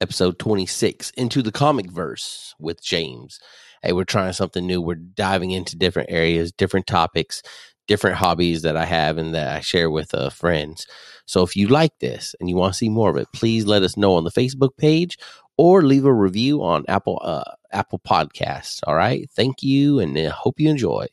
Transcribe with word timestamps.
episode 0.00 0.38
26, 0.38 1.10
Into 1.10 1.42
the 1.42 1.52
Comic 1.52 1.90
Verse 1.90 2.54
with 2.58 2.82
James. 2.82 3.40
Hey, 3.82 3.92
we're 3.92 4.04
trying 4.04 4.32
something 4.32 4.66
new. 4.66 4.80
We're 4.80 4.96
diving 4.96 5.50
into 5.50 5.76
different 5.76 6.10
areas, 6.10 6.52
different 6.52 6.86
topics, 6.86 7.42
different 7.86 8.16
hobbies 8.16 8.62
that 8.62 8.76
I 8.76 8.84
have 8.84 9.18
and 9.18 9.34
that 9.34 9.48
I 9.48 9.60
share 9.60 9.90
with 9.90 10.14
uh, 10.14 10.30
friends. 10.30 10.86
So 11.26 11.42
if 11.42 11.56
you 11.56 11.68
like 11.68 11.98
this 12.00 12.34
and 12.38 12.48
you 12.48 12.56
want 12.56 12.74
to 12.74 12.78
see 12.78 12.88
more 12.88 13.10
of 13.10 13.16
it, 13.16 13.28
please 13.32 13.66
let 13.66 13.82
us 13.82 13.96
know 13.96 14.14
on 14.14 14.24
the 14.24 14.30
Facebook 14.30 14.76
page 14.76 15.18
or 15.56 15.82
leave 15.82 16.04
a 16.04 16.12
review 16.12 16.62
on 16.62 16.84
Apple 16.88 17.20
uh, 17.22 17.52
Apple 17.72 17.98
Podcasts. 17.98 18.80
All 18.86 18.94
right. 18.94 19.28
Thank 19.34 19.62
you 19.62 19.98
and 19.98 20.16
uh, 20.16 20.30
hope 20.30 20.60
you 20.60 20.68
enjoy. 20.70 21.06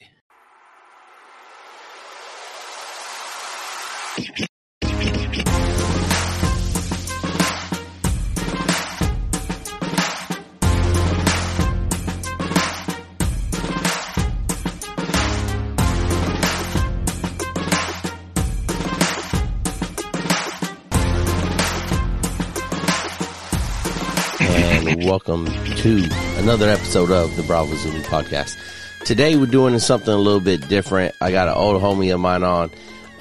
Welcome 25.06 25.46
to 25.76 26.04
another 26.38 26.68
episode 26.68 27.12
of 27.12 27.36
the 27.36 27.44
Bravo 27.44 27.76
Zulu 27.76 28.00
podcast. 28.02 28.58
Today 29.06 29.36
we're 29.36 29.46
doing 29.46 29.78
something 29.78 30.12
a 30.12 30.18
little 30.18 30.40
bit 30.40 30.68
different. 30.68 31.14
I 31.22 31.30
got 31.30 31.48
an 31.48 31.54
old 31.54 31.80
homie 31.80 32.12
of 32.12 32.20
mine 32.20 32.42
on. 32.42 32.72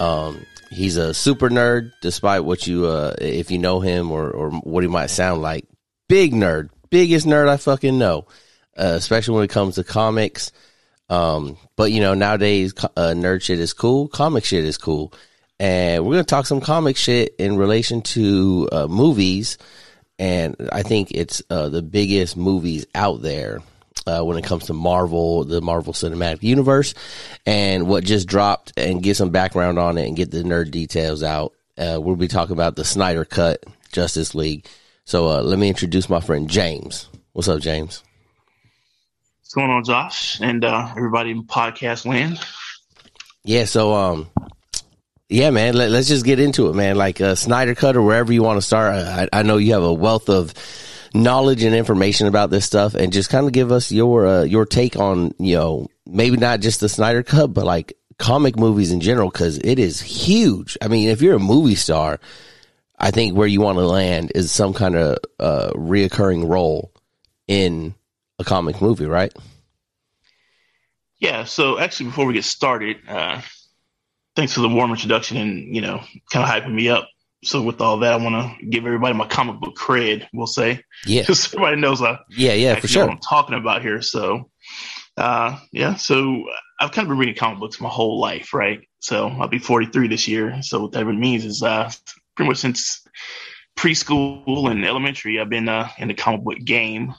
Um, 0.01 0.47
he's 0.70 0.97
a 0.97 1.12
super 1.12 1.51
nerd, 1.51 1.93
despite 2.01 2.43
what 2.43 2.66
you, 2.66 2.87
uh, 2.87 3.16
if 3.20 3.51
you 3.51 3.59
know 3.59 3.80
him 3.80 4.10
or, 4.10 4.30
or 4.30 4.51
what 4.51 4.83
he 4.83 4.88
might 4.88 5.09
sound 5.09 5.43
like. 5.43 5.66
Big 6.09 6.33
nerd, 6.33 6.70
biggest 6.88 7.27
nerd 7.27 7.51
I 7.51 7.59
fucking 7.59 7.98
know, 7.98 8.29
uh, 8.79 8.95
especially 8.96 9.35
when 9.35 9.45
it 9.45 9.51
comes 9.51 9.74
to 9.74 9.85
comics. 9.85 10.52
Um, 11.10 11.59
but 11.76 11.93
you 11.93 12.01
know, 12.01 12.15
nowadays, 12.15 12.73
uh, 12.96 13.13
nerd 13.15 13.43
shit 13.43 13.60
is 13.60 13.74
cool. 13.74 14.09
Comic 14.09 14.46
shit 14.46 14.65
is 14.65 14.79
cool. 14.79 15.13
And 15.60 16.02
we're 16.02 16.15
going 16.15 16.24
to 16.24 16.30
talk 16.30 16.46
some 16.46 16.63
comic 16.63 16.96
shit 16.96 17.35
in 17.38 17.59
relation 17.59 18.01
to, 18.01 18.71
uh, 18.73 18.87
movies 18.88 19.59
and 20.18 20.57
I 20.73 20.82
think 20.82 21.10
it's 21.10 21.43
uh, 21.51 21.68
the 21.68 21.82
biggest 21.82 22.37
movies 22.37 22.87
out 22.95 23.23
there 23.23 23.62
uh, 24.07 24.23
when 24.23 24.38
it 24.38 24.45
comes 24.45 24.66
to 24.66 24.73
Marvel, 24.73 25.45
the 25.45 25.60
Marvel 25.60 25.93
Cinematic 25.93 26.43
Universe, 26.43 26.95
and 27.46 27.87
what 27.88 28.04
just 28.04 28.29
dropped, 28.29 28.73
and 28.76 29.02
get 29.02 29.16
some 29.16 29.30
background 29.30 29.79
on 29.79 29.98
it 29.98 30.07
and 30.07 30.16
get 30.16 30.30
the 30.30 30.42
nerd 30.42 30.70
details 30.70 31.23
out. 31.23 31.52
Uh, 31.76 31.98
we'll 32.01 32.16
be 32.16 32.29
talking 32.29 32.52
about 32.52 32.76
the 32.76 32.85
Snyder 32.85 33.24
Cut 33.24 33.65
Justice 33.92 34.35
League. 34.35 34.66
So 35.04 35.29
uh, 35.29 35.42
let 35.42 35.59
me 35.59 35.68
introduce 35.68 36.09
my 36.09 36.20
friend 36.20 36.48
James. 36.48 37.09
What's 37.32 37.48
up, 37.48 37.60
James? 37.60 38.02
What's 39.40 39.54
going 39.54 39.70
on, 39.70 39.85
Josh, 39.85 40.40
and 40.40 40.65
uh, 40.65 40.88
everybody 40.96 41.30
in 41.30 41.45
podcast 41.45 42.07
land? 42.07 42.40
Yeah, 43.45 43.65
so 43.65 43.92
um, 43.95 44.30
yeah, 45.28 45.50
man. 45.50 45.74
Let, 45.74 45.90
us 45.92 46.08
just 46.08 46.24
get 46.24 46.38
into 46.38 46.68
it, 46.68 46.74
man. 46.74 46.96
Like 46.96 47.20
uh, 47.20 47.34
Snyder 47.34 47.74
Cut 47.74 47.96
or 47.96 48.02
wherever 48.02 48.32
you 48.32 48.42
want 48.42 48.58
to 48.58 48.66
start. 48.66 48.94
I, 48.94 49.28
I, 49.32 49.42
know 49.42 49.56
you 49.56 49.72
have 49.72 49.82
a 49.82 49.92
wealth 49.92 50.28
of 50.28 50.52
knowledge 51.14 51.62
and 51.62 51.74
information 51.74 52.26
about 52.26 52.50
this 52.50 52.64
stuff, 52.64 52.94
and 52.94 53.12
just 53.12 53.30
kind 53.30 53.46
of 53.46 53.52
give 53.52 53.72
us 53.72 53.90
your 53.90 54.26
uh, 54.26 54.42
your 54.42 54.66
take 54.66 54.96
on 54.96 55.34
you 55.38 55.56
know 55.56 55.88
maybe 56.06 56.36
not 56.36 56.60
just 56.60 56.80
the 56.80 56.88
Snyder 56.88 57.22
Cut, 57.22 57.54
but 57.54 57.64
like 57.64 57.95
comic 58.18 58.56
movies 58.56 58.92
in 58.92 59.00
general 59.00 59.30
because 59.30 59.58
it 59.58 59.78
is 59.78 60.00
huge. 60.00 60.76
I 60.82 60.88
mean, 60.88 61.08
if 61.08 61.22
you're 61.22 61.36
a 61.36 61.40
movie 61.40 61.74
star, 61.74 62.20
I 62.98 63.10
think 63.10 63.36
where 63.36 63.48
you 63.48 63.60
want 63.60 63.78
to 63.78 63.86
land 63.86 64.32
is 64.34 64.52
some 64.52 64.72
kind 64.72 64.97
of 64.97 65.19
uh, 65.41 65.70
reoccurring 65.75 66.48
role 66.48 66.92
in 67.48 67.94
a 68.38 68.44
comic 68.44 68.80
movie, 68.80 69.06
right? 69.06 69.32
Yeah. 71.16 71.44
So 71.44 71.78
actually, 71.78 72.06
before 72.06 72.26
we 72.26 72.34
get 72.34 72.44
started, 72.44 72.98
uh, 73.08 73.40
thanks 74.36 74.52
for 74.52 74.60
the 74.60 74.68
warm 74.68 74.90
introduction 74.90 75.36
and 75.36 75.74
you 75.74 75.80
know 75.80 76.02
kind 76.30 76.44
of 76.44 76.48
hyping 76.48 76.74
me 76.74 76.88
up. 76.88 77.08
So 77.42 77.60
with 77.60 77.82
all 77.82 77.98
that, 77.98 78.14
I 78.14 78.16
want 78.16 78.58
to 78.60 78.66
give 78.66 78.86
everybody 78.86 79.14
my 79.14 79.26
comic 79.26 79.60
book 79.60 79.76
cred. 79.76 80.26
We'll 80.32 80.46
say, 80.46 80.82
yeah, 81.06 81.20
because 81.22 81.46
everybody 81.52 81.76
knows 81.76 82.00
I 82.02 82.18
yeah 82.30 82.54
yeah 82.54 82.78
for 82.78 82.88
sure 82.88 83.04
what 83.04 83.12
I'm 83.12 83.18
talking 83.18 83.56
about 83.56 83.82
here. 83.82 84.00
So 84.00 84.50
uh, 85.16 85.58
yeah, 85.72 85.94
so 85.94 86.44
I've 86.80 86.92
kind 86.92 87.06
of 87.06 87.10
been 87.10 87.18
reading 87.18 87.36
comic 87.36 87.60
books 87.60 87.80
my 87.80 87.88
whole 87.88 88.18
life, 88.18 88.52
right? 88.52 88.80
So 89.00 89.28
I'll 89.28 89.48
be 89.48 89.58
43 89.58 90.08
this 90.08 90.26
year. 90.26 90.62
So 90.62 90.80
what 90.80 90.92
that 90.92 91.04
means 91.04 91.44
is 91.44 91.62
uh, 91.62 91.90
pretty 92.34 92.48
much 92.48 92.58
since 92.58 93.06
preschool 93.76 94.70
and 94.70 94.84
elementary, 94.84 95.40
I've 95.40 95.50
been 95.50 95.68
uh, 95.68 95.88
in 95.98 96.08
the 96.08 96.14
comic 96.14 96.42
book 96.42 96.58
game. 96.64 97.14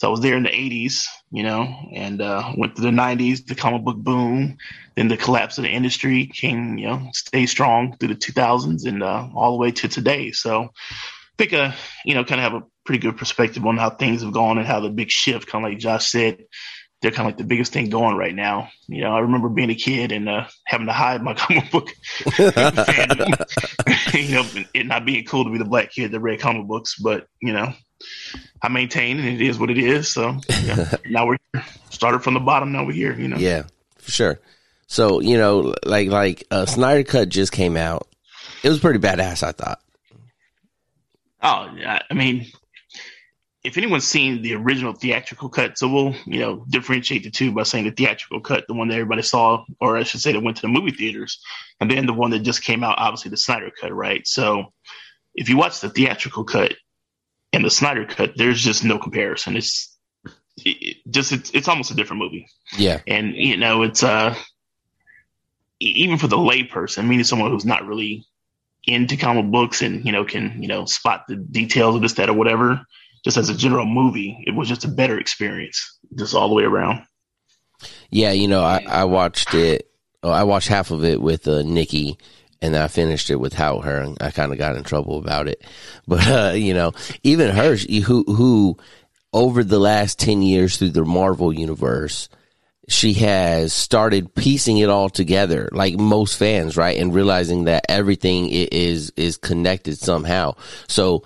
So 0.00 0.08
I 0.08 0.10
was 0.10 0.20
there 0.20 0.34
in 0.38 0.44
the 0.44 0.48
80s, 0.48 1.04
you 1.30 1.42
know, 1.42 1.68
and 1.92 2.22
uh, 2.22 2.54
went 2.56 2.74
to 2.76 2.80
the 2.80 2.88
90s, 2.88 3.46
the 3.46 3.54
comic 3.54 3.84
book 3.84 3.98
boom, 3.98 4.56
then 4.96 5.08
the 5.08 5.18
collapse 5.18 5.58
of 5.58 5.64
the 5.64 5.68
industry 5.68 6.24
came, 6.24 6.78
you 6.78 6.86
know, 6.86 7.10
stay 7.12 7.44
strong 7.44 7.98
through 7.98 8.08
the 8.08 8.14
2000s 8.14 8.86
and 8.86 9.02
uh, 9.02 9.28
all 9.34 9.52
the 9.52 9.58
way 9.58 9.70
to 9.72 9.88
today. 9.88 10.32
So 10.32 10.62
I 10.62 10.68
think, 11.36 11.52
uh, 11.52 11.72
you 12.06 12.14
know, 12.14 12.24
kind 12.24 12.40
of 12.40 12.50
have 12.50 12.62
a 12.62 12.66
pretty 12.86 13.00
good 13.00 13.18
perspective 13.18 13.66
on 13.66 13.76
how 13.76 13.90
things 13.90 14.22
have 14.22 14.32
gone 14.32 14.56
and 14.56 14.66
how 14.66 14.80
the 14.80 14.88
big 14.88 15.10
shift, 15.10 15.48
kind 15.48 15.66
of 15.66 15.70
like 15.70 15.78
Josh 15.78 16.08
said, 16.08 16.46
they're 17.02 17.10
kind 17.10 17.26
of 17.26 17.32
like 17.32 17.36
the 17.36 17.44
biggest 17.44 17.74
thing 17.74 17.90
going 17.90 18.16
right 18.16 18.34
now. 18.34 18.70
You 18.88 19.02
know, 19.02 19.14
I 19.14 19.18
remember 19.18 19.50
being 19.50 19.68
a 19.68 19.74
kid 19.74 20.12
and 20.12 20.30
uh, 20.30 20.46
having 20.64 20.86
to 20.86 20.94
hide 20.94 21.22
my 21.22 21.34
comic 21.34 21.70
book 21.70 21.90
fandom. 22.20 24.14
you 24.28 24.34
know, 24.34 24.64
it 24.72 24.86
not 24.86 25.04
being 25.04 25.26
cool 25.26 25.44
to 25.44 25.50
be 25.50 25.58
the 25.58 25.66
black 25.66 25.90
kid 25.92 26.12
that 26.12 26.20
read 26.20 26.40
comic 26.40 26.66
books, 26.66 26.98
but 26.98 27.26
you 27.42 27.52
know, 27.52 27.74
I 28.62 28.68
maintain, 28.68 29.18
and 29.18 29.28
it 29.28 29.40
is 29.40 29.58
what 29.58 29.70
it 29.70 29.78
is. 29.78 30.08
So 30.08 30.36
yeah, 30.62 30.96
now 31.06 31.26
we're 31.26 31.38
started 31.90 32.22
from 32.22 32.34
the 32.34 32.40
bottom. 32.40 32.72
Now 32.72 32.84
we're 32.84 32.92
here. 32.92 33.18
You 33.18 33.28
know. 33.28 33.36
Yeah, 33.36 33.64
for 33.98 34.10
sure. 34.10 34.40
So 34.86 35.20
you 35.20 35.36
know, 35.36 35.74
like 35.84 36.08
like 36.08 36.44
uh, 36.50 36.66
Snyder 36.66 37.04
Cut 37.04 37.28
just 37.28 37.52
came 37.52 37.76
out. 37.76 38.08
It 38.62 38.68
was 38.68 38.80
pretty 38.80 38.98
badass. 38.98 39.42
I 39.42 39.52
thought. 39.52 39.80
Oh, 41.42 41.70
yeah. 41.76 42.00
I 42.10 42.14
mean, 42.14 42.46
if 43.62 43.76
anyone's 43.76 44.04
seen 44.04 44.42
the 44.42 44.54
original 44.54 44.92
theatrical 44.92 45.48
cut, 45.48 45.78
so 45.78 45.88
we'll 45.88 46.14
you 46.26 46.40
know 46.40 46.64
differentiate 46.68 47.24
the 47.24 47.30
two 47.30 47.52
by 47.52 47.62
saying 47.62 47.84
the 47.84 47.90
theatrical 47.90 48.40
cut, 48.40 48.64
the 48.68 48.74
one 48.74 48.88
that 48.88 48.94
everybody 48.94 49.22
saw, 49.22 49.64
or 49.80 49.96
I 49.96 50.02
should 50.02 50.20
say, 50.20 50.32
that 50.32 50.42
went 50.42 50.56
to 50.58 50.62
the 50.62 50.68
movie 50.68 50.92
theaters, 50.92 51.40
and 51.80 51.90
then 51.90 52.06
the 52.06 52.12
one 52.12 52.30
that 52.30 52.40
just 52.40 52.64
came 52.64 52.82
out, 52.82 52.98
obviously 52.98 53.30
the 53.30 53.36
Snyder 53.36 53.70
cut, 53.78 53.92
right? 53.92 54.26
So, 54.26 54.72
if 55.34 55.48
you 55.48 55.56
watch 55.56 55.80
the 55.80 55.90
theatrical 55.90 56.44
cut, 56.44 56.74
and 57.52 57.64
the 57.64 57.70
Snyder 57.70 58.06
cut, 58.06 58.32
there's 58.36 58.62
just 58.62 58.84
no 58.84 58.98
comparison. 58.98 59.56
It's 59.56 59.96
it, 60.58 60.98
just 61.08 61.32
it's 61.32 61.50
it's 61.50 61.68
almost 61.68 61.90
a 61.90 61.94
different 61.94 62.22
movie. 62.22 62.46
Yeah, 62.76 63.00
and 63.06 63.34
you 63.34 63.56
know 63.56 63.82
it's 63.82 64.02
uh 64.02 64.34
even 65.80 66.18
for 66.18 66.26
the 66.26 66.36
layperson, 66.36 67.06
meaning 67.06 67.24
someone 67.24 67.50
who's 67.50 67.64
not 67.64 67.86
really 67.86 68.26
into 68.86 69.16
comic 69.16 69.50
books 69.50 69.82
and 69.82 70.04
you 70.04 70.12
know 70.12 70.24
can 70.24 70.62
you 70.62 70.68
know 70.68 70.84
spot 70.84 71.24
the 71.28 71.36
details 71.36 71.96
of 71.96 72.02
this 72.02 72.14
that 72.14 72.28
or 72.28 72.34
whatever. 72.34 72.80
Just 73.22 73.36
as 73.36 73.50
a 73.50 73.54
general 73.54 73.84
movie, 73.84 74.42
it 74.46 74.54
was 74.54 74.66
just 74.66 74.86
a 74.86 74.88
better 74.88 75.18
experience, 75.18 75.98
just 76.16 76.34
all 76.34 76.48
the 76.48 76.54
way 76.54 76.64
around. 76.64 77.04
Yeah, 78.08 78.32
you 78.32 78.48
know, 78.48 78.62
I, 78.62 78.82
I 78.88 79.04
watched 79.04 79.52
it. 79.52 79.90
Oh, 80.22 80.30
I 80.30 80.44
watched 80.44 80.68
half 80.68 80.90
of 80.90 81.04
it 81.04 81.20
with 81.20 81.46
uh, 81.46 81.60
Nikki 81.60 82.16
and 82.62 82.76
I 82.76 82.88
finished 82.88 83.30
it 83.30 83.36
without 83.36 83.84
her, 83.84 83.98
and 83.98 84.18
I 84.20 84.30
kind 84.30 84.52
of 84.52 84.58
got 84.58 84.76
in 84.76 84.84
trouble 84.84 85.18
about 85.18 85.48
it. 85.48 85.62
But 86.06 86.26
uh, 86.26 86.52
you 86.54 86.74
know, 86.74 86.92
even 87.22 87.54
her, 87.54 87.76
who 87.76 88.24
who 88.24 88.76
over 89.32 89.62
the 89.62 89.78
last 89.78 90.18
ten 90.18 90.42
years 90.42 90.76
through 90.76 90.90
the 90.90 91.04
Marvel 91.04 91.52
universe, 91.52 92.28
she 92.88 93.12
has 93.14 93.72
started 93.72 94.34
piecing 94.34 94.78
it 94.78 94.88
all 94.88 95.08
together, 95.08 95.68
like 95.70 95.94
most 95.96 96.36
fans, 96.36 96.76
right, 96.76 96.98
and 96.98 97.14
realizing 97.14 97.64
that 97.64 97.86
everything 97.88 98.48
is 98.50 99.12
is 99.16 99.36
connected 99.36 99.98
somehow. 99.98 100.56
So, 100.88 101.22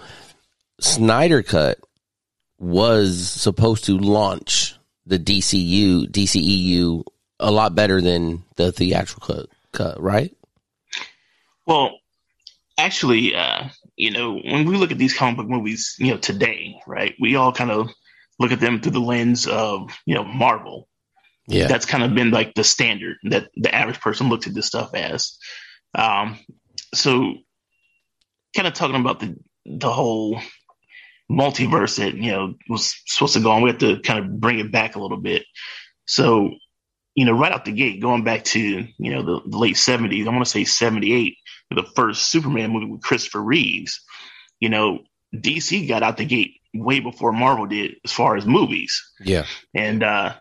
Snyder 0.81 1.43
Cut 1.43 1.79
was 2.59 3.31
supposed 3.31 3.85
to 3.87 3.97
launch 3.99 4.77
the 5.07 5.19
DCU 5.19 6.07
DCEU 6.11 7.05
a 7.41 7.51
lot 7.51 7.75
better 7.75 8.01
than 8.01 8.45
the 8.57 8.71
theatrical 8.73 9.35
cut, 9.35 9.47
cut 9.73 10.03
right? 10.03 10.35
Well, 11.67 11.99
actually, 12.79 13.35
uh, 13.35 13.69
you 13.97 14.11
know, 14.11 14.39
when 14.39 14.67
we 14.67 14.77
look 14.77 14.91
at 14.91 14.99
these 14.99 15.17
comic 15.17 15.37
book 15.37 15.49
movies, 15.49 15.95
you 15.99 16.13
know, 16.13 16.19
today, 16.19 16.81
right, 16.87 17.15
we 17.21 17.37
all 17.37 17.53
kind 17.53 17.71
of 17.71 17.89
look 18.39 18.53
at 18.53 18.61
them 18.61 18.81
through 18.81 18.93
the 18.93 19.01
lens 19.01 19.47
of, 19.47 19.91
you 20.07 20.15
know, 20.15 20.25
Marvel. 20.25 20.89
Yeah. 21.47 21.67
That's 21.67 21.87
kind 21.87 22.03
of 22.03 22.15
been 22.15 22.31
like 22.31 22.55
the 22.55 22.65
standard 22.65 23.17
that 23.25 23.51
the 23.57 23.75
average 23.75 24.01
person 24.01 24.29
looks 24.29 24.47
at 24.47 24.55
this 24.55 24.67
stuff 24.67 24.95
as. 24.95 25.37
Um, 25.95 26.39
so 26.95 27.35
kind 28.57 28.67
of 28.67 28.75
talking 28.75 28.97
about 28.97 29.21
the 29.21 29.37
the 29.67 29.91
whole 29.91 30.41
multiverse 31.31 31.97
that, 31.97 32.15
you 32.15 32.31
know, 32.31 32.55
was 32.69 32.95
supposed 33.07 33.35
to 33.35 33.41
go 33.41 33.51
on, 33.51 33.63
we 33.63 33.71
have 33.71 33.79
to 33.79 33.99
kind 34.01 34.19
of 34.19 34.41
bring 34.41 34.59
it 34.59 34.71
back 34.71 34.97
a 34.97 35.01
little 35.01 35.17
bit. 35.17 35.45
So, 36.07 36.51
you 37.15 37.25
know, 37.25 37.33
right 37.33 37.53
out 37.53 37.65
the 37.65 37.73
gate, 37.73 38.03
going 38.03 38.25
back 38.25 38.45
to, 38.45 38.61
you 38.61 39.11
know, 39.11 39.23
the, 39.23 39.41
the 39.49 39.59
late 39.59 39.77
70s, 39.77 40.27
I 40.27 40.31
want 40.31 40.45
to 40.45 40.51
say 40.51 40.65
78, 40.65 41.37
the 41.71 41.85
first 41.95 42.31
Superman 42.31 42.71
movie 42.71 42.87
with 42.87 43.03
Christopher 43.03 43.43
Reeves, 43.43 44.01
you 44.61 44.69
know, 44.69 45.01
DC 45.35 45.89
got 45.89 46.03
out 46.03 46.17
the 46.17 46.25
gate 46.25 46.61
way 46.75 47.01
before 47.01 47.33
Marvel 47.33 47.67
did 47.67 47.97
as 48.05 48.13
far 48.13 48.37
as 48.37 48.47
movies. 48.47 49.03
Yeah. 49.21 49.47
And, 49.75 50.03
uh, 50.03 50.35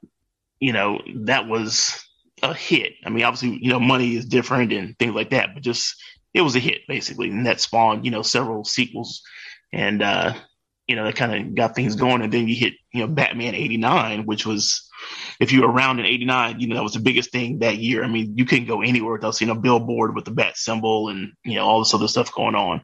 you 0.59 0.73
know, 0.73 1.01
that 1.25 1.47
was 1.47 2.03
a 2.41 2.53
hit. 2.53 2.93
I 3.05 3.09
mean, 3.09 3.23
obviously, 3.23 3.59
you 3.61 3.69
know, 3.69 3.79
money 3.79 4.15
is 4.15 4.25
different 4.25 4.73
and 4.73 4.97
things 4.97 5.15
like 5.15 5.31
that, 5.31 5.49
but 5.53 5.63
just 5.63 5.95
it 6.33 6.41
was 6.41 6.55
a 6.55 6.59
hit 6.59 6.81
basically. 6.87 7.29
And 7.29 7.45
that 7.45 7.61
spawned, 7.61 8.05
you 8.05 8.11
know, 8.11 8.21
several 8.21 8.63
sequels. 8.63 9.21
And, 9.71 10.01
uh, 10.01 10.33
you 10.87 10.95
know, 10.95 11.05
that 11.05 11.15
kind 11.15 11.33
of 11.33 11.55
got 11.55 11.75
things 11.75 11.95
going. 11.95 12.21
And 12.21 12.31
then 12.31 12.47
you 12.47 12.55
hit, 12.55 12.73
you 12.93 13.01
know, 13.01 13.07
Batman 13.07 13.55
89, 13.55 14.25
which 14.25 14.45
was, 14.45 14.89
if 15.39 15.51
you 15.51 15.61
were 15.61 15.71
around 15.71 16.00
in 16.00 16.05
89, 16.05 16.59
you 16.59 16.67
know, 16.67 16.75
that 16.75 16.83
was 16.83 16.94
the 16.94 17.00
biggest 17.00 17.31
thing 17.31 17.59
that 17.59 17.77
year. 17.77 18.03
I 18.03 18.07
mean, 18.07 18.38
you 18.38 18.45
couldn't 18.45 18.67
go 18.67 18.81
anywhere 18.81 19.13
without 19.13 19.35
seeing 19.35 19.51
a 19.51 19.55
billboard 19.55 20.15
with 20.15 20.25
the 20.25 20.31
bat 20.31 20.57
symbol 20.57 21.09
and, 21.09 21.33
you 21.44 21.55
know, 21.55 21.65
all 21.65 21.79
this 21.79 21.94
other 21.94 22.07
stuff 22.07 22.33
going 22.33 22.55
on. 22.55 22.83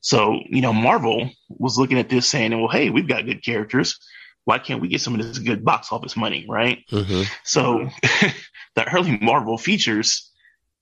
So, 0.00 0.38
you 0.48 0.60
know, 0.62 0.72
Marvel 0.72 1.30
was 1.48 1.78
looking 1.78 1.98
at 1.98 2.08
this 2.08 2.26
saying, 2.26 2.58
well, 2.58 2.70
hey, 2.70 2.90
we've 2.90 3.08
got 3.08 3.26
good 3.26 3.44
characters. 3.44 3.98
Why 4.44 4.58
can't 4.58 4.80
we 4.80 4.88
get 4.88 5.00
some 5.02 5.14
of 5.14 5.20
this 5.26 5.38
good 5.38 5.64
box 5.64 5.92
office 5.92 6.16
money, 6.16 6.46
right? 6.48 6.78
Mm-hmm. 6.90 7.22
So 7.44 7.88
the 8.74 8.94
early 8.94 9.18
Marvel 9.20 9.58
features, 9.58 10.30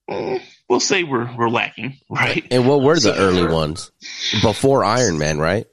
mm, 0.09 0.41
we'll 0.69 0.79
say 0.79 1.03
we're, 1.03 1.29
we're 1.35 1.49
lacking, 1.49 1.97
right? 2.09 2.45
And 2.51 2.67
what 2.67 2.81
were 2.81 2.95
the 2.95 3.13
So- 3.13 3.15
early 3.15 3.45
ones 3.45 3.91
before 4.41 4.85
Iron 4.85 5.17
Man? 5.17 5.39
Right. 5.39 5.65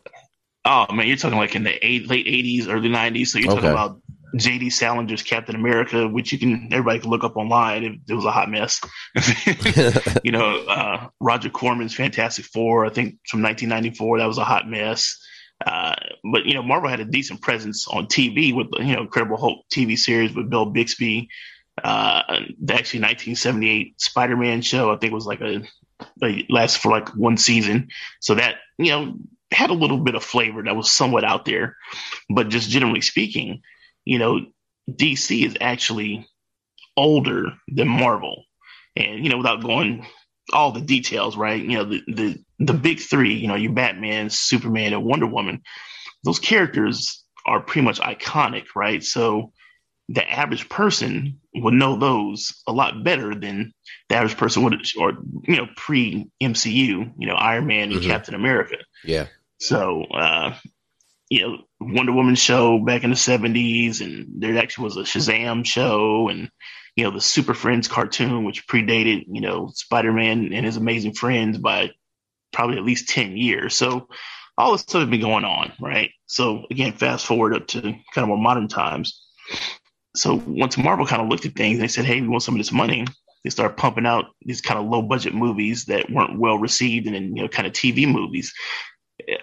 Oh 0.68 0.92
man, 0.92 1.06
you're 1.06 1.16
talking 1.16 1.38
like 1.38 1.54
in 1.54 1.62
the 1.62 1.86
eight, 1.86 2.08
late 2.08 2.26
'80s, 2.26 2.66
early 2.68 2.88
'90s. 2.88 3.28
So 3.28 3.38
you're 3.38 3.52
Okay. 3.52 3.60
talking 3.60 3.70
about 3.70 4.00
J.D. 4.36 4.68
Salinger's 4.68 5.22
Captain 5.22 5.54
America, 5.54 6.06
which 6.06 6.32
you 6.32 6.38
can 6.38 6.68
everybody 6.72 7.00
can 7.00 7.10
look 7.10 7.24
up 7.24 7.36
online. 7.36 7.84
It, 7.84 7.92
it 8.08 8.14
was 8.14 8.24
a 8.24 8.30
hot 8.30 8.50
mess. 8.50 8.80
you 10.24 10.32
know, 10.32 10.64
uh, 10.66 11.08
Roger 11.20 11.50
Corman's 11.50 11.94
Fantastic 11.94 12.44
Four, 12.46 12.86
I 12.86 12.90
think 12.90 13.18
from 13.28 13.42
1994, 13.42 14.18
that 14.18 14.26
was 14.26 14.38
a 14.38 14.44
hot 14.44 14.68
mess. 14.68 15.18
Uh, 15.64 15.94
but 16.32 16.44
you 16.44 16.54
know, 16.54 16.62
Marvel 16.62 16.90
had 16.90 17.00
a 17.00 17.04
decent 17.04 17.40
presence 17.40 17.88
on 17.88 18.06
TV 18.06 18.54
with 18.54 18.68
you 18.78 18.94
know 18.94 19.02
Incredible 19.02 19.38
Hulk 19.38 19.64
TV 19.72 19.96
series 19.96 20.34
with 20.34 20.50
Bill 20.50 20.66
Bixby. 20.66 21.28
Uh, 21.82 22.22
the 22.62 22.74
actually 22.74 23.00
1978 23.00 24.00
Spider-Man 24.00 24.62
show, 24.62 24.90
I 24.90 24.96
think 24.96 25.12
was 25.12 25.26
like 25.26 25.42
a, 25.42 25.62
a 26.22 26.46
lasted 26.48 26.80
for 26.80 26.90
like 26.90 27.08
one 27.10 27.36
season. 27.36 27.88
So 28.20 28.34
that 28.34 28.56
you 28.78 28.90
know 28.90 29.14
had 29.52 29.70
a 29.70 29.74
little 29.74 29.98
bit 29.98 30.14
of 30.14 30.24
flavor 30.24 30.62
that 30.62 30.76
was 30.76 30.90
somewhat 30.90 31.24
out 31.24 31.44
there. 31.44 31.76
But 32.28 32.48
just 32.48 32.68
generally 32.68 33.00
speaking, 33.00 33.62
you 34.06 34.18
know, 34.18 34.40
DC 34.90 35.44
is 35.44 35.56
actually 35.60 36.26
older 36.96 37.52
than 37.68 37.88
Marvel. 37.88 38.44
And, 38.96 39.22
you 39.22 39.28
know, 39.28 39.36
without 39.36 39.62
going 39.62 40.06
all 40.52 40.72
the 40.72 40.80
details, 40.80 41.36
right? 41.36 41.62
You 41.62 41.78
know, 41.78 41.84
the 41.84 42.02
the 42.06 42.38
the 42.58 42.72
big 42.72 43.00
three, 43.00 43.34
you 43.34 43.48
know, 43.48 43.56
your 43.56 43.72
Batman, 43.72 44.30
Superman, 44.30 44.94
and 44.94 45.04
Wonder 45.04 45.26
Woman, 45.26 45.60
those 46.24 46.38
characters 46.38 47.22
are 47.44 47.60
pretty 47.60 47.84
much 47.84 48.00
iconic, 48.00 48.64
right? 48.74 49.04
So 49.04 49.52
the 50.08 50.28
average 50.30 50.68
person 50.68 51.40
would 51.54 51.74
know 51.74 51.96
those 51.96 52.62
a 52.66 52.72
lot 52.72 53.02
better 53.02 53.34
than 53.34 53.72
the 54.08 54.14
average 54.14 54.36
person 54.36 54.62
would, 54.62 54.74
or 54.98 55.18
you 55.42 55.56
know, 55.56 55.66
pre 55.76 56.28
MCU, 56.40 57.12
you 57.18 57.26
know, 57.26 57.34
Iron 57.34 57.66
Man 57.66 57.90
and 57.90 58.00
Mhm. 58.00 58.06
Captain 58.06 58.34
America. 58.34 58.76
Yeah. 59.04 59.26
So, 59.58 60.04
uh, 60.04 60.54
you 61.28 61.40
know, 61.40 61.58
Wonder 61.80 62.12
Woman 62.12 62.34
show 62.34 62.78
back 62.78 63.04
in 63.04 63.10
the 63.10 63.16
70s, 63.16 64.00
and 64.00 64.40
there 64.40 64.58
actually 64.58 64.84
was 64.84 64.96
a 64.96 65.00
Shazam 65.00 65.64
show, 65.64 66.28
and, 66.28 66.50
you 66.94 67.04
know, 67.04 67.10
the 67.10 67.20
Super 67.20 67.54
Friends 67.54 67.88
cartoon, 67.88 68.44
which 68.44 68.66
predated, 68.66 69.24
you 69.28 69.40
know, 69.40 69.70
Spider 69.74 70.12
Man 70.12 70.52
and 70.52 70.64
his 70.64 70.76
amazing 70.76 71.14
friends 71.14 71.58
by 71.58 71.90
probably 72.52 72.76
at 72.76 72.84
least 72.84 73.08
10 73.08 73.36
years. 73.36 73.74
So, 73.74 74.08
all 74.58 74.72
this 74.72 74.82
stuff 74.82 75.02
has 75.02 75.10
been 75.10 75.20
going 75.20 75.44
on, 75.44 75.72
right? 75.80 76.10
So, 76.26 76.64
again, 76.70 76.92
fast 76.92 77.26
forward 77.26 77.54
up 77.54 77.66
to 77.68 77.80
kind 77.80 78.02
of 78.16 78.28
more 78.28 78.38
modern 78.38 78.68
times. 78.68 79.20
So, 80.14 80.42
once 80.46 80.78
Marvel 80.78 81.06
kind 81.06 81.20
of 81.20 81.28
looked 81.28 81.44
at 81.44 81.54
things, 81.54 81.78
they 81.78 81.88
said, 81.88 82.04
hey, 82.04 82.20
we 82.20 82.28
want 82.28 82.42
some 82.42 82.54
of 82.54 82.60
this 82.60 82.72
money. 82.72 83.04
They 83.44 83.50
started 83.50 83.76
pumping 83.76 84.06
out 84.06 84.26
these 84.42 84.60
kind 84.60 84.80
of 84.80 84.86
low 84.86 85.02
budget 85.02 85.34
movies 85.34 85.84
that 85.86 86.10
weren't 86.10 86.38
well 86.38 86.58
received 86.58 87.06
and 87.06 87.14
then, 87.14 87.36
you 87.36 87.42
know, 87.42 87.48
kind 87.48 87.66
of 87.66 87.74
TV 87.74 88.10
movies 88.10 88.52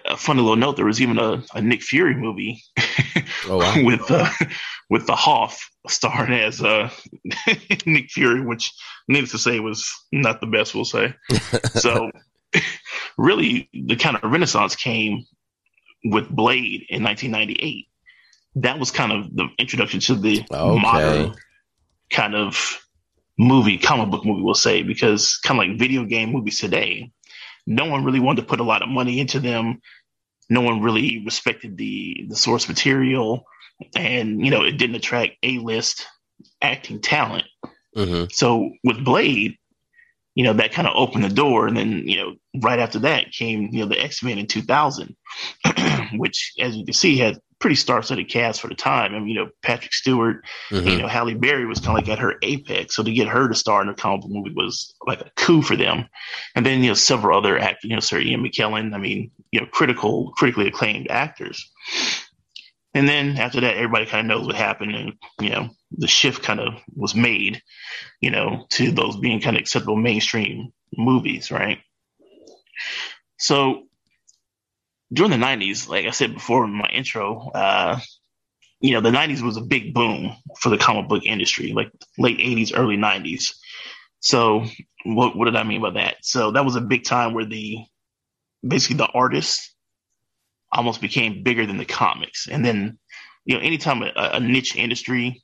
a 0.06 0.16
funny 0.16 0.40
little 0.40 0.56
note: 0.56 0.76
there 0.76 0.84
was 0.86 1.00
even 1.00 1.18
a, 1.18 1.42
a 1.54 1.60
Nick 1.62 1.82
Fury 1.82 2.14
movie 2.14 2.62
Oh, 3.48 3.58
wow. 3.58 3.74
with 3.84 4.10
uh, 4.10 4.28
with 4.90 5.06
the 5.06 5.14
Hoff 5.14 5.68
starring 5.88 6.32
as 6.32 6.62
uh, 6.62 6.90
Nick 7.86 8.10
Fury, 8.10 8.40
which 8.44 8.72
needless 9.08 9.32
to 9.32 9.38
say 9.38 9.60
was 9.60 9.90
not 10.12 10.40
the 10.40 10.46
best. 10.46 10.74
We'll 10.74 10.84
say 10.84 11.14
so. 11.74 12.10
really, 13.18 13.68
the 13.72 13.96
kind 13.96 14.16
of 14.16 14.30
renaissance 14.30 14.76
came 14.76 15.24
with 16.04 16.28
Blade 16.28 16.84
in 16.88 17.02
1998. 17.02 17.86
That 18.56 18.78
was 18.78 18.90
kind 18.90 19.12
of 19.12 19.34
the 19.34 19.48
introduction 19.58 20.00
to 20.00 20.14
the 20.14 20.44
Okay. 20.50 20.80
modern 20.80 21.34
kind 22.10 22.34
of 22.36 22.80
movie, 23.38 23.78
comic 23.78 24.10
book 24.10 24.24
movie, 24.24 24.42
we'll 24.42 24.54
say, 24.54 24.82
because 24.82 25.38
kind 25.38 25.60
of 25.60 25.66
like 25.68 25.78
video 25.78 26.04
game 26.04 26.30
movies 26.30 26.60
today, 26.60 27.10
no 27.66 27.86
one 27.86 28.04
really 28.04 28.20
wanted 28.20 28.42
to 28.42 28.48
put 28.48 28.60
a 28.60 28.64
lot 28.64 28.82
of 28.82 28.88
money 28.88 29.20
into 29.20 29.40
them. 29.40 29.80
No 30.50 30.60
one 30.60 30.82
really 30.82 31.22
respected 31.24 31.76
the 31.76 32.26
the 32.28 32.36
source 32.36 32.68
material, 32.68 33.44
and 33.96 34.44
you 34.44 34.50
know 34.50 34.62
it 34.64 34.72
didn't 34.78 34.96
attract 34.96 35.32
a 35.42 35.58
list 35.58 36.06
acting 36.60 37.00
talent. 37.00 37.44
hmm 37.94 38.24
So 38.30 38.70
with 38.82 39.04
Blade, 39.04 39.56
you 40.34 40.44
know 40.44 40.52
that 40.54 40.72
kind 40.72 40.86
of 40.86 40.94
opened 40.96 41.24
the 41.24 41.30
door, 41.30 41.66
and 41.66 41.76
then 41.76 42.06
you 42.06 42.16
know 42.18 42.34
right 42.62 42.78
after 42.78 43.00
that 43.00 43.32
came 43.32 43.70
you 43.72 43.80
know 43.80 43.86
the 43.86 44.00
X 44.00 44.22
Men 44.22 44.38
in 44.38 44.46
2000, 44.46 45.16
which 46.16 46.52
as 46.60 46.76
you 46.76 46.84
can 46.84 46.94
see 46.94 47.16
had 47.18 47.38
pretty 47.64 47.76
star-studded 47.76 48.28
cast 48.28 48.60
for 48.60 48.68
the 48.68 48.74
time. 48.74 49.14
I 49.14 49.18
mean, 49.18 49.28
you 49.28 49.36
know 49.36 49.48
Patrick 49.62 49.94
Stewart, 49.94 50.44
hmm 50.68 50.86
you 50.86 50.98
know, 50.98 51.08
Halle 51.08 51.32
Berry 51.32 51.64
was 51.64 51.80
kind 51.80 51.98
of 51.98 52.04
like 52.04 52.12
at 52.12 52.18
her 52.18 52.34
apex. 52.42 52.94
So 52.94 53.02
to 53.02 53.10
get 53.10 53.26
her 53.26 53.48
to 53.48 53.54
star 53.54 53.80
in 53.80 53.88
a 53.88 53.94
comic 53.94 54.20
book 54.20 54.30
movie 54.30 54.52
was 54.54 54.94
like 55.06 55.22
a 55.22 55.30
coup 55.34 55.62
for 55.62 55.74
them. 55.74 56.06
And 56.54 56.66
then, 56.66 56.82
you 56.82 56.88
know, 56.88 56.94
several 56.94 57.38
other 57.38 57.58
actors, 57.58 57.88
you 57.88 57.96
know, 57.96 58.00
Sir 58.00 58.18
Ian 58.18 58.44
McKellen, 58.44 58.92
I 58.94 58.98
mean, 58.98 59.30
you 59.50 59.60
know, 59.62 59.66
critical, 59.72 60.32
critically 60.36 60.68
acclaimed 60.68 61.10
actors. 61.10 61.72
And 62.92 63.08
then 63.08 63.38
after 63.38 63.62
that, 63.62 63.76
everybody 63.76 64.04
kind 64.04 64.30
of 64.30 64.36
knows 64.36 64.46
what 64.46 64.56
happened. 64.56 64.94
And, 64.94 65.14
you 65.40 65.48
know, 65.48 65.70
the 65.90 66.06
shift 66.06 66.42
kind 66.42 66.60
of 66.60 66.74
was 66.94 67.14
made, 67.14 67.62
you 68.20 68.30
know, 68.30 68.66
to 68.72 68.92
those 68.92 69.16
being 69.16 69.40
kind 69.40 69.56
of 69.56 69.62
acceptable 69.62 69.96
mainstream 69.96 70.70
movies, 70.98 71.50
right? 71.50 71.78
So 73.38 73.84
during 75.14 75.30
the 75.30 75.44
90s, 75.44 75.88
like 75.88 76.06
I 76.06 76.10
said 76.10 76.34
before 76.34 76.64
in 76.64 76.72
my 76.72 76.88
intro, 76.92 77.50
uh, 77.54 78.00
you 78.80 78.92
know, 78.92 79.00
the 79.00 79.10
90s 79.10 79.40
was 79.40 79.56
a 79.56 79.62
big 79.62 79.94
boom 79.94 80.36
for 80.58 80.68
the 80.68 80.76
comic 80.76 81.08
book 81.08 81.24
industry, 81.24 81.72
like 81.72 81.90
late 82.18 82.38
80s, 82.38 82.72
early 82.76 82.96
90s. 82.96 83.54
So, 84.20 84.64
what, 85.04 85.36
what 85.36 85.46
did 85.46 85.56
I 85.56 85.62
mean 85.62 85.80
by 85.80 85.90
that? 85.90 86.16
So, 86.22 86.50
that 86.50 86.64
was 86.64 86.76
a 86.76 86.80
big 86.80 87.04
time 87.04 87.32
where 87.32 87.44
the 87.44 87.78
basically 88.66 88.96
the 88.96 89.06
artists 89.06 89.74
almost 90.72 91.00
became 91.00 91.44
bigger 91.44 91.66
than 91.66 91.76
the 91.76 91.84
comics. 91.84 92.48
And 92.48 92.64
then, 92.64 92.98
you 93.44 93.54
know, 93.54 93.60
anytime 93.60 94.02
a, 94.02 94.12
a 94.16 94.40
niche 94.40 94.74
industry 94.74 95.42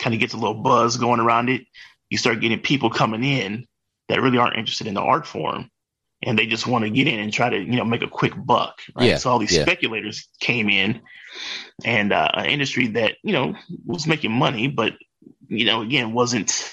kind 0.00 0.14
of 0.14 0.20
gets 0.20 0.34
a 0.34 0.38
little 0.38 0.62
buzz 0.62 0.96
going 0.96 1.20
around 1.20 1.48
it, 1.50 1.62
you 2.10 2.18
start 2.18 2.40
getting 2.40 2.58
people 2.58 2.90
coming 2.90 3.22
in 3.22 3.66
that 4.08 4.20
really 4.20 4.38
aren't 4.38 4.56
interested 4.56 4.88
in 4.88 4.94
the 4.94 5.00
art 5.00 5.26
form 5.26 5.70
and 6.24 6.38
they 6.38 6.46
just 6.46 6.66
want 6.66 6.84
to 6.84 6.90
get 6.90 7.06
in 7.06 7.20
and 7.20 7.32
try 7.32 7.48
to, 7.50 7.58
you 7.58 7.76
know, 7.76 7.84
make 7.84 8.02
a 8.02 8.08
quick 8.08 8.32
buck. 8.44 8.80
Right? 8.96 9.10
Yeah, 9.10 9.16
So 9.18 9.30
all 9.30 9.38
these 9.38 9.54
yeah. 9.54 9.62
speculators 9.62 10.28
came 10.40 10.68
in 10.68 11.00
and 11.84 12.12
uh, 12.12 12.30
an 12.34 12.46
industry 12.46 12.86
that, 12.88 13.16
you 13.22 13.32
know, 13.32 13.54
was 13.86 14.06
making 14.06 14.32
money, 14.32 14.68
but, 14.68 14.94
you 15.48 15.64
know, 15.64 15.82
again, 15.82 16.12
wasn't, 16.12 16.72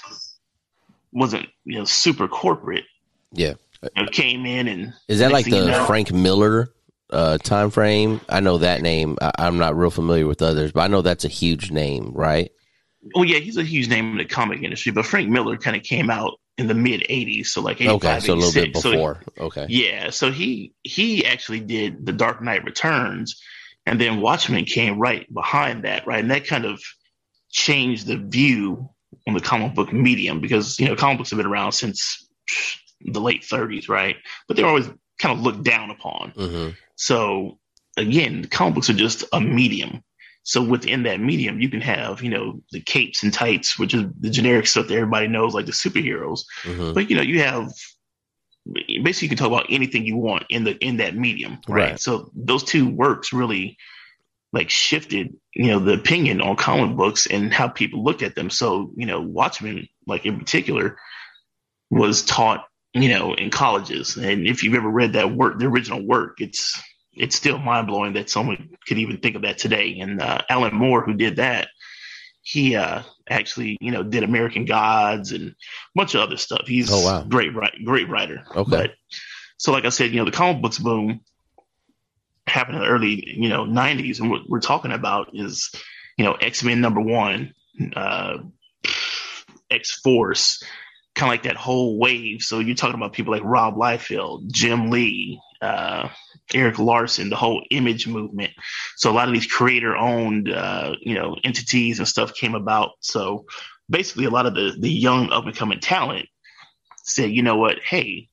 wasn't, 1.12 1.46
you 1.64 1.78
know, 1.78 1.84
super 1.84 2.28
corporate. 2.28 2.84
Yeah. 3.32 3.54
You 3.96 4.04
know, 4.04 4.08
came 4.10 4.46
in 4.46 4.68
and 4.68 4.94
Is 5.08 5.18
that 5.18 5.32
like 5.32 5.44
thing 5.44 5.54
you 5.54 5.60
the 5.62 5.70
know- 5.72 5.86
Frank 5.86 6.12
Miller 6.12 6.72
uh, 7.10 7.38
time 7.38 7.70
frame? 7.70 8.20
I 8.28 8.40
know 8.40 8.58
that 8.58 8.80
name. 8.80 9.18
I, 9.20 9.32
I'm 9.38 9.58
not 9.58 9.76
real 9.76 9.90
familiar 9.90 10.26
with 10.26 10.40
others, 10.40 10.72
but 10.72 10.80
I 10.80 10.86
know 10.86 11.02
that's 11.02 11.24
a 11.24 11.28
huge 11.28 11.70
name, 11.70 12.12
right? 12.14 12.50
Well, 13.14 13.24
yeah, 13.24 13.38
he's 13.38 13.56
a 13.56 13.64
huge 13.64 13.88
name 13.88 14.12
in 14.12 14.18
the 14.18 14.24
comic 14.24 14.62
industry, 14.62 14.92
but 14.92 15.04
Frank 15.04 15.28
Miller 15.28 15.56
kind 15.56 15.76
of 15.76 15.82
came 15.82 16.08
out 16.08 16.38
in 16.58 16.66
the 16.66 16.74
mid 16.74 17.00
'80s, 17.08 17.46
so 17.46 17.60
like 17.60 17.80
85, 17.80 17.94
Okay, 17.96 18.20
so 18.20 18.34
a 18.34 18.36
little 18.36 18.52
bit 18.52 18.68
86. 18.76 18.82
So, 18.82 18.90
before. 18.90 19.22
okay. 19.38 19.66
yeah, 19.68 20.10
so 20.10 20.30
he 20.30 20.72
he 20.82 21.24
actually 21.26 21.60
did 21.60 22.04
The 22.06 22.12
Dark 22.12 22.42
Knight 22.42 22.64
Returns, 22.64 23.40
and 23.86 24.00
then 24.00 24.20
Watchmen 24.20 24.64
came 24.64 24.98
right 24.98 25.26
behind 25.32 25.84
that, 25.84 26.06
right, 26.06 26.20
and 26.20 26.30
that 26.30 26.46
kind 26.46 26.64
of 26.64 26.80
changed 27.50 28.06
the 28.06 28.16
view 28.16 28.88
on 29.26 29.34
the 29.34 29.40
comic 29.40 29.74
book 29.74 29.92
medium 29.92 30.40
because 30.40 30.78
you 30.78 30.86
know 30.86 30.96
comic 30.96 31.18
books 31.18 31.30
have 31.30 31.36
been 31.38 31.46
around 31.46 31.72
since 31.72 32.28
the 33.00 33.20
late 33.20 33.42
'30s, 33.42 33.88
right, 33.88 34.16
but 34.46 34.56
they 34.56 34.62
were 34.62 34.68
always 34.68 34.88
kind 35.18 35.38
of 35.38 35.40
looked 35.44 35.62
down 35.64 35.90
upon. 35.90 36.30
hmm 36.30 36.68
So 36.96 37.58
again, 37.96 38.44
comic 38.46 38.74
books 38.74 38.90
are 38.90 38.94
just 38.94 39.24
a 39.32 39.40
medium. 39.40 40.02
So 40.44 40.62
within 40.62 41.04
that 41.04 41.20
medium, 41.20 41.60
you 41.60 41.68
can 41.68 41.80
have, 41.80 42.22
you 42.22 42.30
know, 42.30 42.60
the 42.72 42.80
capes 42.80 43.22
and 43.22 43.32
tights, 43.32 43.78
which 43.78 43.94
is 43.94 44.04
the 44.20 44.30
generic 44.30 44.66
stuff 44.66 44.88
that 44.88 44.94
everybody 44.96 45.28
knows, 45.28 45.54
like 45.54 45.66
the 45.66 45.72
superheroes. 45.72 46.40
hmm 46.64 46.92
But 46.92 47.08
you 47.10 47.16
know, 47.16 47.22
you 47.22 47.40
have 47.40 47.72
basically 49.02 49.26
you 49.26 49.28
can 49.28 49.38
talk 49.38 49.48
about 49.48 49.66
anything 49.68 50.04
you 50.04 50.16
want 50.16 50.44
in 50.48 50.64
the 50.64 50.76
in 50.78 50.96
that 50.98 51.16
medium, 51.16 51.58
right? 51.68 51.90
Right. 51.90 52.00
So 52.00 52.30
those 52.34 52.64
two 52.64 52.88
works 52.88 53.32
really 53.32 53.76
like 54.52 54.68
shifted, 54.68 55.34
you 55.54 55.68
know, 55.68 55.78
the 55.78 55.94
opinion 55.94 56.40
on 56.40 56.56
comic 56.56 56.96
books 56.96 57.26
and 57.26 57.52
how 57.52 57.68
people 57.68 58.04
look 58.04 58.22
at 58.22 58.34
them. 58.34 58.50
So, 58.50 58.92
you 58.96 59.06
know, 59.06 59.20
Watchmen, 59.20 59.88
like 60.06 60.26
in 60.26 60.38
particular, 60.38 60.98
was 61.90 62.22
taught, 62.22 62.66
you 62.92 63.08
know, 63.08 63.34
in 63.34 63.50
colleges. 63.50 64.16
And 64.16 64.46
if 64.46 64.62
you've 64.62 64.74
ever 64.74 64.90
read 64.90 65.14
that 65.14 65.34
work, 65.34 65.58
the 65.58 65.66
original 65.66 66.06
work, 66.06 66.40
it's 66.40 66.80
it's 67.14 67.36
still 67.36 67.58
mind 67.58 67.86
blowing 67.86 68.14
that 68.14 68.30
someone 68.30 68.70
could 68.86 68.98
even 68.98 69.18
think 69.18 69.36
of 69.36 69.42
that 69.42 69.58
today. 69.58 69.98
And 70.00 70.20
uh, 70.20 70.38
Alan 70.48 70.74
Moore, 70.74 71.04
who 71.04 71.14
did 71.14 71.36
that, 71.36 71.68
he 72.42 72.74
uh, 72.74 73.02
actually, 73.28 73.76
you 73.80 73.90
know, 73.90 74.02
did 74.02 74.24
American 74.24 74.64
Gods 74.64 75.32
and 75.32 75.50
a 75.50 75.54
bunch 75.94 76.14
of 76.14 76.22
other 76.22 76.36
stuff. 76.36 76.62
He's 76.66 76.90
oh, 76.92 77.04
wow. 77.04 77.24
great, 77.24 77.52
great 77.84 78.08
writer. 78.08 78.42
Okay. 78.54 78.70
But 78.70 78.94
so, 79.58 79.72
like 79.72 79.84
I 79.84 79.90
said, 79.90 80.10
you 80.10 80.16
know, 80.16 80.24
the 80.24 80.32
comic 80.32 80.60
books 80.60 80.78
boom 80.78 81.20
happened 82.46 82.76
in 82.76 82.82
the 82.82 82.88
early, 82.88 83.24
you 83.38 83.48
know, 83.48 83.64
90s. 83.64 84.20
And 84.20 84.30
what 84.30 84.48
we're 84.48 84.60
talking 84.60 84.92
about 84.92 85.30
is, 85.34 85.70
you 86.16 86.24
know, 86.24 86.32
X 86.34 86.64
Men 86.64 86.80
number 86.80 87.00
one, 87.00 87.54
uh, 87.94 88.38
X 89.70 90.00
Force, 90.00 90.62
kind 91.14 91.28
of 91.28 91.32
like 91.32 91.42
that 91.44 91.56
whole 91.56 91.98
wave. 91.98 92.42
So 92.42 92.58
you're 92.58 92.74
talking 92.74 92.96
about 92.96 93.12
people 93.12 93.32
like 93.32 93.44
Rob 93.44 93.76
Liefeld, 93.76 94.50
Jim 94.50 94.90
Lee, 94.90 95.40
uh, 95.60 96.08
Erik 96.54 96.78
Larsen, 96.78 97.30
the 97.30 97.36
whole 97.36 97.64
image 97.70 98.06
movement. 98.06 98.52
So 98.96 99.10
a 99.10 99.14
lot 99.14 99.28
of 99.28 99.34
these 99.34 99.46
creator 99.46 99.96
owned, 99.96 100.52
uh, 100.52 100.94
you 101.00 101.14
know, 101.14 101.36
entities 101.44 101.98
and 101.98 102.08
stuff 102.08 102.34
came 102.34 102.54
about. 102.54 102.92
So 103.00 103.46
basically, 103.88 104.24
a 104.24 104.30
lot 104.30 104.46
of 104.46 104.54
the 104.54 104.74
the 104.78 104.90
young 104.90 105.30
up 105.30 105.44
and 105.44 105.56
coming 105.56 105.80
talent 105.80 106.26
said, 107.04 107.30
you 107.30 107.42
know 107.42 107.56
what, 107.56 107.78
hey, 107.80 108.28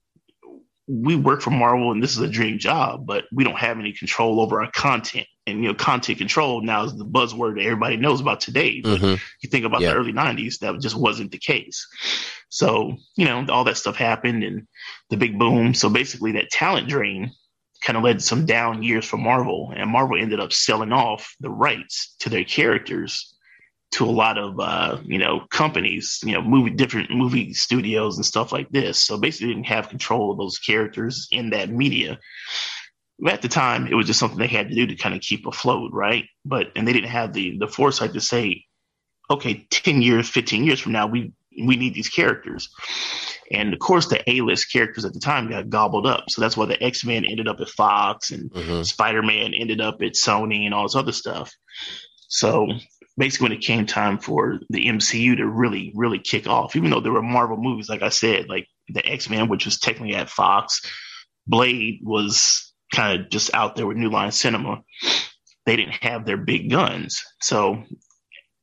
we 0.88 1.16
work 1.16 1.42
for 1.42 1.52
Marvel 1.52 1.92
and 1.92 2.02
this 2.02 2.14
is 2.14 2.20
a 2.20 2.28
dream 2.28 2.58
job, 2.58 3.06
but 3.06 3.26
we 3.32 3.44
don't 3.44 3.58
have 3.60 3.78
any 3.78 3.94
control 3.94 4.42
over 4.42 4.62
our 4.64 4.72
content. 4.72 5.28
And 5.46 5.64
you 5.64 5.70
know, 5.70 5.76
content 5.76 6.18
control 6.18 6.62
now 6.62 6.84
is 6.84 6.96
the 6.96 7.06
buzzword 7.06 7.56
that 7.56 7.64
everybody 7.64 7.98
knows 7.98 8.22
about 8.22 8.42
today. 8.42 8.82
But 8.82 9.00
mm-hmm. 9.00 9.24
you 9.42 9.50
think 9.50 9.66
about 9.66 9.82
yeah. 9.82 9.92
the 9.92 9.98
early 9.98 10.14
'90s, 10.14 10.60
that 10.60 10.80
just 10.80 10.96
wasn't 10.96 11.32
the 11.32 11.38
case. 11.38 11.88
So 12.50 12.98
you 13.16 13.26
know, 13.26 13.46
all 13.50 13.64
that 13.66 13.78
stuff 13.78 13.96
happened 13.96 14.44
and 14.44 14.68
the 15.10 15.18
big 15.18 15.38
boom. 15.38 15.74
So 15.74 15.90
basically, 15.90 16.34
that 16.34 16.50
talent 16.50 16.88
drain 16.88 17.32
kind 17.82 17.98
of 17.98 18.04
led 18.04 18.22
some 18.22 18.46
down 18.46 18.84
years 18.84 19.06
for 19.06 19.18
Marvel, 19.18 19.74
and 19.76 19.90
Marvel 19.90 20.18
ended 20.20 20.40
up 20.40 20.54
selling 20.54 20.92
off 20.92 21.36
the 21.40 21.50
rights 21.50 22.16
to 22.20 22.30
their 22.30 22.44
characters 22.44 23.36
to 23.92 24.06
a 24.06 24.12
lot 24.12 24.38
of 24.38 24.60
uh, 24.60 25.00
you 25.04 25.18
know 25.18 25.46
companies, 25.50 26.20
you 26.24 26.34
know, 26.34 26.42
movie 26.42 26.70
different 26.70 27.10
movie 27.12 27.54
studios 27.54 28.18
and 28.18 28.26
stuff 28.26 28.52
like 28.52 28.70
this. 28.70 29.04
So 29.04 29.18
basically, 29.18 29.54
didn't 29.54 29.68
have 29.68 29.90
control 29.90 30.32
of 30.32 30.38
those 30.38 30.60
characters 30.60 31.28
in 31.32 31.50
that 31.52 31.70
media. 31.70 32.20
At 33.28 33.42
the 33.42 33.50
time, 33.50 33.88
it 33.88 33.96
was 33.96 34.08
just 34.08 34.20
something 34.20 34.40
they 34.40 34.48
had 34.48 34.70
to 34.70 34.76
do 34.76 34.88
to 34.88 34.96
kind 34.96 35.16
of 35.16 35.22
keep 35.22 35.46
afloat, 35.46 35.92
right? 35.94 36.26
But 36.46 36.68
and 36.76 36.88
they 36.88 36.94
didn't 36.94 37.10
have 37.10 37.34
the 37.34 37.58
the 37.58 37.68
foresight 37.68 38.14
to 38.14 38.22
say, 38.22 38.66
okay, 39.30 39.68
ten 39.70 40.02
years, 40.02 40.30
fifteen 40.30 40.64
years 40.64 40.80
from 40.80 40.92
now, 40.92 41.08
we 41.08 41.34
we 41.66 41.76
need 41.76 41.94
these 41.94 42.10
characters. 42.10 42.70
And 43.52 43.74
of 43.74 43.80
course, 43.80 44.08
the 44.08 44.28
A 44.30 44.42
list 44.42 44.72
characters 44.72 45.06
at 45.06 45.14
the 45.14 45.20
time 45.20 45.50
got 45.50 45.70
gobbled 45.70 46.06
up. 46.06 46.26
So 46.30 46.42
that's 46.42 46.56
why 46.56 46.66
the 46.66 46.82
X 46.82 47.04
Men 47.04 47.26
ended 47.26 47.48
up 47.48 47.60
at 47.60 47.70
Fox 47.70 48.32
and 48.32 48.52
mm-hmm. 48.52 48.84
Spider 48.84 49.24
Man 49.24 49.54
ended 49.54 49.82
up 49.82 50.02
at 50.02 50.14
Sony 50.14 50.66
and 50.66 50.74
all 50.74 50.84
this 50.84 50.96
other 50.96 51.12
stuff. 51.12 51.52
So 52.28 52.68
basically 53.18 53.46
when 53.46 53.58
it 53.58 53.62
came 53.62 53.86
time 53.86 54.20
for 54.20 54.60
the 54.70 54.86
MCU 54.86 55.38
to 55.38 55.48
really, 55.48 55.92
really 55.96 56.20
kick 56.20 56.48
off, 56.48 56.76
even 56.76 56.90
though 56.90 57.02
there 57.02 57.12
were 57.12 57.22
Marvel 57.22 57.58
movies, 57.58 57.90
like 57.90 58.02
I 58.02 58.10
said, 58.10 58.48
like 58.48 58.68
the 58.88 59.06
X 59.06 59.30
Men, 59.30 59.50
which 59.50 59.66
was 59.66 59.80
technically 59.80 60.16
at 60.16 60.30
Fox, 60.30 60.82
Blade 61.48 62.00
was 62.04 62.74
kind 62.94 63.20
of 63.20 63.30
just 63.30 63.54
out 63.54 63.76
there 63.76 63.88
with 63.88 63.98
New 63.98 64.10
Line 64.10 64.32
Cinema. 64.32 64.84
They 65.66 65.76
didn't 65.76 66.04
have 66.04 66.26
their 66.26 66.38
big 66.38 66.70
guns. 66.70 67.24
So, 67.42 67.84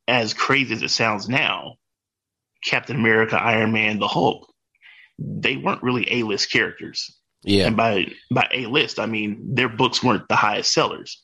as 0.08 0.34
crazy 0.34 0.74
as 0.74 0.82
it 0.82 0.90
sounds 0.90 1.28
now, 1.28 1.74
Captain 2.64 2.96
America, 2.96 3.36
Iron 3.36 3.72
Man, 3.72 3.98
the 3.98 4.08
Hulk, 4.08 4.45
they 5.18 5.56
weren't 5.56 5.82
really 5.82 6.06
A 6.12 6.22
list 6.22 6.50
characters. 6.50 7.16
Yeah. 7.42 7.66
And 7.66 7.76
by 7.76 8.06
by 8.30 8.48
A 8.52 8.66
list, 8.66 8.98
I 8.98 9.06
mean 9.06 9.54
their 9.54 9.68
books 9.68 10.02
weren't 10.02 10.28
the 10.28 10.36
highest 10.36 10.72
sellers. 10.72 11.22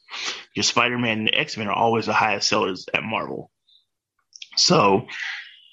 Your 0.55 0.63
Spider 0.63 0.99
Man 0.99 1.21
and 1.21 1.31
X 1.35 1.57
Men 1.57 1.69
are 1.69 1.75
always 1.75 2.07
the 2.07 2.13
highest 2.13 2.49
sellers 2.49 2.87
at 2.95 3.03
Marvel. 3.03 3.51
So 4.57 5.07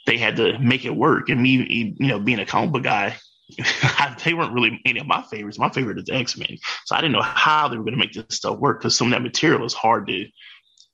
they 0.05 0.17
had 0.17 0.38
to 0.38 0.57
make 0.57 0.85
it 0.85 0.95
work. 0.95 1.29
And 1.29 1.41
me, 1.41 1.95
you 1.99 2.07
know, 2.07 2.19
being 2.19 2.39
a 2.39 2.45
comic 2.45 2.71
book 2.71 2.83
guy, 2.83 3.17
they 4.23 4.33
weren't 4.33 4.53
really 4.53 4.81
any 4.85 4.99
of 4.99 5.07
my 5.07 5.21
favorites. 5.23 5.59
My 5.59 5.69
favorite 5.69 5.99
is 5.99 6.09
X 6.09 6.38
Men. 6.38 6.57
So 6.85 6.95
I 6.95 7.01
didn't 7.01 7.13
know 7.13 7.21
how 7.21 7.67
they 7.67 7.77
were 7.77 7.83
going 7.83 7.93
to 7.93 7.99
make 7.99 8.13
this 8.13 8.25
stuff 8.29 8.57
work 8.57 8.79
because 8.79 8.97
some 8.97 9.07
of 9.07 9.11
that 9.11 9.21
material 9.21 9.65
is 9.65 9.73
hard 9.73 10.07
to 10.07 10.25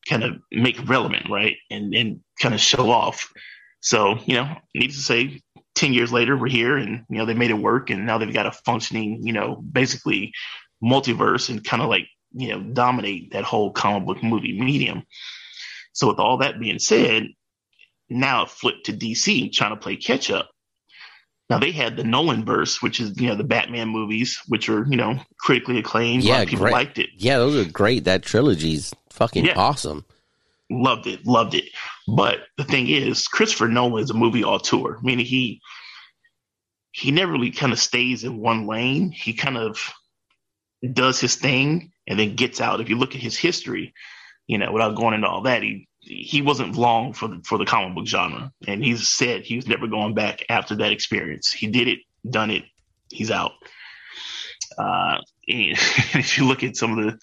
kind 0.10 0.24
of 0.24 0.36
make 0.52 0.88
relevant, 0.88 1.30
right? 1.30 1.56
And 1.70 1.94
and 1.96 2.20
kind 2.42 2.54
of 2.54 2.60
show 2.60 2.90
off. 2.92 3.32
So, 3.82 4.18
you 4.26 4.36
know, 4.36 4.56
needless 4.74 4.98
to 4.98 5.04
say, 5.04 5.42
10 5.76 5.94
years 5.94 6.12
later, 6.12 6.38
we're 6.38 6.50
here 6.50 6.78
and, 6.78 7.06
you 7.10 7.18
know, 7.18 7.26
they 7.26 7.34
made 7.34 7.52
it 7.52 7.56
work 7.56 7.90
and 7.90 8.06
now 8.06 8.18
they've 8.18 8.34
got 8.34 8.46
a 8.46 8.52
functioning, 8.52 9.20
you 9.26 9.34
know, 9.34 9.56
basically 9.56 10.32
multiverse 10.84 11.50
and 11.50 11.64
kind 11.64 11.82
of 11.82 11.90
like, 11.90 12.08
you 12.34 12.50
know, 12.50 12.62
dominate 12.62 13.32
that 13.32 13.44
whole 13.44 13.72
comic 13.72 14.06
book 14.06 14.24
movie 14.24 14.60
medium. 14.60 15.04
So 15.94 16.08
with 16.08 16.20
all 16.20 16.38
that 16.40 16.60
being 16.60 16.80
said, 16.80 17.28
now 18.10 18.44
it 18.44 18.50
flipped 18.50 18.86
to 18.88 18.94
DC 18.94 19.52
trying 19.54 19.72
to 19.72 19.78
play 19.78 19.96
catch 19.96 20.30
up. 20.30 20.50
Now 21.50 21.60
they 21.60 21.72
had 21.72 21.96
the 21.96 22.04
Nolan 22.04 22.44
verse, 22.44 22.82
which 22.82 23.00
is 23.00 23.20
you 23.22 23.28
know 23.28 23.36
the 23.36 23.44
Batman 23.44 23.90
movies, 23.90 24.42
which 24.48 24.68
are 24.68 24.86
you 24.90 24.98
know 24.98 25.20
critically 25.40 25.78
acclaimed. 25.78 26.24
Yeah, 26.24 26.44
people 26.44 26.66
great. 26.66 26.74
liked 26.74 26.98
it. 26.98 27.10
Yeah, 27.18 27.38
those 27.38 27.56
are 27.56 27.70
great. 27.70 28.06
That 28.06 28.24
trilogy's 28.24 28.94
fucking 29.12 29.46
yeah. 29.46 29.54
awesome. 29.56 30.06
Loved 30.72 31.06
it, 31.06 31.26
loved 31.28 31.54
it. 31.54 31.66
But 32.08 32.40
the 32.58 32.64
thing 32.64 32.88
is, 32.88 33.28
Christopher 33.28 33.68
Nolan 33.68 34.04
is 34.04 34.12
a 34.12 34.16
movie 34.16 34.44
auteur, 34.44 35.00
meaning 35.02 35.26
he 35.26 35.62
he 36.92 37.12
never 37.12 37.34
really 37.34 37.52
kind 37.52 37.74
of 37.74 37.80
stays 37.80 38.24
in 38.24 38.38
one 38.38 38.68
lane. 38.68 39.12
He 39.12 39.34
kind 39.34 39.58
of 39.58 39.92
does 40.94 41.20
his 41.20 41.36
thing 41.36 41.92
and 42.08 42.18
then 42.18 42.36
gets 42.36 42.62
out. 42.62 42.80
If 42.80 42.90
you 42.90 42.98
look 42.98 43.16
at 43.16 43.22
his 43.22 43.36
history, 43.36 43.94
you 44.48 44.58
know, 44.58 44.72
without 44.72 44.96
going 44.96 45.14
into 45.16 45.28
all 45.28 45.42
that, 45.42 45.64
he 45.64 45.88
he 46.00 46.42
wasn't 46.42 46.76
long 46.76 47.14
for 47.14 47.28
the 47.28 47.42
for 47.44 47.58
the 47.58 47.66
comic 47.66 47.96
book 47.96 48.08
genre, 48.08 48.52
and 48.68 48.84
he's 48.84 49.08
said 49.08 49.44
he 49.44 49.56
was 49.56 49.68
never 49.68 49.88
going 49.88 50.14
back 50.14 50.44
after 50.50 50.76
that 50.76 50.92
experience. 50.92 51.52
He 51.52 51.68
did 51.68 51.88
it, 51.88 52.00
done 52.30 52.52
it, 52.52 52.64
he's 53.10 53.32
out. 53.32 53.54
Uh, 54.78 55.18
and 55.48 55.78
if 55.78 56.38
you 56.38 56.46
look 56.46 56.64
at 56.64 56.76
some 56.76 56.98
of 56.98 57.06
the 57.06 57.20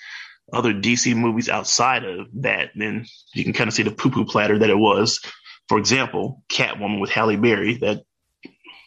other 0.52 0.72
DC 0.72 1.16
movies 1.16 1.49
outside 1.49 2.04
of 2.04 2.28
that, 2.40 2.70
then 2.75 3.06
you 3.34 3.44
can 3.44 3.52
kind 3.52 3.68
of 3.68 3.75
see 3.75 3.82
the 3.82 3.90
poo 3.90 4.11
poo 4.11 4.25
platter 4.25 4.58
that 4.58 4.70
it 4.70 4.78
was. 4.78 5.20
For 5.68 5.78
example, 5.78 6.42
Catwoman 6.52 7.00
with 7.00 7.11
Halle 7.11 7.37
Berry. 7.37 7.78
That, 7.78 8.02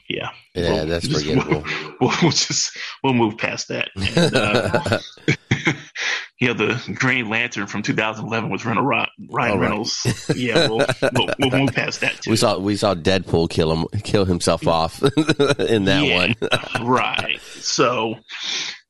yeah, 0.08 0.30
yeah, 0.54 0.72
we'll, 0.72 0.86
that's 0.86 1.08
just, 1.08 1.26
forgettable. 1.26 1.64
We'll, 2.00 2.14
we'll, 2.22 2.32
just 2.32 2.78
we'll 3.04 3.14
move 3.14 3.38
past 3.38 3.70
that. 3.70 3.90
And, 3.96 4.36
uh, 4.36 5.00
you 6.40 6.48
know, 6.48 6.54
the 6.54 6.94
Green 6.94 7.30
Lantern 7.30 7.66
from 7.66 7.82
2011 7.82 8.50
was 8.50 8.66
Ryan 8.66 9.08
right. 9.32 9.58
Reynolds. 9.58 10.32
yeah, 10.36 10.68
we'll, 10.68 10.86
we'll, 11.14 11.30
we'll, 11.40 11.60
move 11.60 11.74
past 11.74 12.02
that 12.02 12.22
too. 12.22 12.32
We 12.32 12.38
saw 12.38 12.60
we 12.60 12.76
saw 12.76 12.94
Deadpool 12.94 13.50
kill 13.50 13.72
him 13.72 13.88
kill 14.04 14.26
himself 14.26 14.68
off 14.68 15.02
in 15.60 15.86
that 15.86 16.06
yeah, 16.06 16.16
one. 16.16 16.88
right. 16.88 17.40
So 17.42 18.16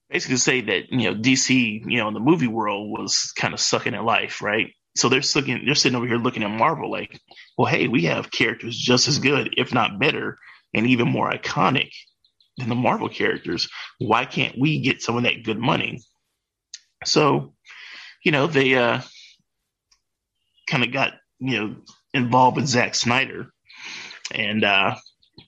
basically 0.10 0.38
say 0.38 0.62
that 0.62 0.92
you 0.92 1.12
know 1.12 1.16
DC, 1.16 1.82
you 1.86 1.98
know, 1.98 2.08
in 2.08 2.14
the 2.14 2.20
movie 2.20 2.48
world 2.48 2.90
was 2.90 3.32
kind 3.36 3.54
of 3.54 3.60
sucking 3.60 3.96
at 3.96 4.04
life, 4.04 4.42
right? 4.42 4.72
So 4.96 5.10
they're 5.10 5.22
sucking, 5.22 5.64
they're 5.66 5.76
sitting 5.76 5.98
over 5.98 6.08
here 6.08 6.18
looking 6.18 6.44
at 6.44 6.50
Marvel 6.50 6.90
like, 6.90 7.20
well, 7.58 7.68
hey, 7.68 7.88
we 7.90 8.06
have 8.06 8.32
characters 8.32 8.78
just 8.78 9.10
as 9.10 9.20
good, 9.20 9.54
if 9.58 9.74
not 9.74 10.00
better, 10.00 10.38
and 10.74 10.88
even 10.88 11.10
more 11.10 11.30
iconic 11.30 11.92
than 12.58 12.70
the 12.70 12.76
Marvel 12.76 13.10
characters. 13.10 13.68
Why 14.00 14.24
can't 14.24 14.58
we 14.58 14.80
get 14.80 15.02
some 15.02 15.18
of 15.18 15.24
that 15.24 15.44
good 15.44 15.60
money? 15.60 16.02
So, 17.04 17.54
you 18.24 18.32
know, 18.32 18.48
they 18.48 18.76
uh, 18.76 19.02
kind 20.68 20.84
of 20.84 20.92
got 20.92 21.14
you 21.40 21.60
know 21.60 21.76
involved 22.14 22.58
with 22.58 22.68
Zack 22.68 22.96
Snyder, 22.96 23.52
and 24.34 24.64
uh, 24.64 24.96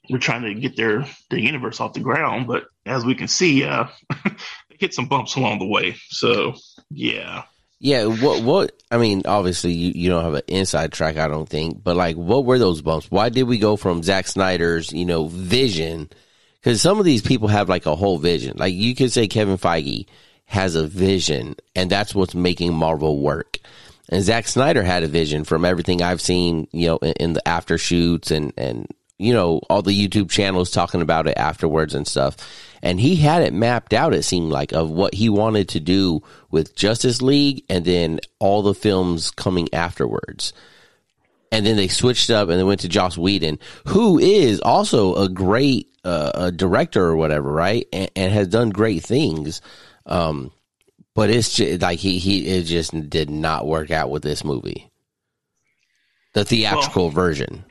we're 0.09 0.17
trying 0.19 0.43
to 0.43 0.53
get 0.53 0.75
their 0.75 1.05
their 1.29 1.39
universe 1.39 1.79
off 1.79 1.93
the 1.93 1.99
ground. 1.99 2.47
But 2.47 2.65
as 2.85 3.05
we 3.05 3.15
can 3.15 3.27
see, 3.27 3.63
uh, 3.63 3.87
they 4.23 4.77
hit 4.79 4.93
some 4.93 5.07
bumps 5.07 5.35
along 5.35 5.59
the 5.59 5.67
way. 5.67 5.95
So 6.09 6.55
yeah. 6.89 7.43
Yeah, 7.79 8.05
what 8.05 8.43
what 8.43 8.71
I 8.89 8.97
mean, 8.97 9.21
obviously 9.25 9.71
you, 9.71 9.91
you 9.95 10.09
don't 10.09 10.23
have 10.23 10.33
an 10.33 10.41
inside 10.47 10.91
track, 10.91 11.17
I 11.17 11.27
don't 11.27 11.47
think, 11.47 11.83
but 11.83 11.95
like 11.95 12.15
what 12.15 12.45
were 12.45 12.57
those 12.57 12.81
bumps? 12.81 13.11
Why 13.11 13.29
did 13.29 13.43
we 13.43 13.59
go 13.59 13.77
from 13.77 14.01
Zack 14.01 14.27
Snyder's, 14.27 14.91
you 14.91 15.05
know, 15.05 15.27
vision? 15.27 16.09
Because 16.59 16.81
some 16.81 16.99
of 16.99 17.05
these 17.05 17.21
people 17.21 17.47
have 17.49 17.69
like 17.69 17.85
a 17.85 17.95
whole 17.95 18.17
vision. 18.17 18.57
Like 18.57 18.73
you 18.73 18.95
could 18.95 19.11
say 19.11 19.27
Kevin 19.27 19.57
Feige 19.57 20.07
has 20.45 20.75
a 20.75 20.87
vision, 20.87 21.55
and 21.75 21.89
that's 21.89 22.15
what's 22.15 22.33
making 22.33 22.73
Marvel 22.73 23.19
work. 23.19 23.59
And 24.09 24.23
Zack 24.23 24.47
Snyder 24.47 24.83
had 24.83 25.03
a 25.03 25.07
vision 25.07 25.43
from 25.43 25.65
everything 25.65 26.01
I've 26.01 26.21
seen, 26.21 26.67
you 26.71 26.87
know, 26.87 26.97
in, 26.97 27.13
in 27.19 27.33
the 27.33 27.47
after 27.47 27.77
shoots 27.77 28.31
and 28.31 28.53
and 28.57 28.87
you 29.19 29.33
know, 29.33 29.59
all 29.69 29.81
the 29.81 30.07
YouTube 30.07 30.29
channels 30.29 30.69
talking 30.69 31.01
about 31.01 31.27
it 31.27 31.37
afterwards 31.37 31.95
and 31.95 32.07
stuff. 32.07 32.37
and 32.81 32.99
he 32.99 33.15
had 33.15 33.41
it 33.41 33.53
mapped 33.53 33.93
out. 33.93 34.13
It 34.13 34.23
seemed 34.23 34.51
like 34.51 34.71
of 34.71 34.89
what 34.89 35.13
he 35.13 35.29
wanted 35.29 35.69
to 35.69 35.79
do 35.79 36.21
with 36.51 36.75
Justice 36.75 37.21
League, 37.21 37.63
and 37.69 37.85
then 37.85 38.19
all 38.39 38.61
the 38.61 38.73
films 38.73 39.31
coming 39.31 39.73
afterwards. 39.73 40.53
And 41.51 41.65
then 41.65 41.77
they 41.77 41.87
switched 41.87 42.29
up, 42.29 42.49
and 42.49 42.59
they 42.59 42.63
went 42.63 42.81
to 42.81 42.89
Joss 42.89 43.17
Whedon, 43.17 43.59
who 43.87 44.19
is 44.19 44.59
also 44.59 45.15
a 45.15 45.29
great 45.29 45.87
uh, 46.03 46.31
a 46.35 46.51
director 46.51 47.03
or 47.03 47.15
whatever, 47.15 47.51
right? 47.51 47.87
And, 47.91 48.09
and 48.15 48.31
has 48.33 48.47
done 48.47 48.69
great 48.69 49.03
things. 49.03 49.61
Um, 50.05 50.51
but 51.15 51.29
it's 51.29 51.53
just, 51.55 51.81
like 51.81 51.99
he 51.99 52.19
he 52.19 52.47
it 52.47 52.63
just 52.63 53.09
did 53.09 53.29
not 53.29 53.65
work 53.65 53.91
out 53.91 54.09
with 54.09 54.23
this 54.23 54.43
movie, 54.43 54.91
the 56.33 56.45
theatrical 56.45 57.05
well, 57.05 57.11
version. 57.11 57.65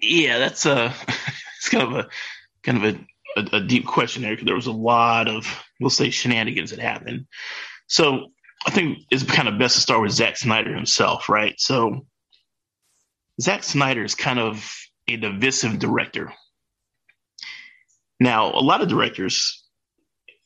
Yeah, 0.00 0.38
that's 0.38 0.66
uh, 0.66 0.92
a 0.92 1.12
it's 1.58 1.68
kind 1.68 1.84
of 1.84 2.04
a 2.04 2.08
kind 2.62 2.84
of 2.84 2.94
a, 2.94 3.40
a, 3.40 3.56
a 3.58 3.60
deep 3.60 3.86
question 3.86 4.22
there 4.22 4.32
because 4.32 4.46
there 4.46 4.54
was 4.54 4.66
a 4.66 4.72
lot 4.72 5.28
of 5.28 5.46
we'll 5.80 5.90
say 5.90 6.10
shenanigans 6.10 6.70
that 6.70 6.80
happened. 6.80 7.26
So 7.86 8.28
I 8.66 8.70
think 8.70 8.98
it's 9.10 9.22
kind 9.22 9.48
of 9.48 9.58
best 9.58 9.76
to 9.76 9.80
start 9.80 10.02
with 10.02 10.12
Zack 10.12 10.36
Snyder 10.36 10.74
himself, 10.74 11.28
right? 11.28 11.54
So 11.58 12.06
Zack 13.40 13.62
Snyder 13.62 14.04
is 14.04 14.14
kind 14.14 14.38
of 14.38 14.74
a 15.08 15.16
divisive 15.16 15.78
director. 15.78 16.32
Now, 18.20 18.52
a 18.52 18.60
lot 18.60 18.82
of 18.82 18.88
directors, 18.88 19.64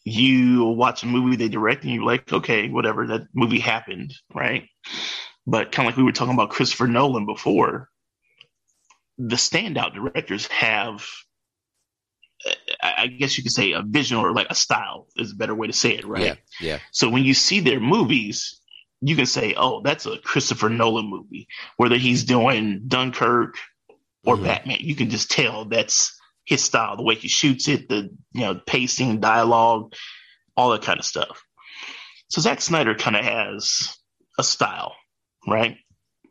you 0.05 0.65
watch 0.65 1.03
a 1.03 1.07
movie 1.07 1.37
they 1.37 1.49
direct 1.49 1.83
and 1.83 1.93
you're 1.93 2.05
like, 2.05 2.33
okay, 2.33 2.69
whatever, 2.69 3.07
that 3.09 3.23
movie 3.35 3.59
happened, 3.59 4.15
right? 4.33 4.69
But 5.47 5.73
kind 5.73 5.87
of 5.89 5.93
like 5.93 5.97
we 5.97 6.05
were 6.05 6.13
talking 6.13 6.35
about 6.35 6.51
Christopher 6.51 6.87
Nolan 6.87 7.27
before, 7.27 7.91
the 9.19 9.37
standout 9.37 9.95
directors 9.95 10.47
have 10.49 11.07
I 12.83 13.07
guess 13.07 13.39
you 13.39 13.43
could 13.43 13.53
say 13.53 13.73
a 13.73 13.83
vision 13.83 14.19
or 14.19 14.33
like 14.33 14.49
a 14.51 14.55
style 14.55 15.07
is 15.17 15.33
a 15.33 15.37
better 15.37 15.55
way 15.55 15.67
to 15.67 15.73
say 15.73 15.93
it, 15.93 16.07
right? 16.07 16.25
Yeah. 16.25 16.35
Yeah. 16.61 16.79
So 16.93 17.09
when 17.09 17.25
you 17.25 17.33
see 17.33 17.61
their 17.61 17.81
movies, 17.81 18.61
you 19.01 19.17
can 19.17 19.27
say, 19.27 19.55
"Oh, 19.57 19.81
that's 19.83 20.05
a 20.05 20.19
Christopher 20.19 20.69
Nolan 20.69 21.09
movie." 21.09 21.49
Whether 21.77 21.97
he's 21.97 22.25
doing 22.25 22.83
Dunkirk 22.87 23.57
or 24.25 24.35
mm-hmm. 24.35 24.45
Batman, 24.45 24.79
you 24.81 24.95
can 24.95 25.09
just 25.11 25.31
tell 25.31 25.65
that's 25.65 26.19
his 26.45 26.63
style, 26.63 26.97
the 26.97 27.03
way 27.03 27.15
he 27.15 27.29
shoots 27.29 27.69
it, 27.69 27.89
the 27.89 28.11
you 28.33 28.41
know 28.41 28.61
pacing, 28.67 29.21
dialogue, 29.21 29.95
all 30.57 30.71
that 30.71 30.83
kind 30.83 30.99
of 30.99 31.07
stuff. 31.07 31.43
So 32.29 32.41
Zack 32.41 32.61
Snyder 32.61 32.95
kind 32.95 33.17
of 33.17 33.25
has 33.25 33.97
a 34.39 34.43
style, 34.43 34.95
right? 35.47 35.77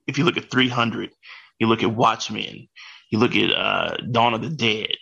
If 0.05 0.17
you 0.17 0.25
look 0.25 0.37
at 0.37 0.51
300, 0.51 1.11
you 1.59 1.67
look 1.67 1.83
at 1.83 1.93
Watchmen, 1.93 2.67
you 3.09 3.19
look 3.19 3.35
at 3.35 3.51
uh, 3.51 3.97
Dawn 4.11 4.33
of 4.33 4.41
the 4.41 4.49
Dead. 4.49 4.95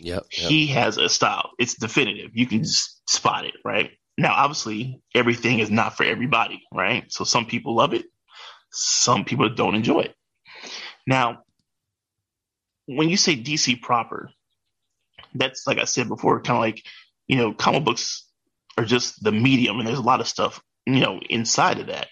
Yep, 0.00 0.26
yep. 0.30 0.50
He 0.50 0.68
has 0.68 0.96
a 0.96 1.08
style. 1.08 1.50
It's 1.58 1.74
definitive. 1.74 2.30
You 2.34 2.46
can 2.46 2.62
just 2.62 3.08
spot 3.10 3.44
it, 3.44 3.54
right? 3.64 3.90
Now, 4.16 4.34
obviously, 4.34 5.00
everything 5.14 5.60
is 5.60 5.70
not 5.70 5.96
for 5.96 6.04
everybody, 6.04 6.62
right? 6.72 7.04
So 7.12 7.24
some 7.24 7.46
people 7.46 7.74
love 7.74 7.94
it, 7.94 8.06
some 8.70 9.24
people 9.24 9.48
don't 9.48 9.74
enjoy 9.74 10.00
it. 10.00 10.14
Now, 11.06 11.44
when 12.86 13.08
you 13.08 13.16
say 13.16 13.36
DC 13.36 13.80
proper, 13.80 14.30
that's 15.34 15.66
like 15.66 15.78
I 15.78 15.84
said 15.84 16.08
before, 16.08 16.40
kind 16.40 16.56
of 16.56 16.62
like, 16.62 16.82
you 17.26 17.36
know, 17.36 17.52
comic 17.52 17.84
books 17.84 18.26
are 18.76 18.84
just 18.84 19.22
the 19.22 19.32
medium, 19.32 19.78
and 19.78 19.86
there's 19.86 19.98
a 19.98 20.02
lot 20.02 20.20
of 20.20 20.28
stuff, 20.28 20.62
you 20.94 21.00
know, 21.00 21.20
inside 21.28 21.78
of 21.78 21.86
that. 21.88 22.08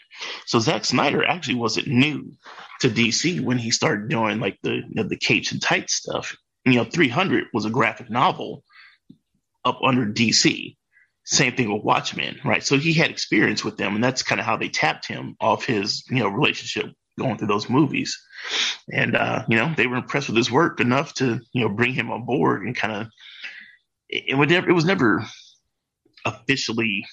So 0.47 0.59
Zack 0.59 0.85
Snyder 0.85 1.25
actually 1.25 1.57
wasn't 1.57 1.89
new 1.89 2.33
to 2.81 2.89
DC 2.89 3.41
when 3.41 3.59
he 3.59 3.71
started 3.71 4.09
doing 4.09 4.39
like 4.39 4.59
the 4.63 4.75
you 4.75 4.95
know, 4.95 5.03
the 5.03 5.17
capes 5.17 5.53
and 5.53 5.61
tights 5.61 5.95
stuff. 5.95 6.37
You 6.65 6.75
know, 6.75 6.85
300 6.85 7.47
was 7.53 7.65
a 7.65 7.71
graphic 7.71 8.11
novel 8.11 8.65
up 9.65 9.79
under 9.85 10.07
DC. 10.07 10.77
Same 11.25 11.57
thing 11.57 11.73
with 11.73 11.83
Watchmen, 11.83 12.39
right? 12.45 12.63
So 12.63 12.79
he 12.79 12.93
had 12.93 13.11
experience 13.11 13.65
with 13.65 13.77
them, 13.77 13.95
and 13.95 14.05
that's 14.05 14.23
kind 14.23 14.41
of 14.41 14.47
how 14.47 14.57
they 14.57 14.69
tapped 14.69 15.07
him 15.07 15.37
off 15.41 15.65
his 15.65 16.05
you 16.09 16.19
know 16.19 16.29
relationship 16.29 16.95
going 17.19 17.39
through 17.39 17.49
those 17.49 17.69
movies. 17.69 18.17
And 18.93 19.17
uh, 19.17 19.45
you 19.49 19.57
know, 19.57 19.73
they 19.77 19.87
were 19.87 19.97
impressed 19.97 20.29
with 20.29 20.37
his 20.37 20.51
work 20.51 20.81
enough 20.81 21.15
to 21.15 21.41
you 21.53 21.63
know 21.63 21.69
bring 21.69 21.93
him 21.93 22.11
on 22.11 22.25
board 22.25 22.63
and 22.63 22.77
kind 22.77 22.95
of 22.95 23.07
it, 24.09 24.39
it 24.39 24.69
it 24.69 24.73
was 24.73 24.85
never 24.85 25.25
officially 26.25 27.05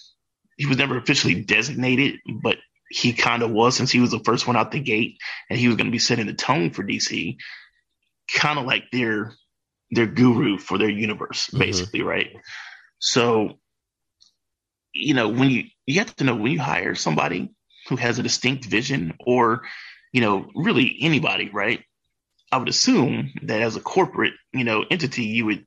he 0.58 0.66
was 0.66 0.78
never 0.78 0.98
officially 0.98 1.42
designated, 1.42 2.20
but 2.42 2.58
he 2.90 3.14
kind 3.14 3.44
of 3.44 3.52
was 3.52 3.76
since 3.76 3.92
he 3.92 4.00
was 4.00 4.12
the 4.12 4.20
first 4.20 4.46
one 4.46 4.56
out 4.56 4.72
the 4.72 4.80
gate 4.80 5.18
and 5.50 5.58
he 5.58 5.68
was 5.68 5.78
going 5.78 5.88
to 5.88 5.92
be 5.92 6.00
setting 6.00 6.28
the 6.28 6.34
tone 6.34 6.72
for 6.72 6.84
DC, 6.84 7.38
kind 8.34 8.60
of 8.60 8.66
like 8.66 8.84
their 8.92 9.34
their 9.92 10.08
guru 10.08 10.58
for 10.58 10.78
their 10.78 10.90
universe, 10.90 11.48
mm-hmm. 11.48 11.60
basically, 11.60 12.00
mm-hmm. 12.00 12.10
right? 12.10 12.32
So, 13.00 13.60
you 14.94 15.14
know, 15.14 15.30
when 15.30 15.50
you 15.50 15.64
you 15.86 16.00
have 16.00 16.16
to 16.18 16.24
know 16.24 16.36
when 16.36 16.52
you 16.52 16.60
hire 16.60 16.96
somebody 16.96 17.54
who 17.90 17.96
has 17.96 18.20
a 18.20 18.24
distinct 18.24 18.66
vision 18.66 19.14
or 19.26 19.64
you 20.14 20.22
know, 20.22 20.46
really 20.56 20.96
anybody, 21.02 21.50
right? 21.50 21.84
I 22.52 22.58
would 22.58 22.70
assume 22.70 23.34
that 23.42 23.62
as 23.62 23.76
a 23.76 23.82
corporate, 23.82 24.34
you 24.54 24.64
know, 24.64 24.86
entity, 24.90 25.24
you 25.24 25.46
would 25.46 25.66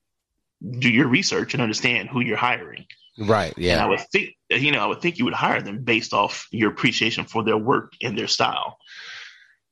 do 0.79 0.88
your 0.88 1.09
research 1.09 1.53
and 1.53 1.62
understand 1.62 2.09
who 2.09 2.20
you're 2.20 2.37
hiring. 2.37 2.87
Right. 3.18 3.55
Yeah. 3.57 3.74
And 3.74 3.83
I 3.83 3.87
would 3.87 4.00
think, 4.12 4.31
you 4.50 4.72
know, 4.72 4.81
I 4.81 4.87
would 4.87 5.00
think 5.00 5.18
you 5.18 5.24
would 5.24 5.35
hire 5.35 5.62
them 5.62 5.85
based 5.85 6.12
off 6.12 6.46
your 6.50 6.70
appreciation 6.70 7.24
for 7.24 7.42
their 7.42 7.57
work 7.57 7.92
and 8.02 8.18
their 8.18 8.29
style. 8.29 8.79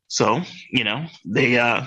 So, 0.09 0.43
you 0.71 0.85
know, 0.85 1.07
they 1.25 1.59
uh, 1.59 1.87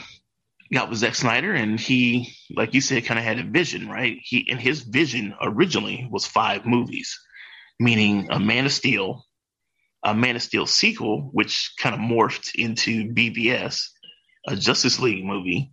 got 0.73 0.89
with 0.89 0.99
Zack 0.99 1.15
Snyder, 1.15 1.53
and 1.53 1.79
he, 1.79 2.33
like 2.55 2.73
you 2.73 2.81
said, 2.81 3.05
kind 3.05 3.19
of 3.19 3.23
had 3.23 3.39
a 3.39 3.43
vision, 3.43 3.89
right? 3.89 4.17
He 4.21 4.47
and 4.49 4.59
his 4.59 4.81
vision 4.81 5.33
originally 5.41 6.07
was 6.11 6.25
five 6.25 6.65
movies, 6.65 7.17
meaning 7.79 8.27
a 8.31 8.39
Man 8.39 8.65
of 8.65 8.73
Steel, 8.73 9.23
a 10.03 10.13
Man 10.13 10.35
of 10.35 10.41
Steel 10.41 10.65
sequel, 10.65 11.29
which 11.31 11.73
kind 11.79 11.95
of 11.95 12.01
morphed 12.01 12.53
into 12.55 13.13
BVS, 13.13 13.87
a 14.47 14.55
Justice 14.55 14.99
League 14.99 15.25
movie, 15.25 15.71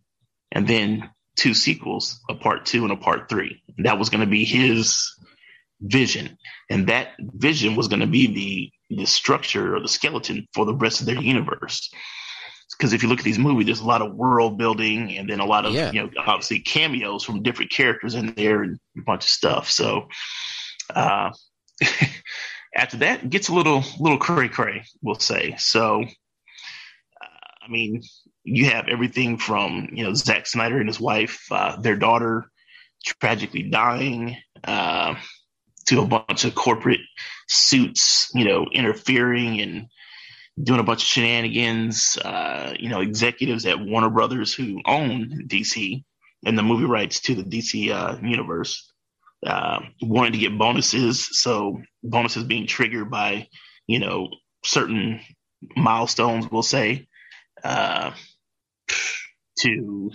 and 0.53 0.66
then 0.66 1.11
two 1.37 1.55
sequels, 1.55 2.20
a 2.29 2.35
part 2.35 2.64
two 2.64 2.85
and 2.85 2.92
a 2.92 2.97
part 2.97 3.29
three. 3.29 3.62
That 3.79 3.99
was 3.99 4.11
going 4.11 4.20
to 4.20 4.31
be 4.31 4.44
his 4.44 5.12
vision, 5.81 6.37
and 6.71 6.89
that 6.89 7.11
vision 7.19 7.77
was 7.77 7.89
going 7.89 8.01
to 8.01 8.07
be 8.07 8.27
the 8.27 8.97
the 8.97 9.07
structure 9.07 9.77
or 9.77 9.81
the 9.81 9.89
skeleton 9.89 10.47
for 10.53 10.65
the 10.65 10.75
rest 10.75 11.01
of 11.01 11.07
their 11.07 11.21
universe. 11.21 11.91
Because 12.77 12.93
if 12.93 13.03
you 13.03 13.09
look 13.09 13.19
at 13.19 13.25
these 13.25 13.39
movies, 13.39 13.67
there's 13.67 13.81
a 13.81 13.87
lot 13.87 14.03
of 14.03 14.15
world 14.15 14.59
building, 14.59 15.17
and 15.17 15.29
then 15.29 15.41
a 15.41 15.47
lot 15.47 15.65
of 15.65 15.75
yeah. 15.75 15.93
you 15.93 16.03
know 16.03 16.11
obviously 16.19 16.61
cameos 16.61 17.25
from 17.25 17.43
different 17.43 17.71
characters 17.71 18.15
in 18.15 18.35
there, 18.35 18.63
and 18.63 18.79
a 18.99 19.03
bunch 19.03 19.25
of 19.25 19.31
stuff. 19.31 19.71
So. 19.71 20.09
Uh, 20.95 21.31
after 22.75 22.99
that, 22.99 23.23
it 23.23 23.31
gets 23.31 23.49
a 23.49 23.55
little 23.55 23.83
little 23.99 24.19
cray 24.19 24.49
cray, 24.49 24.85
we'll 25.03 25.15
say. 25.15 25.55
So, 25.59 26.03
uh, 26.03 27.49
I 27.63 27.69
mean, 27.69 28.03
you 28.43 28.67
have 28.67 28.89
everything 28.89 29.39
from 29.39 29.89
you 29.93 30.05
know 30.05 30.15
Zack 30.15 30.47
Snyder 30.47 30.79
and 30.79 30.89
his 30.89 31.01
wife, 31.01 31.47
uh, 31.51 31.81
their 31.81 31.97
daughter 31.97 32.51
tragically 33.05 33.63
dying, 33.63 34.37
uh, 34.65 35.15
to 35.87 36.01
a 36.01 36.07
bunch 36.07 36.44
of 36.44 36.55
corporate 36.55 37.01
suits, 37.49 38.31
you 38.35 38.44
know, 38.44 38.66
interfering 38.73 39.61
and 39.61 39.87
doing 40.62 40.81
a 40.81 40.85
bunch 40.85 41.03
of 41.03 41.09
shenanigans. 41.09 42.16
Uh, 42.25 42.75
you 42.79 42.88
know, 42.88 43.01
executives 43.01 43.66
at 43.66 43.81
Warner 43.81 44.11
Brothers 44.11 44.55
who 44.55 44.81
own 44.87 45.47
DC 45.47 46.05
and 46.44 46.59
the 46.59 46.62
movie 46.62 46.85
rights 46.85 47.20
to 47.20 47.35
the 47.35 47.44
DC 47.44 47.90
uh, 47.90 48.18
universe 48.23 48.90
uh, 49.47 49.81
wanting 50.01 50.33
to 50.33 50.38
get 50.38 50.59
bonuses. 50.59 51.29
So 51.40 51.83
bonuses 52.03 52.44
being 52.44 52.66
triggered 52.66 53.11
by, 53.11 53.49
you 53.87 53.99
know, 53.99 54.29
certain 54.64 55.20
milestones, 55.77 56.51
we'll 56.51 56.62
say, 56.62 57.07
uh, 57.62 58.12
to, 59.59 60.11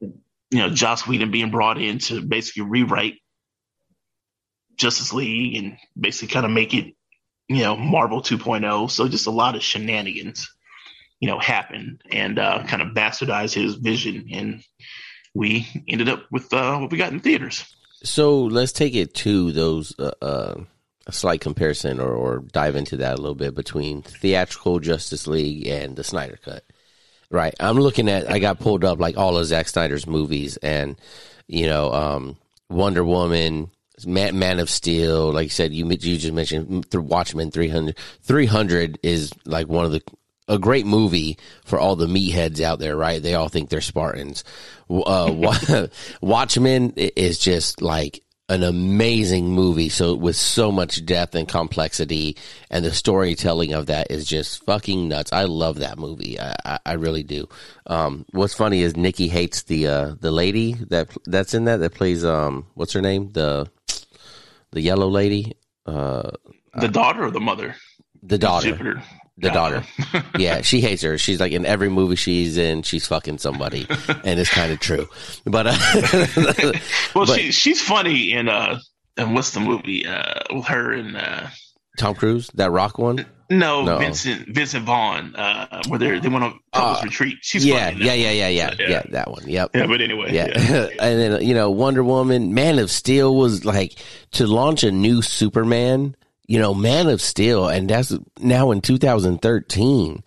you 0.00 0.08
know, 0.52 0.70
Joss 0.70 1.06
Whedon 1.06 1.30
being 1.30 1.50
brought 1.50 1.80
in 1.80 1.98
to 2.00 2.20
basically 2.20 2.62
rewrite 2.62 3.19
Justice 4.80 5.12
League 5.12 5.56
and 5.56 5.76
basically 5.98 6.32
kind 6.32 6.46
of 6.46 6.52
make 6.52 6.74
it, 6.74 6.94
you 7.48 7.62
know, 7.62 7.76
Marvel 7.76 8.22
2.0. 8.22 8.90
So 8.90 9.08
just 9.08 9.26
a 9.26 9.30
lot 9.30 9.54
of 9.54 9.62
shenanigans, 9.62 10.50
you 11.20 11.28
know, 11.28 11.38
happen 11.38 12.00
and 12.10 12.38
uh, 12.38 12.64
kind 12.66 12.82
of 12.82 12.88
bastardize 12.88 13.52
his 13.52 13.74
vision. 13.74 14.28
And 14.32 14.64
we 15.34 15.68
ended 15.86 16.08
up 16.08 16.24
with 16.30 16.52
uh, 16.52 16.78
what 16.78 16.90
we 16.90 16.98
got 16.98 17.12
in 17.12 17.20
theaters. 17.20 17.64
So 18.02 18.44
let's 18.44 18.72
take 18.72 18.94
it 18.94 19.12
to 19.16 19.52
those 19.52 19.94
uh, 19.98 20.12
uh, 20.22 20.54
a 21.06 21.12
slight 21.12 21.40
comparison, 21.40 22.00
or, 22.00 22.12
or 22.12 22.38
dive 22.52 22.76
into 22.76 22.96
that 22.98 23.14
a 23.14 23.20
little 23.20 23.34
bit 23.34 23.54
between 23.54 24.00
theatrical 24.02 24.78
Justice 24.78 25.26
League 25.26 25.66
and 25.66 25.96
the 25.96 26.04
Snyder 26.04 26.38
Cut. 26.42 26.64
Right, 27.30 27.54
I'm 27.60 27.78
looking 27.78 28.08
at. 28.08 28.30
I 28.30 28.38
got 28.38 28.58
pulled 28.58 28.84
up 28.84 28.98
like 28.98 29.16
all 29.16 29.36
of 29.36 29.46
Zack 29.46 29.68
Snyder's 29.68 30.06
movies, 30.06 30.56
and 30.58 30.96
you 31.46 31.66
know, 31.66 31.92
um, 31.92 32.36
Wonder 32.68 33.04
Woman, 33.04 33.70
Man, 34.06 34.38
Man, 34.38 34.58
of 34.58 34.70
Steel. 34.70 35.32
Like 35.32 35.44
you 35.44 35.50
said, 35.50 35.72
you 35.72 35.86
you 35.86 36.18
just 36.18 36.32
mentioned 36.32 36.86
Watchmen 36.92 37.50
300. 37.50 37.96
300 38.22 38.98
is 39.02 39.32
like 39.44 39.68
one 39.68 39.84
of 39.84 39.92
the 39.92 40.02
a 40.48 40.58
great 40.58 40.84
movie 40.84 41.38
for 41.64 41.78
all 41.78 41.94
the 41.94 42.08
meatheads 42.08 42.60
out 42.60 42.80
there, 42.80 42.96
right? 42.96 43.22
They 43.22 43.34
all 43.34 43.48
think 43.48 43.70
they're 43.70 43.80
Spartans. 43.80 44.42
Uh, 44.90 45.32
Watchmen 46.20 46.92
is 46.96 47.38
just 47.38 47.80
like 47.80 48.22
an 48.50 48.64
amazing 48.64 49.48
movie. 49.48 49.88
So 49.88 50.14
with 50.16 50.34
so 50.34 50.72
much 50.72 51.06
depth 51.06 51.36
and 51.36 51.46
complexity, 51.46 52.36
and 52.68 52.84
the 52.84 52.92
storytelling 52.92 53.72
of 53.72 53.86
that 53.86 54.10
is 54.10 54.26
just 54.26 54.64
fucking 54.64 55.08
nuts. 55.08 55.32
I 55.32 55.44
love 55.44 55.78
that 55.78 55.98
movie. 55.98 56.38
I, 56.38 56.56
I, 56.64 56.78
I 56.84 56.92
really 56.94 57.22
do. 57.22 57.48
Um, 57.86 58.26
what's 58.32 58.54
funny 58.54 58.82
is 58.82 58.96
Nikki 58.96 59.28
hates 59.28 59.62
the 59.62 59.86
uh, 59.86 60.14
the 60.20 60.32
lady 60.32 60.72
that 60.88 61.16
that's 61.26 61.54
in 61.54 61.66
that 61.66 61.76
that 61.78 61.94
plays 61.94 62.24
um 62.24 62.66
what's 62.74 62.92
her 62.92 63.00
name 63.00 63.30
the 63.30 63.70
the 64.72 64.80
yellow 64.80 65.08
lady 65.08 65.54
uh 65.86 66.30
the 66.74 66.88
daughter 66.88 67.24
or 67.24 67.30
the 67.30 67.40
mother 67.40 67.74
the 68.22 68.38
daughter 68.38 68.70
Jupiter 68.70 69.02
the 69.40 69.50
daughter. 69.50 69.84
yeah, 70.38 70.60
she 70.60 70.80
hates 70.80 71.02
her. 71.02 71.16
She's 71.18 71.40
like 71.40 71.52
in 71.52 71.64
every 71.64 71.88
movie 71.88 72.16
she's 72.16 72.58
in, 72.58 72.82
she's 72.82 73.06
fucking 73.06 73.38
somebody, 73.38 73.86
and 74.24 74.38
it's 74.38 74.50
kind 74.50 74.72
of 74.72 74.80
true. 74.80 75.08
But 75.44 75.66
uh, 75.68 75.78
well, 77.14 77.26
but, 77.26 77.28
she 77.28 77.50
she's 77.50 77.80
funny 77.80 78.32
in 78.32 78.48
uh, 78.48 78.78
and 79.16 79.34
what's 79.34 79.52
the 79.52 79.60
movie 79.60 80.06
uh 80.06 80.40
with 80.52 80.66
her 80.66 80.92
and 80.92 81.16
uh 81.16 81.46
Tom 81.98 82.14
Cruise 82.14 82.50
that 82.54 82.70
rock 82.70 82.98
one. 82.98 83.26
No, 83.50 83.82
no. 83.82 83.98
Vincent 83.98 84.48
Vincent 84.48 84.84
Vaughn, 84.84 85.34
uh, 85.34 85.82
where 85.88 85.98
they 85.98 86.20
they 86.20 86.28
went 86.28 86.44
on 86.44 86.60
couples 86.72 86.98
uh, 86.98 87.02
retreat. 87.04 87.38
She's 87.42 87.66
yeah, 87.66 87.90
yeah, 87.90 88.12
yeah, 88.12 88.30
yeah, 88.30 88.48
yeah, 88.48 88.74
yeah, 88.78 88.88
yeah, 88.88 89.02
that 89.10 89.30
one. 89.30 89.48
Yep. 89.48 89.70
Yeah, 89.74 89.86
but 89.86 90.00
anyway, 90.00 90.32
yeah. 90.32 90.46
yeah. 90.56 90.86
and 91.00 91.20
then 91.20 91.44
you 91.44 91.52
know 91.52 91.70
Wonder 91.70 92.04
Woman, 92.04 92.54
Man 92.54 92.78
of 92.78 92.90
Steel 92.90 93.34
was 93.34 93.64
like 93.64 93.96
to 94.32 94.46
launch 94.46 94.84
a 94.84 94.92
new 94.92 95.20
Superman 95.20 96.14
you 96.50 96.58
know, 96.58 96.74
Man 96.74 97.08
of 97.08 97.22
Steel, 97.22 97.68
and 97.68 97.88
that's 97.88 98.12
now 98.40 98.72
in 98.72 98.80
2013. 98.80 100.24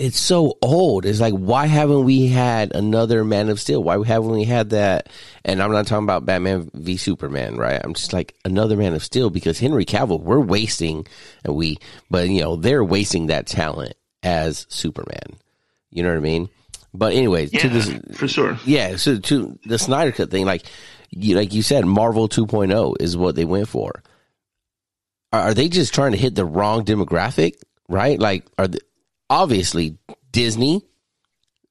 It's 0.00 0.18
so 0.18 0.56
old. 0.62 1.04
It's 1.04 1.20
like, 1.20 1.34
why 1.34 1.66
haven't 1.66 2.04
we 2.04 2.26
had 2.26 2.74
another 2.74 3.22
Man 3.22 3.50
of 3.50 3.60
Steel? 3.60 3.84
Why 3.84 4.02
haven't 4.02 4.30
we 4.30 4.44
had 4.44 4.70
that? 4.70 5.10
And 5.44 5.62
I'm 5.62 5.72
not 5.72 5.86
talking 5.86 6.04
about 6.04 6.24
Batman 6.24 6.70
v 6.72 6.96
Superman, 6.96 7.58
right? 7.58 7.78
I'm 7.84 7.92
just 7.92 8.14
like 8.14 8.34
another 8.46 8.78
Man 8.78 8.94
of 8.94 9.04
Steel 9.04 9.28
because 9.28 9.58
Henry 9.58 9.84
Cavill, 9.84 10.22
we're 10.22 10.40
wasting, 10.40 11.06
and 11.44 11.54
we, 11.54 11.76
but 12.10 12.30
you 12.30 12.40
know, 12.40 12.56
they're 12.56 12.82
wasting 12.82 13.26
that 13.26 13.46
talent 13.46 13.92
as 14.22 14.64
Superman. 14.70 15.36
You 15.90 16.02
know 16.02 16.08
what 16.08 16.16
I 16.16 16.20
mean? 16.20 16.48
But 16.94 17.12
anyways, 17.12 17.52
yeah, 17.52 17.60
to 17.60 17.68
this, 17.68 18.16
for 18.16 18.26
sure. 18.26 18.58
Yeah. 18.64 18.96
So 18.96 19.18
to 19.18 19.58
the 19.66 19.78
Snyder 19.78 20.12
Cut 20.12 20.30
thing, 20.30 20.46
like, 20.46 20.64
you, 21.10 21.36
like 21.36 21.52
you 21.52 21.62
said, 21.62 21.84
Marvel 21.84 22.26
2.0 22.26 22.96
is 23.00 23.18
what 23.18 23.34
they 23.34 23.44
went 23.44 23.68
for 23.68 24.02
are 25.32 25.54
they 25.54 25.68
just 25.68 25.94
trying 25.94 26.12
to 26.12 26.18
hit 26.18 26.34
the 26.34 26.44
wrong 26.44 26.84
demographic? 26.84 27.54
Right? 27.88 28.18
Like, 28.18 28.46
are 28.58 28.68
they, 28.68 28.78
obviously 29.30 29.96
Disney? 30.32 30.84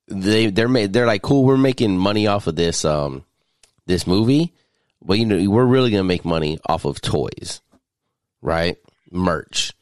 They 0.07 0.47
they're 0.47 0.67
made 0.67 0.93
they're 0.93 1.05
like 1.05 1.21
cool. 1.21 1.45
We're 1.45 1.57
making 1.57 1.97
money 1.97 2.25
off 2.25 2.47
of 2.47 2.55
this 2.55 2.83
um 2.83 3.25
this 3.85 4.07
movie, 4.07 4.55
but 5.03 5.19
you 5.19 5.25
know 5.25 5.49
we're 5.49 5.65
really 5.65 5.91
gonna 5.91 6.03
make 6.03 6.25
money 6.25 6.57
off 6.65 6.85
of 6.85 7.01
toys, 7.01 7.61
right? 8.41 8.77
Merch. 9.11 9.73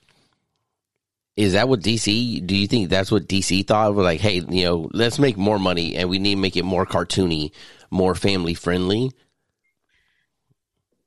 Is 1.38 1.54
that 1.54 1.70
what 1.70 1.82
DC? 1.82 2.46
Do 2.46 2.56
you 2.56 2.68
think 2.68 2.90
that's 2.90 3.12
what 3.12 3.28
DC 3.28 3.66
thought? 3.68 3.94
We're 3.94 4.04
like, 4.04 4.20
hey, 4.20 4.42
you 4.50 4.64
know, 4.64 4.90
let's 4.92 5.20
make 5.20 5.38
more 5.38 5.60
money, 5.60 5.96
and 5.96 6.10
we 6.10 6.18
need 6.18 6.36
to 6.36 6.42
make 6.42 6.58
it 6.58 6.66
more 6.66 6.86
cartoony, 6.86 7.52
more 7.92 8.16
family 8.16 8.54
friendly. 8.54 9.12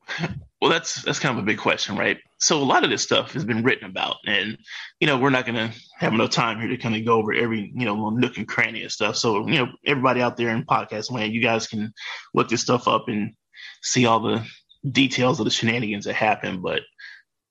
Well, 0.60 0.70
that's 0.70 1.00
that's 1.00 1.18
kind 1.18 1.38
of 1.38 1.42
a 1.42 1.46
big 1.46 1.56
question, 1.56 1.96
right? 1.96 2.18
So 2.40 2.62
a 2.62 2.64
lot 2.64 2.84
of 2.84 2.90
this 2.90 3.02
stuff 3.02 3.32
has 3.32 3.44
been 3.44 3.62
written 3.62 3.88
about, 3.88 4.16
and 4.26 4.58
you 4.98 5.06
know 5.06 5.18
we're 5.18 5.30
not 5.30 5.44
going 5.44 5.56
to 5.56 5.76
have 5.98 6.14
enough 6.14 6.30
time 6.30 6.58
here 6.58 6.70
to 6.70 6.78
kind 6.78 6.96
of 6.96 7.04
go 7.04 7.18
over 7.18 7.32
every 7.34 7.70
you 7.74 7.84
know 7.84 7.94
little 7.94 8.12
nook 8.12 8.38
and 8.38 8.48
cranny 8.48 8.82
and 8.82 8.90
stuff. 8.90 9.16
So 9.16 9.46
you 9.46 9.58
know 9.58 9.68
everybody 9.84 10.22
out 10.22 10.36
there 10.36 10.48
in 10.48 10.64
podcast 10.64 11.10
land, 11.10 11.34
you 11.34 11.42
guys 11.42 11.66
can 11.66 11.92
look 12.34 12.48
this 12.48 12.62
stuff 12.62 12.88
up 12.88 13.08
and 13.08 13.34
see 13.82 14.06
all 14.06 14.20
the 14.20 14.46
details 14.88 15.38
of 15.38 15.44
the 15.44 15.50
shenanigans 15.50 16.06
that 16.06 16.14
happened 16.14 16.62
But 16.62 16.80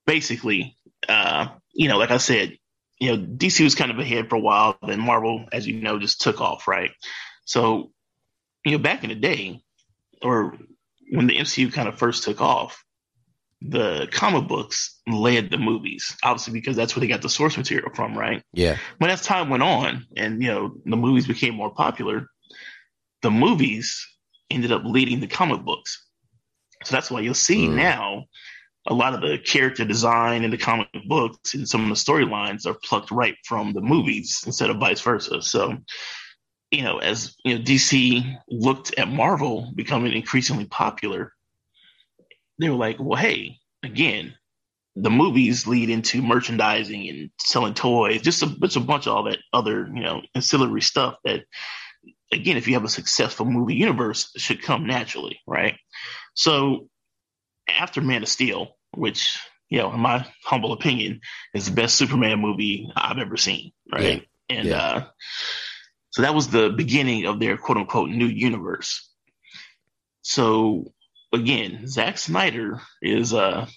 basically, 0.08 0.76
uh, 1.08 1.50
you 1.72 1.88
know, 1.88 1.98
like 1.98 2.12
I 2.12 2.18
said, 2.18 2.58
you 3.00 3.12
know 3.12 3.24
DC 3.24 3.64
was 3.64 3.76
kind 3.76 3.92
of 3.92 4.00
ahead 4.00 4.30
for 4.30 4.38
a 4.38 4.42
while, 4.42 4.78
then 4.86 5.00
Marvel, 5.00 5.46
as 5.52 5.68
you 5.68 5.80
know, 5.82 6.00
just 6.00 6.22
took 6.22 6.42
off, 6.42 6.68
right? 6.68 6.92
So 7.46 7.92
you 8.66 8.72
know 8.72 8.80
back 8.80 9.04
in 9.04 9.10
the 9.10 9.16
day, 9.16 9.62
or 10.24 10.58
when 11.12 11.28
the 11.28 11.38
MCU 11.38 11.72
kind 11.72 11.88
of 11.88 12.00
first 12.00 12.24
took 12.24 12.42
off 12.42 12.84
the 13.62 14.08
comic 14.12 14.48
books 14.48 15.00
led 15.08 15.50
the 15.50 15.58
movies, 15.58 16.16
obviously 16.24 16.54
because 16.54 16.76
that's 16.76 16.96
where 16.96 17.02
they 17.02 17.08
got 17.08 17.22
the 17.22 17.30
source 17.30 17.58
material 17.58 17.90
from, 17.94 18.18
right? 18.18 18.42
Yeah. 18.54 18.78
When 19.00 19.10
as 19.10 19.22
time 19.22 19.50
went 19.50 19.64
on 19.64 20.06
and 20.16 20.42
you 20.42 20.50
know 20.50 20.76
the 20.86 20.96
movies 20.96 21.28
became 21.28 21.56
more 21.56 21.74
popular, 21.74 22.28
the 23.22 23.32
movies 23.32 24.06
ended 24.50 24.72
up 24.72 24.84
leading 24.86 25.20
the 25.20 25.28
comic 25.28 25.62
books. 25.64 26.06
So 26.84 26.96
that's 26.96 27.12
why 27.12 27.20
you'll 27.20 27.34
see 27.34 27.68
mm. 27.68 27.76
now 27.76 28.26
a 28.88 28.94
lot 28.94 29.14
of 29.14 29.22
the 29.22 29.38
character 29.38 29.86
design 29.86 30.44
in 30.44 30.52
the 30.52 30.58
comic 30.58 30.88
books 31.08 31.54
and 31.54 31.68
some 31.68 31.84
of 31.84 31.90
the 31.90 31.96
storylines 31.96 32.66
are 32.66 32.74
plucked 32.74 33.12
right 33.12 33.36
from 33.46 33.74
the 33.74 33.82
movies 33.82 34.44
instead 34.46 34.70
of 34.70 34.78
vice 34.78 35.02
versa. 35.02 35.42
So, 35.42 35.78
you 36.72 36.84
know, 36.84 36.98
as 37.00 37.36
you 37.44 37.58
know, 37.58 37.64
DC 37.64 38.38
looked 38.50 38.98
at 38.98 39.10
Marvel 39.10 39.72
becoming 39.76 40.14
increasingly 40.14 40.66
popular, 40.66 41.34
they 42.60 42.70
were 42.70 42.76
like, 42.76 42.98
well, 43.00 43.20
hey, 43.20 43.58
again, 43.84 44.36
the 44.96 45.10
movies 45.10 45.66
lead 45.66 45.90
into 45.90 46.22
merchandising 46.22 47.08
and 47.08 47.30
selling 47.40 47.74
toys, 47.74 48.22
just 48.22 48.44
a, 48.44 48.48
just 48.48 48.76
a 48.76 48.82
bunch 48.82 49.08
of 49.08 49.14
all 49.14 49.24
that 49.24 49.40
other, 49.54 49.90
you 49.94 50.04
know, 50.04 50.22
ancillary 50.36 50.82
stuff 50.82 51.16
that, 51.24 51.46
again, 52.32 52.58
if 52.58 52.68
you 52.68 52.74
have 52.74 52.84
a 52.84 52.90
successful 52.90 53.46
movie 53.46 53.76
universe, 53.76 54.32
should 54.36 54.62
come 54.62 54.86
naturally, 54.86 55.40
right? 55.48 55.76
So 56.34 56.90
after 57.68 58.02
Man 58.02 58.24
of 58.24 58.30
Steel, 58.30 58.76
which, 58.96 59.40
you 59.70 59.78
know, 59.78 59.94
in 59.94 60.00
my 60.00 60.28
humble 60.44 60.74
opinion, 60.74 61.22
is 61.54 61.66
the 61.66 61.72
best 61.72 61.96
Superman 61.96 62.40
movie 62.40 62.92
I've 62.96 63.20
ever 63.20 63.38
seen, 63.38 63.72
right? 63.92 64.28
Yeah. 64.50 64.58
And 64.58 64.68
yeah. 64.68 64.82
Uh, 64.82 65.04
so 66.12 66.24
that 66.24 66.34
was 66.34 66.48
the 66.48 66.72
beginning 66.72 67.26
of 67.26 67.40
their 67.40 67.56
quote 67.58 67.78
unquote 67.78 68.10
new 68.10 68.26
universe. 68.26 69.08
So 70.24 70.92
again, 71.34 71.88
Zack 71.88 72.18
Snyder 72.18 72.82
is 73.02 73.34
uh 73.34 73.68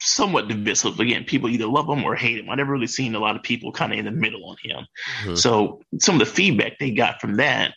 somewhat 0.00 0.48
divisive. 0.48 0.98
Again, 0.98 1.24
people 1.24 1.50
either 1.50 1.66
love 1.66 1.88
him 1.88 2.04
or 2.04 2.14
hate 2.14 2.38
him. 2.38 2.50
I 2.50 2.54
never 2.54 2.72
really 2.72 2.86
seen 2.86 3.14
a 3.14 3.20
lot 3.20 3.36
of 3.36 3.42
people 3.42 3.70
kind 3.70 3.92
of 3.92 3.98
in 3.98 4.06
the 4.06 4.10
middle 4.10 4.48
on 4.48 4.56
him. 4.62 4.86
Mm-hmm. 5.22 5.34
So 5.34 5.82
some 5.98 6.14
of 6.14 6.20
the 6.20 6.32
feedback 6.32 6.78
they 6.78 6.90
got 6.90 7.20
from 7.20 7.36
that, 7.36 7.74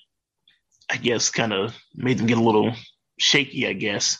I 0.90 0.98
guess, 0.98 1.30
kind 1.30 1.54
of 1.54 1.76
made 1.96 2.18
them 2.18 2.28
get 2.28 2.38
a 2.38 2.44
little 2.44 2.74
shaky, 3.20 3.68
I 3.68 3.74
guess. 3.74 4.18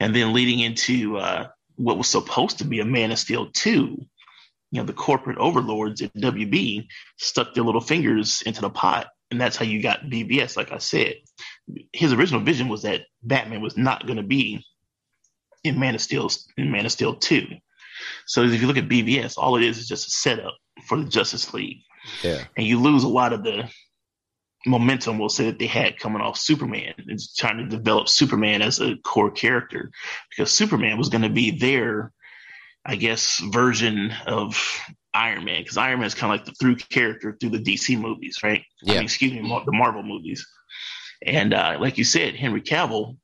And 0.00 0.14
then 0.14 0.32
leading 0.32 0.60
into 0.60 1.18
uh, 1.18 1.48
what 1.76 1.98
was 1.98 2.08
supposed 2.08 2.58
to 2.58 2.64
be 2.64 2.80
a 2.80 2.84
Man 2.84 3.12
of 3.12 3.18
Steel 3.18 3.50
2, 3.52 3.70
you 3.70 4.80
know, 4.80 4.84
the 4.84 4.92
corporate 4.92 5.38
overlords 5.38 6.02
at 6.02 6.14
WB 6.14 6.86
stuck 7.18 7.54
their 7.54 7.64
little 7.64 7.80
fingers 7.80 8.42
into 8.42 8.62
the 8.62 8.70
pot. 8.70 9.08
And 9.30 9.40
that's 9.40 9.56
how 9.56 9.64
you 9.64 9.82
got 9.82 10.04
BVS, 10.04 10.56
like 10.56 10.72
I 10.72 10.78
said 10.78 11.16
his 11.92 12.12
original 12.12 12.40
vision 12.40 12.68
was 12.68 12.82
that 12.82 13.02
Batman 13.22 13.60
was 13.60 13.76
not 13.76 14.06
going 14.06 14.18
to 14.18 14.22
be 14.22 14.64
in 15.64 15.78
Man 15.78 15.94
of 15.94 16.00
Steel 16.00 16.30
in 16.56 16.70
Man 16.70 16.86
of 16.86 16.92
Steel 16.92 17.14
two. 17.14 17.46
So 18.26 18.42
if 18.42 18.60
you 18.60 18.66
look 18.66 18.76
at 18.76 18.88
BVS, 18.88 19.36
all 19.36 19.56
it 19.56 19.64
is 19.64 19.78
is 19.78 19.88
just 19.88 20.06
a 20.06 20.10
setup 20.10 20.54
for 20.86 20.98
the 20.98 21.08
Justice 21.08 21.52
League. 21.52 21.78
Yeah, 22.22 22.44
and 22.56 22.66
you 22.66 22.80
lose 22.80 23.04
a 23.04 23.08
lot 23.08 23.32
of 23.32 23.42
the 23.42 23.68
momentum. 24.66 25.18
We'll 25.18 25.28
say 25.28 25.46
that 25.46 25.58
they 25.58 25.66
had 25.66 25.98
coming 25.98 26.20
off 26.20 26.36
Superman. 26.36 26.94
and 26.98 27.18
trying 27.36 27.58
to 27.58 27.76
develop 27.76 28.08
Superman 28.08 28.62
as 28.62 28.80
a 28.80 28.96
core 29.04 29.30
character 29.30 29.90
because 30.30 30.52
Superman 30.52 30.98
was 30.98 31.08
going 31.08 31.22
to 31.22 31.30
be 31.30 31.52
their, 31.52 32.12
I 32.84 32.96
guess, 32.96 33.40
version 33.40 34.12
of 34.26 34.56
Iron 35.14 35.44
Man 35.44 35.62
because 35.62 35.78
Iron 35.78 36.00
Man 36.00 36.06
is 36.06 36.14
kind 36.14 36.32
of 36.32 36.38
like 36.38 36.46
the 36.46 36.52
through 36.52 36.76
character 36.76 37.36
through 37.40 37.50
the 37.50 37.62
DC 37.62 37.98
movies, 37.98 38.38
right? 38.42 38.62
Yeah. 38.82 38.94
I 38.94 38.96
mean, 38.98 39.04
excuse 39.04 39.32
me, 39.32 39.40
the 39.40 39.72
Marvel 39.72 40.02
movies. 40.02 40.46
And 41.24 41.54
uh, 41.54 41.78
like 41.80 41.98
you 41.98 42.04
said, 42.04 42.34
Henry 42.34 42.60
Cavill, 42.60 43.16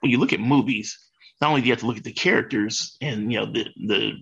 when 0.00 0.10
you 0.10 0.18
look 0.18 0.32
at 0.32 0.40
movies, 0.40 0.98
not 1.40 1.50
only 1.50 1.60
do 1.60 1.68
you 1.68 1.72
have 1.72 1.80
to 1.80 1.86
look 1.86 1.98
at 1.98 2.04
the 2.04 2.12
characters 2.12 2.96
and 3.00 3.32
you 3.32 3.40
know 3.40 3.46
the 3.46 3.66
the 3.86 4.12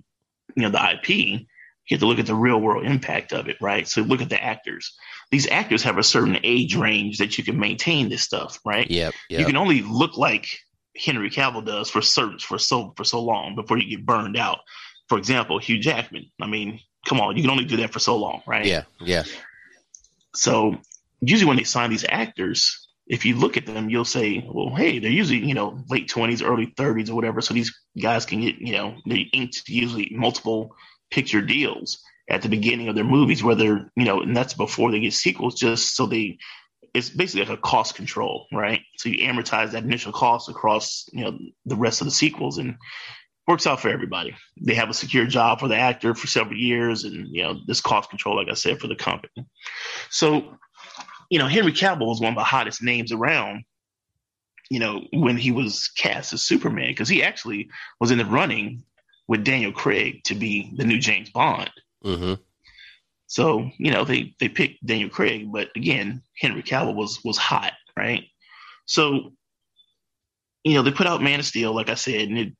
you 0.56 0.62
know 0.62 0.70
the 0.70 0.92
IP, 0.92 1.08
you 1.08 1.46
have 1.90 2.00
to 2.00 2.06
look 2.06 2.18
at 2.18 2.26
the 2.26 2.34
real 2.34 2.60
world 2.60 2.86
impact 2.86 3.32
of 3.32 3.48
it, 3.48 3.56
right? 3.60 3.86
So 3.86 4.02
look 4.02 4.22
at 4.22 4.30
the 4.30 4.42
actors. 4.42 4.96
These 5.30 5.48
actors 5.48 5.82
have 5.82 5.98
a 5.98 6.02
certain 6.02 6.38
age 6.42 6.76
range 6.76 7.18
that 7.18 7.36
you 7.36 7.44
can 7.44 7.58
maintain 7.58 8.08
this 8.08 8.22
stuff, 8.22 8.58
right? 8.64 8.90
Yep, 8.90 9.14
yep. 9.28 9.40
You 9.40 9.46
can 9.46 9.56
only 9.56 9.82
look 9.82 10.16
like 10.16 10.58
Henry 10.96 11.30
Cavill 11.30 11.64
does 11.64 11.90
for 11.90 12.02
certain 12.02 12.38
for 12.38 12.58
so 12.58 12.92
for 12.96 13.04
so 13.04 13.22
long 13.22 13.54
before 13.54 13.78
you 13.78 13.96
get 13.96 14.06
burned 14.06 14.36
out. 14.36 14.60
For 15.08 15.18
example, 15.18 15.58
Hugh 15.58 15.78
Jackman. 15.78 16.30
I 16.40 16.46
mean, 16.46 16.80
come 17.06 17.20
on, 17.20 17.36
you 17.36 17.42
can 17.42 17.50
only 17.50 17.64
do 17.64 17.76
that 17.78 17.92
for 17.92 17.98
so 17.98 18.16
long, 18.16 18.42
right? 18.46 18.64
Yeah, 18.64 18.84
yeah. 19.00 19.24
So 20.34 20.78
usually 21.20 21.48
when 21.48 21.56
they 21.56 21.64
sign 21.64 21.90
these 21.90 22.06
actors, 22.08 22.83
if 23.06 23.24
you 23.24 23.36
look 23.36 23.56
at 23.56 23.66
them, 23.66 23.90
you'll 23.90 24.04
say, 24.04 24.44
well, 24.50 24.74
hey, 24.74 24.98
they're 24.98 25.10
usually, 25.10 25.44
you 25.44 25.54
know, 25.54 25.78
late 25.88 26.08
20s, 26.08 26.42
early 26.42 26.68
30s 26.78 27.10
or 27.10 27.14
whatever. 27.14 27.40
So 27.40 27.52
these 27.54 27.74
guys 28.00 28.24
can 28.24 28.40
get, 28.40 28.56
you 28.58 28.72
know, 28.72 28.96
they 29.06 29.28
inked 29.32 29.68
usually 29.68 30.10
multiple 30.14 30.74
picture 31.10 31.42
deals. 31.42 32.02
at 32.28 32.42
the 32.42 32.48
beginning 32.48 32.88
of 32.88 32.94
their 32.94 33.04
movies, 33.04 33.42
whether, 33.42 33.90
you 33.96 34.04
know, 34.04 34.20
and 34.22 34.36
that's 34.36 34.54
before 34.54 34.90
they 34.90 35.00
get 35.00 35.12
sequels, 35.12 35.54
just 35.54 35.94
so 35.94 36.06
they, 36.06 36.38
it's 36.94 37.10
basically 37.10 37.44
like 37.44 37.58
a 37.58 37.60
cost 37.60 37.94
control, 37.94 38.46
right? 38.52 38.80
So 38.96 39.08
you 39.08 39.28
amortize 39.28 39.72
that 39.72 39.84
initial 39.84 40.12
cost 40.12 40.48
across, 40.48 41.08
you 41.12 41.24
know, 41.24 41.38
the 41.66 41.76
rest 41.76 42.00
of 42.00 42.06
the 42.06 42.12
sequels 42.12 42.58
and 42.58 42.76
works 43.46 43.66
out 43.66 43.80
for 43.80 43.90
everybody. 43.90 44.34
They 44.60 44.74
have 44.74 44.88
a 44.88 44.94
secure 44.94 45.26
job 45.26 45.60
for 45.60 45.68
the 45.68 45.76
actor 45.76 46.14
for 46.14 46.26
several 46.26 46.56
years 46.56 47.04
and, 47.04 47.28
you 47.30 47.42
know, 47.42 47.60
this 47.66 47.82
cost 47.82 48.08
control, 48.08 48.36
like 48.36 48.48
I 48.50 48.54
said, 48.54 48.80
for 48.80 48.86
the 48.86 48.96
company. 48.96 49.46
So, 50.08 50.56
you 51.34 51.38
know, 51.38 51.48
Henry 51.48 51.72
Cavill 51.72 52.06
was 52.06 52.20
one 52.20 52.32
of 52.32 52.38
the 52.38 52.44
hottest 52.44 52.82
names 52.82 53.12
around 53.12 53.64
you 54.70 54.78
know, 54.78 55.02
when 55.12 55.36
he 55.36 55.52
was 55.52 55.88
cast 55.96 56.32
as 56.32 56.42
Superman, 56.42 56.88
because 56.88 57.08
he 57.08 57.22
actually 57.22 57.68
was 58.00 58.10
in 58.10 58.18
the 58.18 58.24
running 58.24 58.82
with 59.28 59.44
Daniel 59.44 59.72
Craig 59.72 60.24
to 60.24 60.34
be 60.34 60.72
the 60.76 60.84
new 60.84 60.98
James 60.98 61.30
Bond. 61.30 61.70
Mm-hmm. 62.04 62.34
So 63.26 63.70
you 63.78 63.90
know 63.90 64.04
they 64.04 64.34
they 64.38 64.48
picked 64.48 64.84
Daniel 64.84 65.10
Craig, 65.10 65.50
but 65.50 65.70
again 65.74 66.22
Henry 66.38 66.62
Cavill 66.62 66.94
was 66.94 67.22
was 67.24 67.36
hot, 67.36 67.72
right? 67.96 68.24
So 68.86 69.32
you 70.62 70.74
know 70.74 70.82
they 70.82 70.92
put 70.92 71.06
out 71.06 71.22
Man 71.22 71.40
of 71.40 71.46
Steel, 71.46 71.74
like 71.74 71.88
I 71.88 71.94
said, 71.94 72.28
and 72.28 72.38
it 72.38 72.52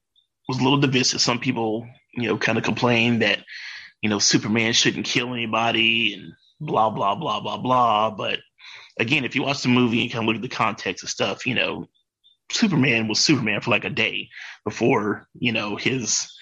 was 0.48 0.58
a 0.58 0.62
little 0.62 0.80
divisive. 0.80 1.20
Some 1.20 1.38
people 1.38 1.87
you 2.14 2.28
know 2.28 2.38
kind 2.38 2.58
of 2.58 2.64
complained 2.64 3.22
that 3.22 3.40
you 4.02 4.08
know 4.08 4.18
Superman 4.18 4.72
shouldn't 4.72 5.06
kill 5.06 5.32
anybody 5.32 6.14
and 6.14 6.32
blah 6.60 6.90
blah 6.90 7.14
blah 7.14 7.40
blah 7.40 7.58
blah. 7.58 8.10
But 8.10 8.40
again, 8.98 9.24
if 9.24 9.35
you 9.35 9.42
watch 9.42 9.62
the 9.62 9.68
movie 9.68 10.02
and 10.02 10.11
kind 10.11 10.24
of 10.24 10.26
look 10.26 10.37
at 10.37 10.42
the 10.42 10.57
context 10.57 11.04
of 11.04 11.11
stuff, 11.11 11.46
you 11.46 11.54
know 11.54 11.88
Superman 12.50 13.09
was 13.09 13.20
Superman 13.20 13.61
for 13.61 13.70
like 13.70 13.85
a 13.85 13.90
day 13.90 14.28
before 14.64 15.26
you 15.35 15.52
know 15.52 15.76
his 15.76 16.33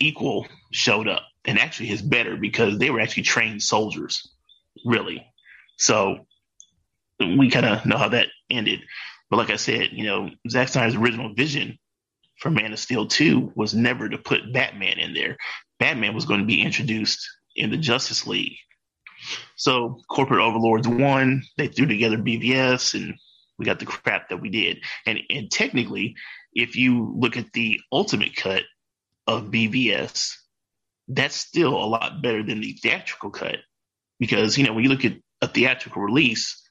equal 0.00 0.46
showed 0.72 1.08
up, 1.08 1.22
and 1.44 1.58
actually 1.58 1.86
his 1.86 2.02
better 2.02 2.36
because 2.36 2.78
they 2.78 2.90
were 2.90 3.00
actually 3.00 3.22
trained 3.22 3.62
soldiers, 3.62 4.34
really. 4.84 5.24
So 5.78 6.26
we 7.18 7.50
kind 7.50 7.66
of 7.66 7.86
know 7.86 7.96
how 7.96 8.08
that 8.08 8.28
ended. 8.50 8.80
But 9.30 9.38
like 9.38 9.50
I 9.50 9.56
said, 9.56 9.90
you 9.92 10.04
know, 10.04 10.30
Zack 10.48 10.68
Snyder's 10.68 10.94
original 10.94 11.32
vision 11.34 11.78
for 12.38 12.50
Man 12.50 12.72
of 12.72 12.78
Steel 12.78 13.06
2 13.06 13.52
was 13.54 13.74
never 13.74 14.08
to 14.08 14.18
put 14.18 14.52
Batman 14.52 14.98
in 14.98 15.14
there. 15.14 15.36
Batman 15.78 16.14
was 16.14 16.26
going 16.26 16.40
to 16.40 16.46
be 16.46 16.60
introduced 16.60 17.26
in 17.56 17.70
the 17.70 17.76
Justice 17.76 18.26
League. 18.26 18.56
So 19.56 20.00
corporate 20.08 20.40
overlords 20.40 20.88
won. 20.88 21.42
They 21.56 21.68
threw 21.68 21.86
together 21.86 22.16
BVS 22.16 22.94
and 22.94 23.14
we 23.58 23.64
got 23.64 23.78
the 23.78 23.86
crap 23.86 24.28
that 24.28 24.40
we 24.40 24.50
did. 24.50 24.78
And 25.06 25.20
and 25.30 25.50
technically, 25.50 26.16
if 26.54 26.76
you 26.76 27.14
look 27.16 27.36
at 27.36 27.52
the 27.52 27.80
ultimate 27.92 28.36
cut 28.36 28.62
of 29.26 29.50
BVS, 29.50 30.36
that's 31.08 31.36
still 31.36 31.74
a 31.74 31.86
lot 31.86 32.22
better 32.22 32.42
than 32.42 32.60
the 32.60 32.72
theatrical 32.72 33.30
cut. 33.30 33.58
Because, 34.18 34.56
you 34.56 34.64
know, 34.64 34.72
when 34.72 34.84
you 34.84 34.90
look 34.90 35.04
at 35.04 35.14
a 35.40 35.48
theatrical 35.48 36.02
release, 36.02 36.62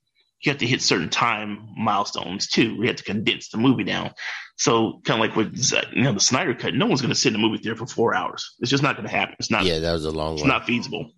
you 0.42 0.52
have 0.52 0.60
to 0.60 0.68
hit 0.68 0.82
certain 0.82 1.10
time 1.10 1.68
milestones 1.78 2.48
too. 2.48 2.78
We 2.78 2.88
had 2.88 2.98
to 2.98 3.04
condense 3.04 3.50
the 3.50 3.58
movie 3.58 3.84
down. 3.84 4.12
So 4.58 5.02
kind 5.06 5.22
of 5.22 5.28
like 5.28 5.36
with 5.36 5.56
you 5.94 6.04
know 6.04 6.14
the 6.14 6.20
Snyder 6.20 6.56
cut, 6.56 6.74
no 6.74 6.88
one's 6.88 7.02
going 7.02 7.10
to 7.10 7.16
sit 7.16 7.34
in 7.34 7.42
the 7.42 7.48
movie 7.48 7.62
theater 7.62 7.78
for 7.78 7.86
four 7.86 8.14
hours. 8.14 8.56
It's 8.60 8.72
just 8.72 8.84
not 8.84 8.96
going 8.96 9.08
to 9.08 9.14
happen. 9.14 9.36
It's 9.40 9.52
not. 9.52 9.66
Yeah, 9.66 9.80
that 9.80 9.92
was 9.92 10.06
a 10.06 10.12
long. 10.12 10.34
It's 10.34 10.42
one. 10.42 10.50
not 10.50 10.66
feasible. 10.66 11.12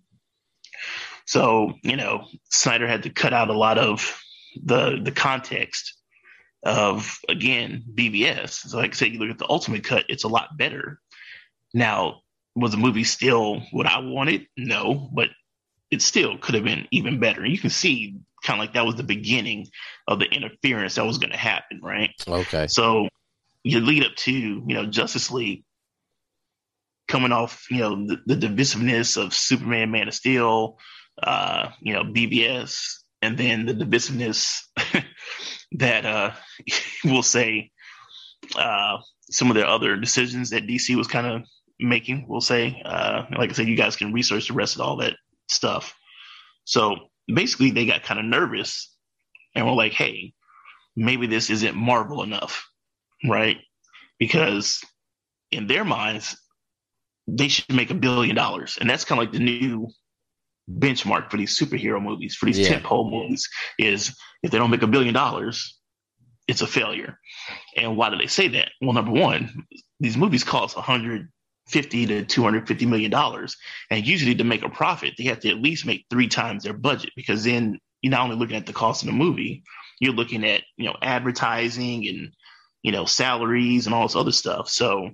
So 1.26 1.72
you 1.82 1.96
know, 1.96 2.26
Snyder 2.50 2.86
had 2.86 3.04
to 3.04 3.10
cut 3.10 3.32
out 3.32 3.50
a 3.50 3.58
lot 3.58 3.78
of 3.78 4.20
the 4.62 5.00
the 5.02 5.12
context 5.12 5.94
of 6.62 7.18
again 7.28 7.84
BVS. 7.94 8.50
So 8.50 8.78
like 8.78 8.92
I 8.92 8.94
said, 8.94 9.12
you 9.12 9.18
look 9.18 9.30
at 9.30 9.38
the 9.38 9.50
ultimate 9.50 9.84
cut, 9.84 10.04
it's 10.08 10.24
a 10.24 10.28
lot 10.28 10.56
better. 10.56 11.00
Now, 11.72 12.20
was 12.54 12.70
the 12.70 12.76
movie 12.76 13.04
still 13.04 13.60
what 13.72 13.86
I 13.86 13.98
wanted? 13.98 14.46
No, 14.56 15.10
but 15.12 15.28
it 15.90 16.02
still 16.02 16.38
could 16.38 16.54
have 16.54 16.64
been 16.64 16.86
even 16.90 17.20
better. 17.20 17.44
You 17.44 17.58
can 17.58 17.70
see 17.70 18.18
kind 18.44 18.60
of 18.60 18.64
like 18.64 18.74
that 18.74 18.86
was 18.86 18.96
the 18.96 19.02
beginning 19.02 19.68
of 20.06 20.18
the 20.18 20.26
interference 20.26 20.94
that 20.94 21.06
was 21.06 21.18
going 21.18 21.32
to 21.32 21.36
happen, 21.36 21.80
right? 21.82 22.10
Okay. 22.28 22.66
So 22.66 23.08
you 23.62 23.80
lead 23.80 24.04
up 24.04 24.14
to 24.14 24.32
you 24.32 24.74
know 24.74 24.86
Justice 24.86 25.30
League 25.30 25.64
coming 27.08 27.32
off 27.32 27.66
you 27.70 27.78
know 27.78 28.06
the, 28.06 28.34
the 28.34 28.46
divisiveness 28.46 29.20
of 29.20 29.34
Superman, 29.34 29.90
Man 29.90 30.08
of 30.08 30.14
Steel, 30.14 30.78
uh, 31.22 31.70
you 31.80 31.92
know 31.92 32.04
BVS, 32.04 32.80
and 33.22 33.38
then 33.38 33.66
the 33.66 33.74
divisiveness 33.74 34.60
that 35.72 36.06
uh, 36.06 36.32
we'll 37.04 37.22
say 37.22 37.70
uh, 38.56 38.98
some 39.30 39.50
of 39.50 39.56
the 39.56 39.66
other 39.66 39.96
decisions 39.96 40.50
that 40.50 40.66
DC 40.66 40.94
was 40.96 41.06
kind 41.06 41.26
of 41.26 41.42
making. 41.78 42.26
We'll 42.28 42.40
say, 42.40 42.82
uh, 42.84 43.24
like 43.36 43.50
I 43.50 43.52
said, 43.52 43.68
you 43.68 43.76
guys 43.76 43.96
can 43.96 44.12
research 44.12 44.48
the 44.48 44.54
rest 44.54 44.74
of 44.74 44.80
all 44.82 44.96
that 44.96 45.14
stuff. 45.48 45.94
So 46.64 46.96
basically, 47.32 47.70
they 47.70 47.86
got 47.86 48.02
kind 48.02 48.20
of 48.20 48.26
nervous 48.26 48.94
and 49.54 49.66
were 49.66 49.72
like, 49.72 49.92
"Hey, 49.92 50.34
maybe 50.96 51.26
this 51.26 51.50
isn't 51.50 51.76
Marvel 51.76 52.22
enough, 52.22 52.68
right?" 53.28 53.58
Because 54.18 54.82
in 55.50 55.66
their 55.66 55.84
minds, 55.84 56.36
they 57.26 57.48
should 57.48 57.74
make 57.74 57.90
a 57.90 57.94
billion 57.94 58.36
dollars, 58.36 58.78
and 58.80 58.88
that's 58.88 59.04
kind 59.04 59.20
of 59.20 59.26
like 59.26 59.32
the 59.32 59.44
new 59.44 59.88
benchmark 60.70 61.30
for 61.30 61.36
these 61.36 61.58
superhero 61.58 62.02
movies, 62.02 62.34
for 62.34 62.46
these 62.46 62.58
yeah. 62.58 62.80
tentpole 62.80 63.10
movies, 63.10 63.48
is 63.78 64.16
if 64.42 64.50
they 64.50 64.58
don't 64.58 64.70
make 64.70 64.82
a 64.82 64.86
billion 64.86 65.14
dollars, 65.14 65.78
it's 66.48 66.62
a 66.62 66.66
failure. 66.66 67.18
And 67.76 67.96
why 67.96 68.10
do 68.10 68.16
they 68.16 68.26
say 68.26 68.48
that? 68.48 68.70
Well, 68.80 68.92
number 68.92 69.12
one, 69.12 69.66
these 70.00 70.16
movies 70.16 70.44
cost 70.44 70.76
150 70.76 72.06
to 72.06 72.24
250 72.24 72.86
million 72.86 73.10
dollars, 73.10 73.56
and 73.90 74.06
usually 74.06 74.34
to 74.34 74.44
make 74.44 74.62
a 74.62 74.68
profit, 74.68 75.14
they 75.16 75.24
have 75.24 75.40
to 75.40 75.50
at 75.50 75.58
least 75.62 75.86
make 75.86 76.04
three 76.10 76.28
times 76.28 76.64
their 76.64 76.74
budget 76.74 77.10
because 77.16 77.44
then 77.44 77.78
you're 78.02 78.10
not 78.10 78.22
only 78.22 78.36
looking 78.36 78.56
at 78.56 78.66
the 78.66 78.72
cost 78.72 79.02
of 79.02 79.06
the 79.06 79.12
movie, 79.12 79.62
you're 80.00 80.12
looking 80.12 80.44
at 80.44 80.62
you 80.76 80.86
know 80.86 80.96
advertising 81.02 82.06
and 82.06 82.32
you 82.82 82.92
know 82.92 83.04
salaries 83.04 83.86
and 83.86 83.94
all 83.94 84.06
this 84.06 84.16
other 84.16 84.32
stuff. 84.32 84.68
So 84.68 85.10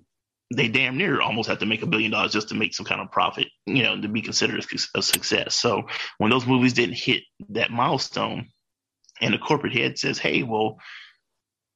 they 0.52 0.68
damn 0.68 0.96
near 0.96 1.20
almost 1.20 1.48
have 1.48 1.60
to 1.60 1.66
make 1.66 1.82
a 1.82 1.86
billion 1.86 2.10
dollars 2.10 2.32
just 2.32 2.48
to 2.48 2.54
make 2.54 2.74
some 2.74 2.86
kind 2.86 3.00
of 3.00 3.12
profit, 3.12 3.48
you 3.66 3.82
know, 3.82 4.00
to 4.00 4.08
be 4.08 4.20
considered 4.20 4.64
a 4.94 5.02
success. 5.02 5.54
So 5.54 5.84
when 6.18 6.30
those 6.30 6.46
movies 6.46 6.72
didn't 6.72 6.96
hit 6.96 7.22
that 7.50 7.70
milestone, 7.70 8.48
and 9.20 9.34
the 9.34 9.38
corporate 9.38 9.74
head 9.74 9.98
says, 9.98 10.18
"Hey, 10.18 10.42
well, 10.42 10.78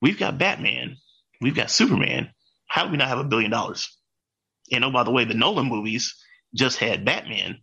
we've 0.01 0.19
got 0.19 0.39
Batman, 0.39 0.97
we've 1.41 1.55
got 1.55 1.71
Superman. 1.71 2.31
How 2.67 2.85
do 2.85 2.91
we 2.91 2.97
not 2.97 3.09
have 3.09 3.19
a 3.19 3.25
billion 3.25 3.51
dollars?" 3.51 3.97
And 4.73 4.85
oh, 4.85 4.91
by 4.91 5.05
the 5.05 5.11
way, 5.13 5.25
the 5.25 5.35
Nolan 5.35 5.67
movies 5.67 6.15
just 6.55 6.79
had 6.79 7.05
Batman, 7.05 7.59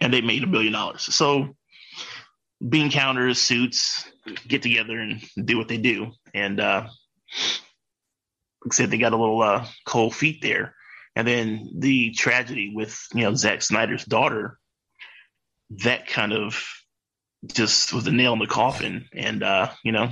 and 0.00 0.12
they 0.12 0.20
made 0.20 0.42
a 0.42 0.48
billion 0.48 0.72
dollars. 0.72 1.02
So 1.14 1.54
bean 2.66 2.90
counters, 2.90 3.38
suits, 3.38 4.04
get 4.48 4.62
together 4.62 4.98
and 4.98 5.22
do 5.44 5.58
what 5.58 5.68
they 5.68 5.78
do, 5.78 6.12
and 6.34 6.58
uh, 6.58 6.88
like 8.64 8.72
I 8.72 8.76
said, 8.76 8.90
they 8.90 8.98
got 8.98 9.12
a 9.12 9.16
little 9.16 9.42
uh, 9.42 9.66
cold 9.86 10.14
feet 10.14 10.42
there. 10.42 10.74
And 11.16 11.26
then 11.26 11.70
the 11.78 12.12
tragedy 12.12 12.72
with 12.74 13.06
you 13.14 13.22
know 13.22 13.34
Zack 13.34 13.62
Snyder's 13.62 14.04
daughter, 14.04 14.58
that 15.70 16.06
kind 16.06 16.32
of 16.32 16.62
just 17.46 17.92
was 17.92 18.06
a 18.06 18.12
nail 18.12 18.32
in 18.32 18.38
the 18.38 18.46
coffin. 18.46 19.06
And 19.12 19.42
uh, 19.42 19.70
you 19.82 19.92
know, 19.92 20.10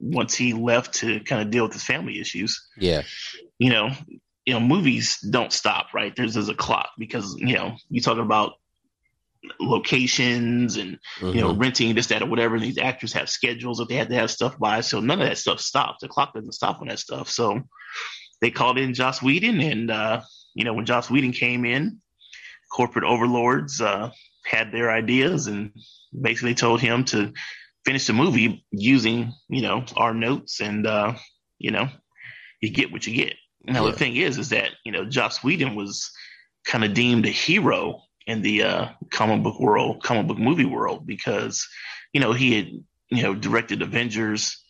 once 0.00 0.34
he 0.34 0.54
left 0.54 0.94
to 0.94 1.20
kind 1.20 1.42
of 1.42 1.50
deal 1.50 1.64
with 1.64 1.74
his 1.74 1.84
family 1.84 2.20
issues, 2.20 2.66
yeah, 2.78 3.02
you 3.58 3.70
know, 3.70 3.90
you 4.46 4.54
know, 4.54 4.60
movies 4.60 5.18
don't 5.18 5.52
stop, 5.52 5.92
right? 5.92 6.14
There's 6.16 6.34
there's 6.34 6.48
a 6.48 6.54
clock 6.54 6.90
because 6.98 7.36
you 7.38 7.54
know 7.54 7.76
you 7.90 8.00
talking 8.00 8.22
about 8.22 8.54
locations 9.60 10.76
and 10.76 10.98
mm-hmm. 11.20 11.28
you 11.28 11.40
know 11.40 11.50
mm-hmm. 11.50 11.60
renting 11.60 11.94
this 11.94 12.08
that 12.08 12.22
or 12.22 12.26
whatever 12.26 12.56
and 12.56 12.64
these 12.64 12.78
actors 12.78 13.12
have 13.12 13.28
schedules 13.30 13.78
that 13.78 13.88
they 13.88 13.94
have 13.94 14.08
to 14.08 14.14
have 14.14 14.30
stuff 14.30 14.58
by 14.58 14.80
so 14.80 14.98
none 14.98 15.20
of 15.20 15.28
that 15.28 15.38
stuff 15.38 15.60
stops 15.60 16.00
the 16.00 16.08
clock 16.08 16.34
doesn't 16.34 16.52
stop 16.52 16.80
on 16.80 16.88
that 16.88 16.98
stuff 16.98 17.28
so 17.30 17.62
they 18.40 18.50
called 18.50 18.78
in 18.78 18.94
Joss 18.94 19.22
Whedon, 19.22 19.60
and 19.60 19.90
uh, 19.90 20.22
you 20.54 20.64
know 20.64 20.74
when 20.74 20.86
Joss 20.86 21.10
Whedon 21.10 21.32
came 21.32 21.64
in, 21.64 22.00
corporate 22.70 23.04
overlords 23.04 23.80
uh, 23.80 24.10
had 24.44 24.72
their 24.72 24.90
ideas 24.90 25.46
and 25.46 25.72
basically 26.18 26.54
told 26.54 26.80
him 26.80 27.04
to 27.04 27.32
finish 27.84 28.06
the 28.06 28.12
movie 28.12 28.64
using 28.70 29.32
you 29.48 29.62
know 29.62 29.84
our 29.96 30.14
notes, 30.14 30.60
and 30.60 30.86
uh, 30.86 31.14
you 31.58 31.70
know 31.70 31.88
you 32.60 32.70
get 32.70 32.92
what 32.92 33.06
you 33.06 33.14
get. 33.14 33.34
Now 33.64 33.84
yeah. 33.84 33.90
the 33.90 33.96
thing 33.96 34.16
is, 34.16 34.38
is 34.38 34.50
that 34.50 34.70
you 34.84 34.92
know 34.92 35.04
Joss 35.04 35.42
Whedon 35.42 35.74
was 35.74 36.10
kind 36.66 36.84
of 36.84 36.94
deemed 36.94 37.26
a 37.26 37.30
hero 37.30 38.02
in 38.26 38.42
the 38.42 38.62
uh, 38.62 38.88
comic 39.10 39.42
book 39.42 39.58
world, 39.58 40.02
comic 40.02 40.26
book 40.26 40.38
movie 40.38 40.64
world, 40.64 41.06
because 41.06 41.66
you 42.12 42.20
know 42.20 42.32
he 42.32 42.54
had 42.56 42.66
you 43.10 43.22
know 43.22 43.34
directed 43.34 43.82
Avengers 43.82 44.62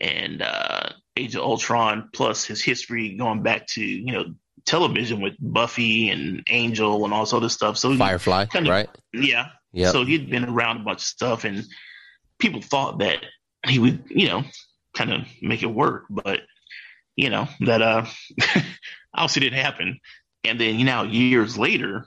and 0.00 0.42
uh, 0.42 0.90
Age 1.16 1.34
of 1.34 1.42
Ultron, 1.42 2.10
plus 2.12 2.44
his 2.44 2.62
history 2.62 3.16
going 3.16 3.42
back 3.42 3.66
to 3.68 3.84
you 3.84 4.12
know 4.12 4.34
television 4.64 5.20
with 5.20 5.34
Buffy 5.40 6.10
and 6.10 6.42
Angel 6.50 7.04
and 7.04 7.14
all 7.14 7.24
this 7.24 7.32
other 7.32 7.48
stuff. 7.48 7.78
So 7.78 7.96
Firefly, 7.96 8.46
kind 8.46 8.66
of, 8.66 8.70
right? 8.70 8.88
Yeah. 9.12 9.48
Yeah. 9.72 9.92
So 9.92 10.04
he'd 10.04 10.30
been 10.30 10.44
around 10.44 10.80
a 10.80 10.84
bunch 10.84 11.00
of 11.00 11.06
stuff, 11.06 11.44
and 11.44 11.64
people 12.38 12.62
thought 12.62 12.98
that 12.98 13.24
he 13.66 13.78
would, 13.78 14.04
you 14.08 14.28
know, 14.28 14.44
kind 14.94 15.12
of 15.12 15.26
make 15.42 15.62
it 15.62 15.66
work, 15.66 16.04
but 16.10 16.40
you 17.16 17.30
know 17.30 17.48
that 17.60 17.82
uh 17.82 18.04
obviously 19.14 19.40
didn't 19.40 19.62
happen. 19.62 20.00
And 20.44 20.60
then 20.60 20.78
you 20.78 20.84
know 20.84 21.04
years 21.04 21.58
later, 21.58 22.06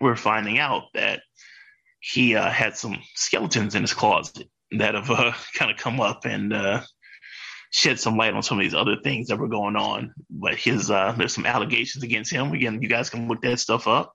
we're 0.00 0.16
finding 0.16 0.58
out 0.58 0.84
that 0.94 1.22
he 2.00 2.34
uh, 2.34 2.50
had 2.50 2.76
some 2.76 2.98
skeletons 3.14 3.74
in 3.74 3.82
his 3.82 3.94
closet 3.94 4.48
that 4.78 4.94
have 4.94 5.10
uh, 5.10 5.32
kind 5.54 5.70
of 5.70 5.76
come 5.76 6.00
up 6.00 6.24
and 6.24 6.52
uh, 6.52 6.82
shed 7.70 7.98
some 7.98 8.16
light 8.16 8.34
on 8.34 8.42
some 8.42 8.58
of 8.58 8.62
these 8.62 8.74
other 8.74 8.96
things 9.02 9.28
that 9.28 9.38
were 9.38 9.48
going 9.48 9.76
on. 9.76 10.14
But 10.30 10.56
his 10.56 10.90
uh, 10.90 11.14
there's 11.16 11.34
some 11.34 11.46
allegations 11.46 12.04
against 12.04 12.32
him. 12.32 12.52
Again, 12.52 12.80
you 12.82 12.88
guys 12.88 13.10
can 13.10 13.28
look 13.28 13.42
that 13.42 13.60
stuff 13.60 13.86
up, 13.86 14.14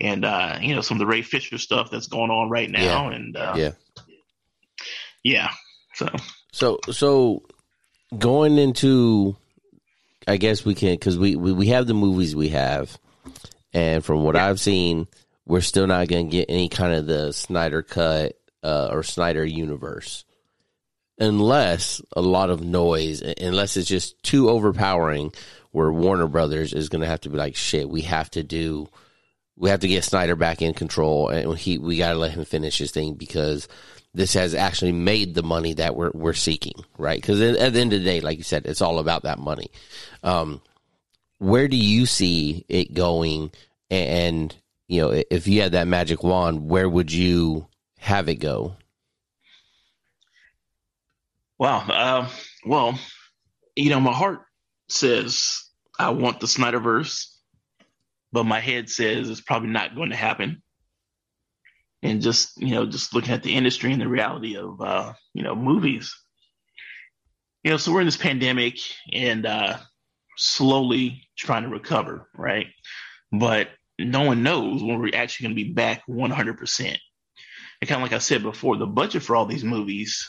and 0.00 0.24
uh, 0.24 0.58
you 0.60 0.74
know 0.74 0.80
some 0.80 0.96
of 0.96 1.00
the 1.00 1.06
Ray 1.06 1.22
Fisher 1.22 1.58
stuff 1.58 1.90
that's 1.90 2.08
going 2.08 2.30
on 2.30 2.50
right 2.50 2.70
now. 2.70 3.08
Yeah. 3.08 3.16
And 3.16 3.36
uh, 3.36 3.54
Yeah. 3.56 3.70
yeah, 5.24 5.50
so 5.94 6.08
So 6.52 6.78
so 6.90 7.42
going 8.16 8.58
into 8.58 9.36
I 10.26 10.36
guess 10.36 10.64
we 10.64 10.74
can 10.74 10.96
cuz 10.98 11.18
we, 11.18 11.36
we 11.36 11.52
we 11.52 11.66
have 11.68 11.86
the 11.86 11.94
movies 11.94 12.34
we 12.34 12.48
have 12.48 12.98
and 13.72 14.04
from 14.04 14.24
what 14.24 14.36
I've 14.36 14.60
seen 14.60 15.08
we're 15.46 15.60
still 15.62 15.86
not 15.86 16.08
going 16.08 16.28
to 16.28 16.36
get 16.36 16.46
any 16.48 16.68
kind 16.68 16.94
of 16.94 17.06
the 17.06 17.32
Snyder 17.32 17.82
cut 17.82 18.37
uh, 18.62 18.88
or 18.90 19.02
Snyder 19.02 19.44
universe 19.44 20.24
unless 21.18 22.00
a 22.16 22.20
lot 22.20 22.50
of 22.50 22.62
noise 22.62 23.22
unless 23.22 23.76
it's 23.76 23.88
just 23.88 24.22
too 24.22 24.48
overpowering 24.48 25.32
where 25.72 25.92
Warner 25.92 26.28
Brothers 26.28 26.72
is 26.72 26.88
going 26.88 27.02
to 27.02 27.08
have 27.08 27.20
to 27.22 27.30
be 27.30 27.36
like 27.36 27.56
shit 27.56 27.88
we 27.88 28.02
have 28.02 28.30
to 28.30 28.42
do 28.42 28.88
we 29.56 29.70
have 29.70 29.80
to 29.80 29.88
get 29.88 30.04
Snyder 30.04 30.36
back 30.36 30.62
in 30.62 30.74
control 30.74 31.28
and 31.28 31.58
he 31.58 31.78
we 31.78 31.98
got 31.98 32.12
to 32.12 32.18
let 32.18 32.32
him 32.32 32.44
finish 32.44 32.78
his 32.78 32.92
thing 32.92 33.14
because 33.14 33.68
this 34.14 34.34
has 34.34 34.54
actually 34.54 34.92
made 34.92 35.34
the 35.34 35.42
money 35.42 35.74
that 35.74 35.94
we're 35.94 36.10
we're 36.12 36.32
seeking, 36.32 36.84
right? 36.98 37.20
Because 37.20 37.40
at 37.40 37.72
the 37.72 37.80
end 37.80 37.92
of 37.92 38.00
the 38.00 38.04
day, 38.04 38.20
like 38.20 38.38
you 38.38 38.44
said, 38.44 38.66
it's 38.66 38.82
all 38.82 38.98
about 38.98 39.22
that 39.22 39.38
money. 39.38 39.70
Um, 40.24 40.60
where 41.38 41.68
do 41.68 41.76
you 41.76 42.04
see 42.04 42.64
it 42.68 42.94
going? 42.94 43.52
And 43.90 44.54
you 44.88 45.02
know, 45.02 45.22
if 45.30 45.46
you 45.46 45.62
had 45.62 45.72
that 45.72 45.86
magic 45.86 46.22
wand, 46.24 46.68
where 46.68 46.88
would 46.88 47.12
you 47.12 47.67
have 47.98 48.28
it 48.28 48.36
go? 48.36 48.76
Wow. 51.58 51.78
Uh, 51.88 52.28
well, 52.64 52.98
you 53.76 53.90
know, 53.90 54.00
my 54.00 54.12
heart 54.12 54.40
says 54.88 55.64
I 55.98 56.10
want 56.10 56.40
the 56.40 56.46
Snyderverse, 56.46 57.26
but 58.32 58.44
my 58.44 58.60
head 58.60 58.88
says 58.88 59.28
it's 59.28 59.40
probably 59.40 59.70
not 59.70 59.94
going 59.94 60.10
to 60.10 60.16
happen. 60.16 60.62
And 62.02 62.22
just 62.22 62.56
you 62.56 62.74
know, 62.74 62.86
just 62.86 63.12
looking 63.12 63.34
at 63.34 63.42
the 63.42 63.54
industry 63.54 63.92
and 63.92 64.00
the 64.00 64.08
reality 64.08 64.56
of 64.56 64.80
uh, 64.80 65.14
you 65.34 65.42
know 65.42 65.56
movies, 65.56 66.14
you 67.64 67.72
know, 67.72 67.76
so 67.76 67.92
we're 67.92 68.00
in 68.00 68.06
this 68.06 68.16
pandemic 68.16 68.78
and 69.12 69.44
uh, 69.44 69.78
slowly 70.36 71.28
trying 71.36 71.64
to 71.64 71.68
recover, 71.68 72.28
right? 72.36 72.68
But 73.32 73.68
no 73.98 74.22
one 74.22 74.44
knows 74.44 74.82
when 74.82 75.00
we're 75.00 75.14
actually 75.14 75.48
going 75.48 75.56
to 75.56 75.64
be 75.64 75.72
back 75.72 76.02
100%. 76.08 76.96
And 77.80 77.88
kind 77.88 78.00
of 78.00 78.02
like 78.02 78.14
I 78.14 78.18
said 78.18 78.42
before, 78.42 78.76
the 78.76 78.86
budget 78.86 79.22
for 79.22 79.36
all 79.36 79.46
these 79.46 79.64
movies 79.64 80.28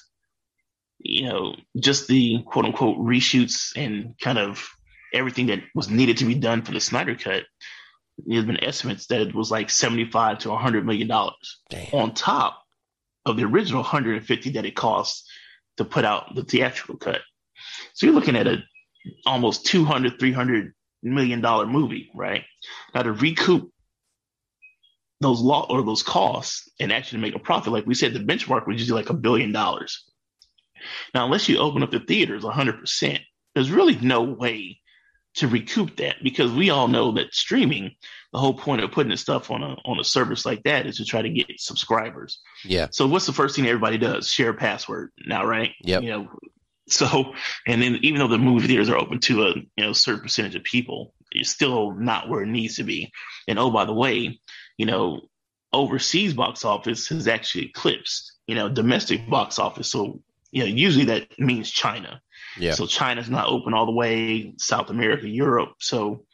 you 1.00 1.28
know, 1.28 1.56
just 1.78 2.08
the 2.08 2.44
quote 2.46 2.66
unquote 2.66 2.98
reshoots 2.98 3.72
and 3.76 4.16
kind 4.20 4.38
of 4.38 4.68
everything 5.14 5.48
that 5.48 5.62
was 5.74 5.90
needed 5.90 6.18
to 6.18 6.26
be 6.26 6.36
done 6.36 6.62
for 6.62 6.72
the 6.72 6.80
Snyder 6.80 7.16
Cut, 7.16 7.44
there's 8.26 8.46
been 8.46 8.64
estimates 8.64 9.08
that 9.08 9.22
it 9.22 9.34
was 9.34 9.50
like 9.50 9.70
75 9.70 10.40
to 10.40 10.50
100 10.50 10.86
million 10.86 11.08
dollars 11.08 11.62
on 11.94 12.14
top 12.14 12.62
of 13.26 13.38
the 13.38 13.44
original 13.44 13.82
150 13.82 14.52
that 14.52 14.66
it 14.66 14.76
cost 14.76 15.30
to 15.78 15.86
put 15.86 16.04
out 16.04 16.36
the 16.36 16.44
theatrical 16.44 16.98
cut. 16.98 17.22
So 17.94 18.06
you're 18.06 18.16
looking 18.16 18.36
at 18.36 18.48
a 18.48 18.58
almost 19.26 19.66
200, 19.66 20.20
300 20.20 20.74
million 21.02 21.40
dollar 21.40 21.66
movie, 21.66 22.12
right? 22.14 22.44
Now 22.94 23.04
to 23.04 23.14
recoup 23.14 23.72
those 25.22 25.42
law 25.42 25.68
or 25.70 25.84
those 25.84 26.04
costs 26.04 26.70
and 26.80 26.92
actually 26.92 27.22
make 27.22 27.36
a 27.36 27.40
profit, 27.40 27.74
like 27.74 27.86
we 27.86 27.94
said, 27.94 28.14
the 28.14 28.20
benchmark 28.20 28.68
was 28.68 28.80
usually 28.80 29.02
like 29.02 29.10
a 29.10 29.16
billion 29.16 29.52
dollars. 29.52 30.06
Now, 31.14 31.26
unless 31.26 31.50
you 31.50 31.58
open 31.58 31.84
up 31.84 31.92
the 31.92 32.00
theaters 32.00 32.44
100%, 32.44 33.20
there's 33.54 33.72
really 33.72 33.98
no 33.98 34.24
way 34.24 34.80
to 35.36 35.48
recoup 35.48 35.98
that 35.98 36.16
because 36.24 36.52
we 36.52 36.70
all 36.70 36.88
know 36.88 37.12
that 37.14 37.34
streaming, 37.34 37.92
the 38.34 38.40
whole 38.40 38.54
point 38.54 38.82
of 38.82 38.92
putting 38.92 39.12
the 39.12 39.18
stuff 39.18 39.52
on 39.52 39.62
a 39.64 39.76
on 39.86 40.00
a 40.00 40.04
service 40.04 40.46
like 40.46 40.64
that 40.64 40.86
is 40.86 40.98
to 40.98 41.06
try 41.06 41.22
to 41.22 41.30
get 41.30 41.48
subscribers. 41.58 42.42
Yeah. 42.66 42.88
So 42.92 43.08
what's 43.08 43.26
the 43.26 43.34
first 43.34 43.56
thing 43.56 43.68
everybody 43.68 43.98
does? 43.98 44.30
Share 44.30 44.50
a 44.50 44.54
password 44.54 45.12
now, 45.26 45.46
right? 45.46 45.72
Yeah. 45.82 46.00
You 46.00 46.10
know, 46.10 46.28
so 46.88 47.34
and 47.68 47.82
then 47.82 48.00
even 48.02 48.20
though 48.20 48.28
the 48.28 48.38
movie 48.38 48.68
theaters 48.68 48.90
are 48.90 48.98
open 48.98 49.20
to 49.22 49.44
a 49.44 49.56
you 49.56 49.66
know 49.78 49.94
certain 49.94 50.22
percentage 50.22 50.56
of 50.56 50.64
people, 50.64 51.14
it's 51.32 51.50
still 51.50 51.92
not 51.92 52.30
where 52.30 52.42
it 52.42 52.48
needs 52.48 52.76
to 52.76 52.84
be. 52.84 53.12
And 53.48 53.60
oh, 53.60 53.70
by 53.70 53.86
the 53.86 53.94
way, 53.94 54.40
you 54.80 54.88
know, 54.88 55.22
overseas 55.72 56.34
box 56.34 56.66
office 56.66 57.08
has 57.10 57.28
actually 57.28 57.66
eclipsed 57.66 58.40
you 58.50 58.56
know 58.56 58.68
domestic 58.68 59.30
box 59.30 59.60
office. 59.60 59.92
So 59.92 60.24
you 60.52 60.64
know, 60.64 60.66
usually 60.66 61.06
that 61.06 61.40
means 61.40 61.70
China. 61.70 62.20
Yeah. 62.58 62.72
So 62.72 62.88
China's 62.88 63.30
not 63.30 63.48
open 63.48 63.76
all 63.76 63.86
the 63.86 63.92
way, 63.92 64.56
South 64.58 64.90
America, 64.90 65.30
Europe. 65.30 65.74
So 65.80 66.26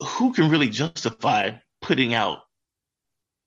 who 0.00 0.32
can 0.32 0.50
really 0.50 0.68
justify 0.68 1.52
putting 1.80 2.12
out 2.12 2.38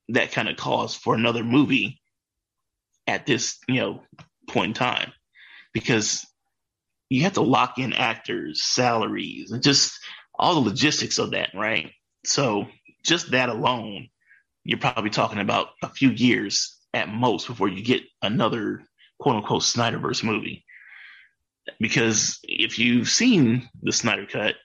that 0.07 0.31
kind 0.31 0.47
of 0.47 0.55
cost 0.55 1.01
for 1.01 1.15
another 1.15 1.43
movie 1.43 1.99
at 3.07 3.25
this, 3.25 3.57
you 3.67 3.81
know, 3.81 4.01
point 4.47 4.69
in 4.69 4.73
time? 4.73 5.11
Because 5.73 6.25
you 7.09 7.23
have 7.23 7.33
to 7.33 7.41
lock 7.41 7.77
in 7.77 7.91
actors, 7.91 8.63
salaries, 8.63 9.51
and 9.51 9.61
just 9.61 9.99
all 10.39 10.55
the 10.55 10.69
logistics 10.69 11.19
of 11.19 11.31
that, 11.31 11.49
right? 11.53 11.91
So 12.23 12.67
just 13.05 13.31
that 13.31 13.49
alone, 13.49 14.09
you're 14.63 14.79
probably 14.79 15.09
talking 15.09 15.39
about 15.39 15.69
a 15.81 15.89
few 15.89 16.09
years 16.09 16.77
at 16.93 17.09
most 17.09 17.47
before 17.47 17.67
you 17.67 17.83
get 17.83 18.03
another 18.21 18.83
quote 19.19 19.37
unquote 19.37 19.61
Snyderverse 19.61 20.23
movie. 20.23 20.65
Because 21.79 22.39
if 22.43 22.77
you've 22.77 23.09
seen 23.09 23.69
the 23.81 23.91
Snyder 23.91 24.25
Cut, 24.25 24.55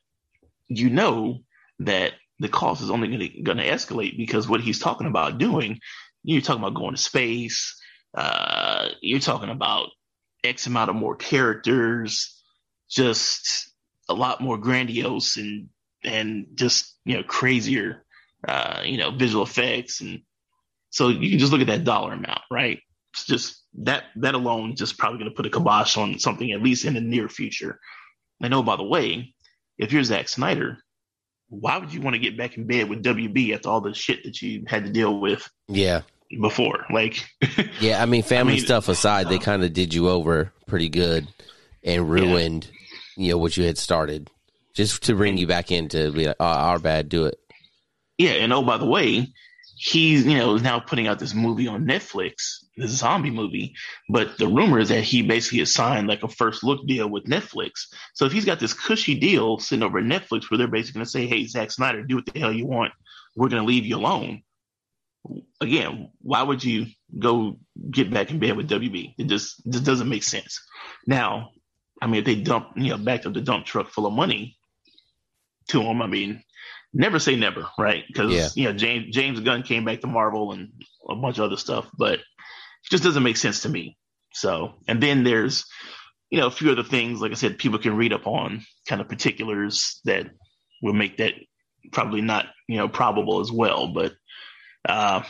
you 0.69 0.91
know 0.91 1.41
that 1.81 2.13
the 2.39 2.49
cost 2.49 2.83
is 2.83 2.91
only 2.91 3.09
going 3.43 3.59
to 3.59 3.67
escalate 3.67 4.17
because 4.17 4.49
what 4.49 4.61
he's 4.61 4.79
talking 4.79 5.07
about 5.07 5.39
doing, 5.39 5.81
you're 6.23 6.41
talking 6.41 6.63
about 6.63 6.75
going 6.75 6.95
to 6.95 7.01
space, 7.01 7.81
uh, 8.15 8.89
you're 9.01 9.21
talking 9.21 9.51
about 9.51 9.89
X 10.45 10.67
amount 10.67 10.91
of 10.91 10.97
more 10.97 11.17
characters, 11.17 12.43
just 12.89 13.71
a 14.09 14.15
lot 14.15 14.41
more 14.41 14.59
grandiose 14.59 15.37
and 15.37 15.69
and 16.03 16.47
just 16.55 16.97
you 17.05 17.17
know 17.17 17.23
crazier, 17.23 18.05
uh, 18.47 18.83
you 18.85 18.97
know 18.97 19.11
visual 19.11 19.45
effects 19.45 20.01
and 20.01 20.21
so 20.91 21.09
you 21.09 21.31
can 21.31 21.39
just 21.39 21.53
look 21.53 21.61
at 21.61 21.69
that 21.69 21.85
dollar 21.85 22.13
amount, 22.13 22.41
right? 22.51 22.81
It's 23.13 23.25
just 23.25 23.63
that 23.79 24.05
that 24.17 24.35
alone 24.35 24.75
just 24.77 24.99
probably 24.99 25.19
going 25.19 25.31
to 25.31 25.37
put 25.37 25.47
a 25.47 25.51
kibosh 25.51 25.97
on 25.97 26.19
something 26.19 26.51
at 26.53 26.63
least 26.63 26.85
in 26.85 26.95
the 26.95 27.01
near 27.01 27.29
future. 27.29 27.79
And 28.43 28.53
oh, 28.55 28.63
by 28.63 28.77
the 28.77 28.85
way, 28.85 29.35
if 29.79 29.93
you're 29.93 30.03
Zack 30.05 30.29
Snyder, 30.29 30.79
why 31.49 31.79
would 31.79 31.93
you 31.93 32.01
want 32.01 32.15
to 32.15 32.21
get 32.21 32.37
back 32.37 32.57
in 32.57 32.67
bed 32.67 32.89
with 32.89 33.03
WB 33.03 33.55
after 33.55 33.69
all 33.69 33.81
the 33.81 33.95
shit 33.95 34.25
that 34.25 34.41
you 34.41 34.65
had 34.67 34.85
to 34.85 34.91
deal 34.91 35.19
with 35.21 35.49
Yeah. 35.69 36.03
before? 36.41 36.87
Like, 36.93 37.25
Yeah. 37.81 38.01
I 38.03 38.07
mean, 38.07 38.23
family 38.23 38.55
I 38.55 38.57
mean, 38.57 38.65
stuff 38.65 38.89
aside, 38.89 39.29
they 39.29 39.39
kind 39.39 39.65
of 39.65 39.73
did 39.73 39.93
you 39.93 40.09
over 40.09 40.53
pretty 40.67 40.89
good 40.89 41.27
and 41.83 42.09
ruined, 42.09 42.71
you 43.17 43.31
know, 43.33 43.39
what 43.39 43.57
you 43.57 43.65
had 43.65 43.79
started 43.79 44.31
just 44.75 45.03
to 45.05 45.15
bring 45.15 45.37
you 45.37 45.47
back 45.49 45.73
in 45.73 45.89
to 45.89 46.13
be 46.13 46.27
like, 46.29 46.37
oh, 46.39 46.45
our 46.45 46.79
bad, 46.79 47.09
do 47.09 47.27
it. 47.27 47.40
Yeah, 48.21 48.33
and 48.33 48.53
oh, 48.53 48.61
by 48.63 48.77
the 48.77 48.85
way, 48.85 49.33
he's 49.77 50.27
you 50.27 50.37
know 50.37 50.59
now 50.59 50.79
putting 50.79 51.07
out 51.07 51.19
this 51.19 51.33
movie 51.33 51.67
on 51.67 51.87
Netflix, 51.87 52.63
this 52.77 52.91
zombie 52.91 53.31
movie. 53.31 53.75
But 54.11 54.37
the 54.37 54.47
rumor 54.47 54.79
is 54.79 54.91
that 54.91 55.05
he 55.05 55.23
basically 55.23 55.61
has 55.61 55.73
signed 55.73 56.07
like 56.07 56.23
a 56.23 56.29
first 56.29 56.63
look 56.63 56.87
deal 56.87 57.09
with 57.09 57.25
Netflix. 57.25 57.87
So 58.13 58.27
if 58.27 58.33
he's 58.33 58.45
got 58.45 58.61
this 58.61 58.75
cushy 58.75 59.19
deal 59.19 59.59
sitting 59.59 59.83
over 59.83 59.99
at 59.99 60.05
Netflix 60.05 60.51
where 60.51 60.59
they're 60.59 60.69
basically 60.69 60.99
going 60.99 61.07
to 61.07 61.11
say, 61.11 61.27
"Hey, 61.27 61.47
Zack 61.47 61.71
Snyder, 61.71 62.03
do 62.03 62.17
what 62.17 62.27
the 62.27 62.39
hell 62.39 62.53
you 62.53 62.67
want. 62.67 62.93
We're 63.37 63.49
going 63.49 63.63
to 63.63 63.67
leave 63.67 63.87
you 63.87 63.97
alone." 63.97 64.43
Again, 65.63 66.11
why 66.21 66.43
would 66.43 66.63
you 66.63 66.89
go 67.19 67.59
get 67.91 68.13
back 68.13 68.31
in 68.31 68.39
bed 68.39 68.55
with 68.55 68.69
WB? 68.69 69.15
It 69.17 69.29
just 69.29 69.63
just 69.67 69.85
doesn't 69.85 70.11
make 70.11 70.25
sense. 70.25 70.61
Now, 71.07 71.53
I 72.03 72.07
mean, 72.07 72.17
if 72.17 72.27
they 72.27 72.35
dump 72.35 72.73
you 72.77 72.91
know 72.91 72.99
backed 72.99 73.25
up 73.25 73.33
the 73.33 73.41
dump 73.41 73.65
truck 73.65 73.89
full 73.89 74.05
of 74.05 74.13
money 74.13 74.59
to 75.69 75.81
him, 75.81 76.03
I 76.03 76.07
mean, 76.07 76.43
never 76.93 77.19
say 77.19 77.37
never, 77.37 77.67
right? 77.79 78.05
Because 78.07 78.33
Yeah. 78.33 78.49
you 78.55 78.65
know 78.65 78.73
James 78.73 79.15
James 79.15 79.41
Gunn 79.41 79.63
came 79.63 79.85
back 79.85 80.01
to 80.01 80.07
Marvel 80.07 80.53
and 80.53 80.71
a 81.09 81.15
bunch 81.15 81.39
of 81.39 81.45
other 81.45 81.57
stuff, 81.57 81.89
but 81.97 82.15
it 82.15 82.25
just 82.91 83.05
doesn't 83.05 83.23
make 83.23 83.37
sense 83.37 83.63
to 83.63 83.69
me. 83.69 83.97
So, 84.33 84.75
and 84.89 85.03
then 85.03 85.25
there's 85.25 85.65
you 86.31 86.39
know 86.39 86.47
a 86.47 86.51
few 86.53 86.71
other 86.71 86.85
things, 86.85 87.21
like 87.21 87.33
I 87.33 87.35
said, 87.35 87.59
people 87.59 87.79
can 87.79 87.97
read 87.97 88.13
up 88.13 88.27
on 88.27 88.63
kind 88.89 89.01
of 89.01 89.09
particulars 89.09 90.01
that 90.05 90.31
will 90.83 90.93
make 90.95 91.19
that 91.19 91.35
probably 91.93 92.21
not 92.21 92.47
you 92.69 92.77
know 92.79 92.89
probable 92.89 93.41
as 93.41 93.51
well. 93.53 93.89
But 93.89 94.15
uh, 94.89 95.23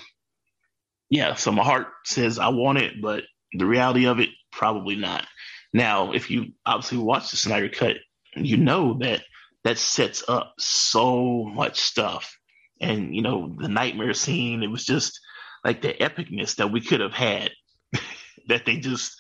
yeah, 1.09 1.35
so 1.35 1.53
my 1.53 1.65
heart 1.65 1.89
says 2.05 2.39
I 2.39 2.49
want 2.49 2.79
it, 2.79 3.01
but 3.03 3.25
the 3.53 3.67
reality 3.67 4.07
of 4.07 4.21
it 4.21 4.29
probably 4.53 4.97
not. 4.97 5.27
Now, 5.73 6.13
if 6.13 6.31
you 6.31 6.53
obviously 6.67 6.99
watch 6.99 7.31
the 7.31 7.37
Snyder 7.37 7.69
Cut, 7.69 7.97
you 8.37 8.57
know 8.57 8.99
that 9.01 9.23
that 9.65 9.79
sets 9.79 10.25
up 10.29 10.55
so 10.59 11.45
much 11.45 11.81
stuff 11.81 12.37
and 12.81 13.15
you 13.15 13.23
know 13.23 13.55
the 13.59 13.69
nightmare 13.69 14.15
scene. 14.15 14.63
It 14.63 14.71
was 14.71 14.85
just 14.85 15.19
like 15.65 15.83
the 15.83 15.93
epicness 15.93 16.57
that 16.57 16.73
we 16.73 16.81
could 16.81 17.01
have 17.01 17.13
had 17.13 17.51
that 18.49 18.65
they 18.65 18.79
just 18.79 19.17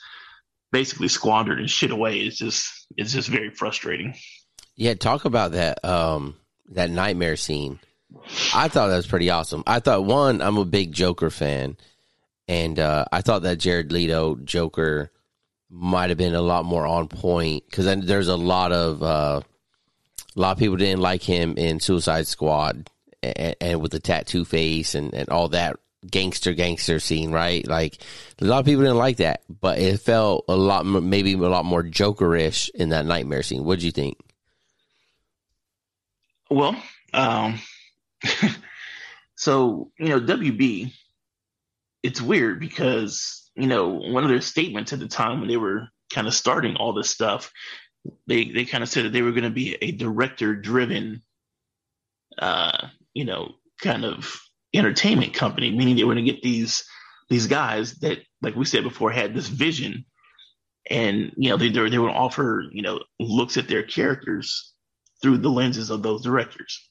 basically 0.72 1.08
squandered 1.08 1.58
and 1.58 1.70
shit 1.70 1.90
away. 1.90 2.18
It's 2.20 2.38
just 2.38 2.86
it's 2.96 3.12
just 3.12 3.28
very 3.28 3.50
frustrating. 3.50 4.14
Yeah, 4.76 4.94
talk 4.94 5.24
about 5.24 5.52
that 5.52 5.84
um 5.84 6.36
that 6.70 6.90
nightmare 6.90 7.36
scene. 7.36 7.80
I 8.54 8.68
thought 8.68 8.88
that 8.88 8.96
was 8.96 9.06
pretty 9.06 9.30
awesome. 9.30 9.62
I 9.66 9.78
thought 9.78 10.04
one, 10.04 10.42
I'm 10.42 10.56
a 10.56 10.64
big 10.64 10.92
Joker 10.92 11.30
fan, 11.30 11.76
and 12.48 12.78
uh, 12.78 13.04
I 13.12 13.20
thought 13.20 13.42
that 13.42 13.58
Jared 13.58 13.92
Leto 13.92 14.36
Joker 14.36 15.12
might 15.68 16.08
have 16.08 16.18
been 16.18 16.34
a 16.34 16.42
lot 16.42 16.64
more 16.64 16.86
on 16.86 17.06
point 17.06 17.64
because 17.70 17.86
there's 18.04 18.26
a 18.26 18.36
lot 18.36 18.72
of 18.72 19.02
uh, 19.02 19.40
a 20.36 20.40
lot 20.40 20.52
of 20.52 20.58
people 20.58 20.76
didn't 20.76 21.00
like 21.00 21.22
him 21.22 21.56
in 21.56 21.80
Suicide 21.80 22.26
Squad 22.26 22.90
and, 23.22 23.56
and 23.60 23.80
with 23.80 23.92
the 23.92 24.00
tattoo 24.00 24.44
face 24.44 24.94
and, 24.94 25.12
and 25.14 25.28
all 25.28 25.48
that 25.48 25.76
gangster 26.08 26.54
gangster 26.54 27.00
scene, 27.00 27.30
right? 27.30 27.66
Like 27.66 27.98
a 28.40 28.44
lot 28.44 28.60
of 28.60 28.66
people 28.66 28.82
didn't 28.82 28.98
like 28.98 29.18
that, 29.18 29.42
but 29.48 29.78
it 29.78 30.00
felt 30.00 30.44
a 30.48 30.56
lot 30.56 30.86
maybe 30.86 31.34
a 31.34 31.36
lot 31.36 31.64
more 31.64 31.82
Jokerish 31.82 32.70
in 32.74 32.90
that 32.90 33.06
nightmare 33.06 33.42
scene. 33.42 33.64
What 33.64 33.80
do 33.80 33.86
you 33.86 33.92
think? 33.92 34.18
Well, 36.48 36.80
um, 37.12 37.60
so 39.36 39.90
you 39.98 40.08
know, 40.08 40.20
WB, 40.20 40.92
it's 42.02 42.20
weird 42.20 42.60
because 42.60 43.50
you 43.54 43.66
know 43.66 43.88
one 43.88 44.24
of 44.24 44.30
their 44.30 44.40
statements 44.40 44.92
at 44.92 45.00
the 45.00 45.08
time 45.08 45.40
when 45.40 45.48
they 45.48 45.56
were 45.56 45.88
kind 46.12 46.26
of 46.26 46.34
starting 46.34 46.76
all 46.76 46.92
this 46.92 47.10
stuff, 47.10 47.52
they 48.26 48.44
they 48.44 48.64
kind 48.64 48.82
of 48.82 48.88
said 48.88 49.04
that 49.04 49.12
they 49.12 49.22
were 49.22 49.32
going 49.32 49.44
to 49.44 49.50
be 49.50 49.76
a 49.80 49.92
director 49.92 50.54
driven, 50.54 51.22
uh, 52.38 52.88
you 53.14 53.24
know, 53.24 53.52
kind 53.80 54.04
of 54.04 54.40
entertainment 54.72 55.34
company, 55.34 55.70
meaning 55.70 55.96
they 55.96 56.04
were 56.04 56.14
going 56.14 56.24
to 56.24 56.32
get 56.32 56.42
these 56.42 56.84
these 57.28 57.46
guys 57.46 57.94
that, 58.00 58.18
like 58.42 58.56
we 58.56 58.64
said 58.64 58.82
before, 58.82 59.10
had 59.10 59.34
this 59.34 59.48
vision, 59.48 60.04
and 60.88 61.32
you 61.36 61.50
know 61.50 61.56
they 61.56 61.68
they 61.70 61.98
would 61.98 62.10
offer 62.10 62.64
you 62.72 62.82
know 62.82 63.00
looks 63.18 63.56
at 63.56 63.68
their 63.68 63.82
characters 63.82 64.72
through 65.22 65.38
the 65.38 65.50
lenses 65.50 65.90
of 65.90 66.02
those 66.02 66.22
directors. 66.22 66.88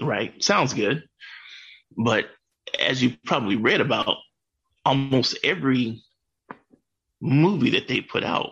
Right? 0.00 0.42
Sounds 0.42 0.74
good. 0.74 1.04
But 1.96 2.26
as 2.80 3.02
you 3.02 3.16
probably 3.24 3.56
read 3.56 3.80
about, 3.80 4.16
almost 4.84 5.38
every 5.44 6.02
movie 7.20 7.70
that 7.70 7.88
they 7.88 8.00
put 8.00 8.24
out, 8.24 8.50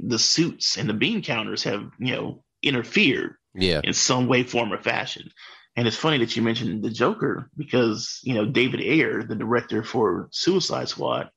the 0.00 0.18
suits 0.18 0.76
and 0.76 0.88
the 0.88 0.94
bean 0.94 1.22
counters 1.22 1.62
have, 1.64 1.90
you 1.98 2.14
know, 2.14 2.42
interfered 2.62 3.36
yeah. 3.54 3.80
in 3.84 3.92
some 3.92 4.26
way, 4.26 4.42
form, 4.42 4.72
or 4.72 4.78
fashion. 4.78 5.30
And 5.76 5.86
it's 5.86 5.96
funny 5.96 6.18
that 6.18 6.36
you 6.36 6.42
mentioned 6.42 6.82
the 6.82 6.90
Joker 6.90 7.50
because, 7.56 8.20
you 8.22 8.34
know, 8.34 8.44
David 8.44 8.80
Ayer, 8.80 9.22
the 9.22 9.34
director 9.34 9.82
for 9.82 10.28
Suicide 10.30 10.88
Squad, 10.88 11.30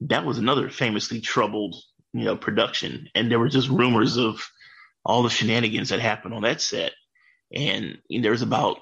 that 0.00 0.24
was 0.24 0.38
another 0.38 0.68
famously 0.68 1.20
troubled, 1.20 1.76
you 2.12 2.24
know, 2.24 2.36
production. 2.36 3.08
And 3.14 3.30
there 3.30 3.38
were 3.38 3.48
just 3.48 3.68
rumors 3.68 4.16
of 4.16 4.44
all 5.04 5.22
the 5.22 5.30
shenanigans 5.30 5.90
that 5.90 6.00
happened 6.00 6.34
on 6.34 6.42
that 6.42 6.60
set. 6.60 6.92
And 7.54 7.98
there 8.10 8.32
was 8.32 8.42
about 8.42 8.78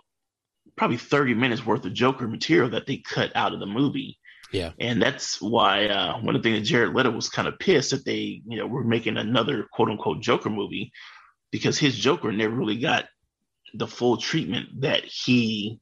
probably 0.77 0.97
30 0.97 1.35
minutes 1.35 1.65
worth 1.65 1.85
of 1.85 1.93
Joker 1.93 2.27
material 2.27 2.71
that 2.71 2.87
they 2.87 2.99
cut 2.99 3.33
out 3.35 3.53
of 3.53 3.61
the 3.61 3.67
movie. 3.67 4.19
Yeah. 4.53 4.73
And 4.81 5.01
that's 5.01 5.41
why 5.41 5.87
uh, 5.87 6.19
one 6.21 6.35
of 6.35 6.43
the 6.43 6.51
things 6.51 6.61
that 6.61 6.73
Jared 6.73 6.95
Leto 6.95 7.11
was 7.11 7.29
kind 7.29 7.47
of 7.47 7.59
pissed 7.59 7.91
that 7.93 8.05
they, 8.05 8.43
you 8.47 8.59
know, 8.59 8.67
were 8.67 8.85
making 8.85 9.17
another 9.17 9.67
quote 9.73 9.89
unquote 9.89 10.21
Joker 10.21 10.51
movie 10.51 10.93
because 11.51 11.79
his 11.79 11.97
Joker 11.97 12.33
never 12.33 12.55
really 12.55 12.79
got 12.79 13.07
the 13.75 13.87
full 13.87 14.17
treatment 14.17 14.81
that 14.81 15.05
he 15.05 15.81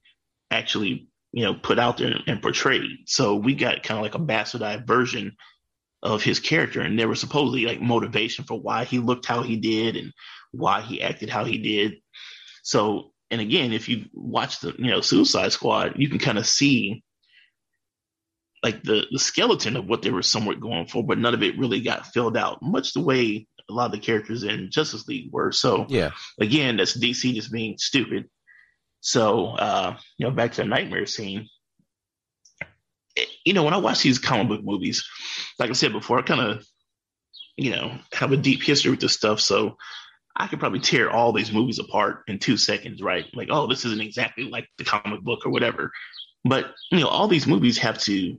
actually, 0.50 1.08
you 1.32 1.44
know, 1.44 1.54
put 1.54 1.78
out 1.78 1.98
there 1.98 2.14
and 2.26 2.42
portrayed. 2.42 2.82
So 3.06 3.36
we 3.36 3.54
got 3.54 3.82
kind 3.82 3.98
of 3.98 4.02
like 4.02 4.14
a 4.14 4.18
bastardized 4.18 4.86
version 4.86 5.36
of 6.02 6.22
his 6.22 6.38
character, 6.38 6.80
and 6.80 6.98
there 6.98 7.08
was 7.08 7.20
supposedly 7.20 7.64
like 7.66 7.80
motivation 7.80 8.44
for 8.44 8.60
why 8.60 8.84
he 8.84 8.98
looked 8.98 9.26
how 9.26 9.42
he 9.42 9.56
did 9.56 9.96
and 9.96 10.12
why 10.52 10.80
he 10.80 11.02
acted 11.02 11.28
how 11.28 11.44
he 11.44 11.58
did. 11.58 11.94
So, 12.62 13.12
and 13.30 13.40
again, 13.40 13.72
if 13.72 13.88
you 13.88 14.04
watch 14.12 14.60
the 14.60 14.74
you 14.78 14.90
know 14.90 15.00
Suicide 15.00 15.52
Squad, 15.52 15.94
you 15.96 16.08
can 16.08 16.18
kind 16.18 16.38
of 16.38 16.46
see 16.46 17.02
like 18.62 18.82
the 18.82 19.06
the 19.10 19.18
skeleton 19.18 19.76
of 19.76 19.86
what 19.86 20.02
they 20.02 20.10
were 20.10 20.22
somewhat 20.22 20.60
going 20.60 20.86
for, 20.86 21.04
but 21.04 21.18
none 21.18 21.34
of 21.34 21.42
it 21.42 21.58
really 21.58 21.80
got 21.80 22.06
filled 22.06 22.36
out, 22.36 22.62
much 22.62 22.92
the 22.92 23.00
way 23.00 23.46
a 23.70 23.72
lot 23.72 23.86
of 23.86 23.92
the 23.92 23.98
characters 23.98 24.44
in 24.44 24.70
Justice 24.70 25.06
League 25.08 25.30
were. 25.32 25.52
So, 25.52 25.86
yeah, 25.88 26.10
again, 26.40 26.76
that's 26.76 26.96
DC 26.96 27.34
just 27.34 27.52
being 27.52 27.76
stupid. 27.78 28.28
So, 29.00 29.48
uh, 29.50 29.96
you 30.16 30.26
know, 30.26 30.32
back 30.32 30.52
to 30.52 30.62
the 30.62 30.68
nightmare 30.68 31.06
scene 31.06 31.48
you 33.44 33.52
know, 33.52 33.62
when 33.62 33.74
I 33.74 33.78
watch 33.78 34.02
these 34.02 34.18
comic 34.18 34.48
book 34.48 34.64
movies, 34.64 35.06
like 35.58 35.70
I 35.70 35.74
said 35.74 35.92
before, 35.92 36.18
I 36.18 36.22
kind 36.22 36.40
of, 36.40 36.66
you 37.56 37.70
know, 37.70 37.98
have 38.12 38.32
a 38.32 38.36
deep 38.36 38.62
history 38.62 38.90
with 38.90 39.00
this 39.00 39.14
stuff. 39.14 39.40
So 39.40 39.76
I 40.36 40.46
could 40.46 40.60
probably 40.60 40.80
tear 40.80 41.10
all 41.10 41.32
these 41.32 41.52
movies 41.52 41.78
apart 41.78 42.22
in 42.28 42.38
two 42.38 42.56
seconds, 42.56 43.02
right? 43.02 43.26
Like, 43.34 43.48
oh, 43.50 43.66
this 43.66 43.84
isn't 43.84 44.00
exactly 44.00 44.44
like 44.44 44.68
the 44.78 44.84
comic 44.84 45.22
book 45.22 45.44
or 45.44 45.50
whatever. 45.50 45.90
But, 46.44 46.66
you 46.90 47.00
know, 47.00 47.08
all 47.08 47.28
these 47.28 47.46
movies 47.46 47.78
have 47.78 47.98
to, 48.02 48.36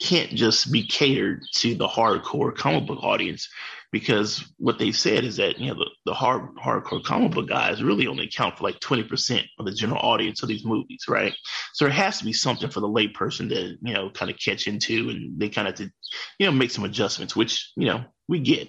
can't 0.00 0.30
just 0.30 0.72
be 0.72 0.84
catered 0.84 1.44
to 1.54 1.74
the 1.74 1.86
hardcore 1.86 2.54
comic 2.54 2.86
book 2.86 2.98
audience 3.02 3.48
because 3.92 4.42
what 4.56 4.78
they 4.78 4.90
said 4.90 5.22
is 5.22 5.36
that 5.36 5.58
you 5.58 5.68
know 5.68 5.74
the, 5.74 5.90
the 6.06 6.14
hard 6.14 6.54
hardcore 6.56 7.04
comic 7.04 7.32
book 7.32 7.48
guys 7.48 7.82
really 7.82 8.06
only 8.06 8.24
account 8.24 8.56
for 8.56 8.64
like 8.64 8.80
20% 8.80 9.44
of 9.58 9.66
the 9.66 9.72
general 9.72 10.00
audience 10.00 10.42
of 10.42 10.48
these 10.48 10.64
movies 10.64 11.04
right? 11.08 11.34
So 11.74 11.84
there 11.84 11.94
has 11.94 12.18
to 12.18 12.24
be 12.24 12.32
something 12.32 12.70
for 12.70 12.80
the 12.80 12.88
layperson 12.88 13.48
to 13.50 13.76
you 13.80 13.94
know 13.94 14.10
kind 14.10 14.30
of 14.30 14.38
catch 14.38 14.66
into 14.66 15.10
and 15.10 15.38
they 15.38 15.50
kind 15.50 15.68
of 15.68 15.74
to 15.76 15.90
you 16.38 16.46
know 16.46 16.52
make 16.52 16.70
some 16.70 16.84
adjustments 16.84 17.36
which 17.36 17.70
you 17.76 17.86
know 17.86 18.04
we 18.28 18.40
get. 18.40 18.68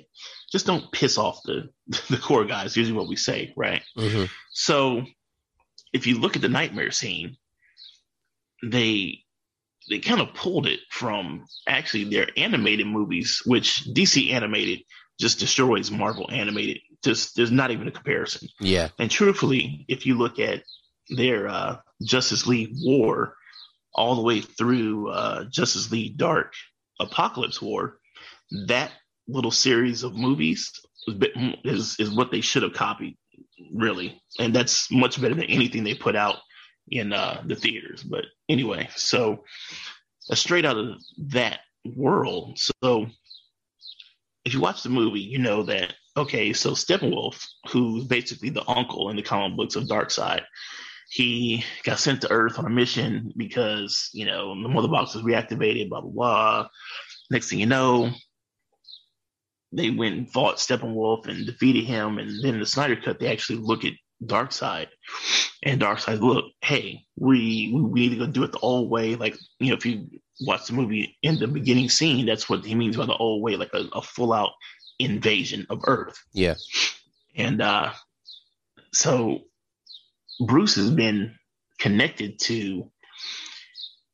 Just 0.51 0.67
don't 0.67 0.91
piss 0.91 1.17
off 1.17 1.41
the 1.45 1.69
the 2.09 2.17
core 2.17 2.45
guys 2.45 2.77
usually 2.77 2.97
what 2.97 3.07
we 3.07 3.15
say 3.15 3.53
right? 3.55 3.81
Mm-hmm. 3.97 4.25
so 4.51 5.03
if 5.93 6.05
you 6.05 6.19
look 6.19 6.35
at 6.35 6.41
the 6.41 6.49
nightmare 6.49 6.91
scene 6.91 7.37
they 8.63 9.19
they 9.89 9.99
kind 9.99 10.21
of 10.21 10.33
pulled 10.33 10.65
it 10.65 10.79
from 10.89 11.45
actually 11.67 12.05
their 12.05 12.27
animated 12.37 12.87
movies 12.87 13.41
which 13.45 13.83
dc 13.93 14.31
animated 14.31 14.79
just 15.19 15.39
destroys 15.39 15.91
Marvel 15.91 16.29
animated. 16.31 16.79
Just 17.03 17.35
there's 17.35 17.51
not 17.51 17.71
even 17.71 17.87
a 17.87 17.91
comparison. 17.91 18.47
Yeah. 18.59 18.89
And 18.99 19.11
truthfully, 19.11 19.85
if 19.87 20.05
you 20.05 20.17
look 20.17 20.39
at 20.39 20.63
their 21.09 21.47
uh, 21.47 21.77
Justice 22.01 22.47
League 22.47 22.73
War 22.83 23.35
all 23.93 24.15
the 24.15 24.21
way 24.21 24.41
through 24.41 25.09
uh, 25.09 25.45
Justice 25.49 25.91
League 25.91 26.17
Dark 26.17 26.53
Apokolips 26.99 27.61
War, 27.61 27.99
that 28.67 28.91
little 29.27 29.51
series 29.51 30.03
of 30.03 30.15
movies 30.15 30.71
is 31.07 31.99
is 31.99 32.09
what 32.09 32.31
they 32.31 32.41
should 32.41 32.63
have 32.63 32.73
copied, 32.73 33.17
really. 33.73 34.21
And 34.39 34.53
that's 34.53 34.91
much 34.91 35.21
better 35.21 35.35
than 35.35 35.45
anything 35.45 35.83
they 35.83 35.95
put 35.95 36.15
out 36.15 36.37
in 36.89 37.13
uh, 37.13 37.41
the 37.45 37.55
theaters. 37.55 38.03
But 38.03 38.25
anyway, 38.49 38.89
so 38.95 39.43
uh, 40.29 40.35
straight 40.35 40.65
out 40.65 40.77
of 40.77 41.01
that 41.29 41.59
world. 41.95 42.57
So 42.59 43.07
if 44.45 44.53
you 44.53 44.59
watch 44.59 44.83
the 44.83 44.89
movie, 44.89 45.21
you 45.21 45.39
know 45.39 45.63
that 45.63 45.93
okay, 46.15 46.53
so 46.53 46.71
Steppenwolf, 46.71 47.45
who's 47.69 48.05
basically 48.05 48.49
the 48.49 48.67
uncle 48.69 49.09
in 49.09 49.15
the 49.15 49.23
comic 49.23 49.57
books 49.57 49.75
of 49.75 49.85
Darkseid, 49.85 50.43
he 51.09 51.63
got 51.83 51.99
sent 51.99 52.21
to 52.21 52.31
Earth 52.31 52.59
on 52.59 52.65
a 52.65 52.69
mission 52.69 53.31
because 53.37 54.09
you 54.13 54.25
know 54.25 54.49
the 54.61 54.69
mother 54.69 54.87
box 54.87 55.15
was 55.15 55.23
reactivated. 55.23 55.89
Blah 55.89 56.01
blah 56.01 56.11
blah. 56.11 56.67
Next 57.31 57.49
thing 57.49 57.59
you 57.59 57.65
know, 57.65 58.11
they 59.71 59.89
went 59.89 60.15
and 60.15 60.31
fought 60.31 60.57
Steppenwolf 60.57 61.27
and 61.27 61.45
defeated 61.45 61.85
him. 61.85 62.19
And 62.19 62.43
then 62.43 62.59
the 62.59 62.65
Snyder 62.65 62.95
Cut, 62.95 63.19
they 63.19 63.31
actually 63.31 63.59
look 63.59 63.85
at 63.85 63.93
Darkseid, 64.27 64.87
and 65.63 65.81
Darkseid, 65.81 66.19
look, 66.19 66.45
hey, 66.61 67.05
we 67.17 67.71
we 67.73 68.01
need 68.01 68.09
to 68.09 68.25
go 68.25 68.27
do 68.27 68.43
it 68.43 68.51
the 68.51 68.59
old 68.59 68.89
way. 68.89 69.15
Like 69.15 69.37
you 69.59 69.69
know, 69.69 69.75
if 69.75 69.85
you 69.85 70.07
watch 70.41 70.67
the 70.67 70.73
movie 70.73 71.17
in 71.21 71.39
the 71.39 71.47
beginning 71.47 71.89
scene, 71.89 72.25
that's 72.25 72.49
what 72.49 72.65
he 72.65 72.75
means 72.75 72.97
by 72.97 73.05
the 73.05 73.15
old 73.15 73.41
way, 73.41 73.55
like 73.55 73.73
a, 73.73 73.85
a 73.93 74.01
full 74.01 74.33
out 74.33 74.51
invasion 74.99 75.65
of 75.69 75.81
Earth. 75.85 76.17
Yeah. 76.33 76.55
And 77.35 77.61
uh, 77.61 77.91
so 78.93 79.39
Bruce 80.45 80.75
has 80.75 80.91
been 80.91 81.35
connected 81.79 82.39
to 82.39 82.91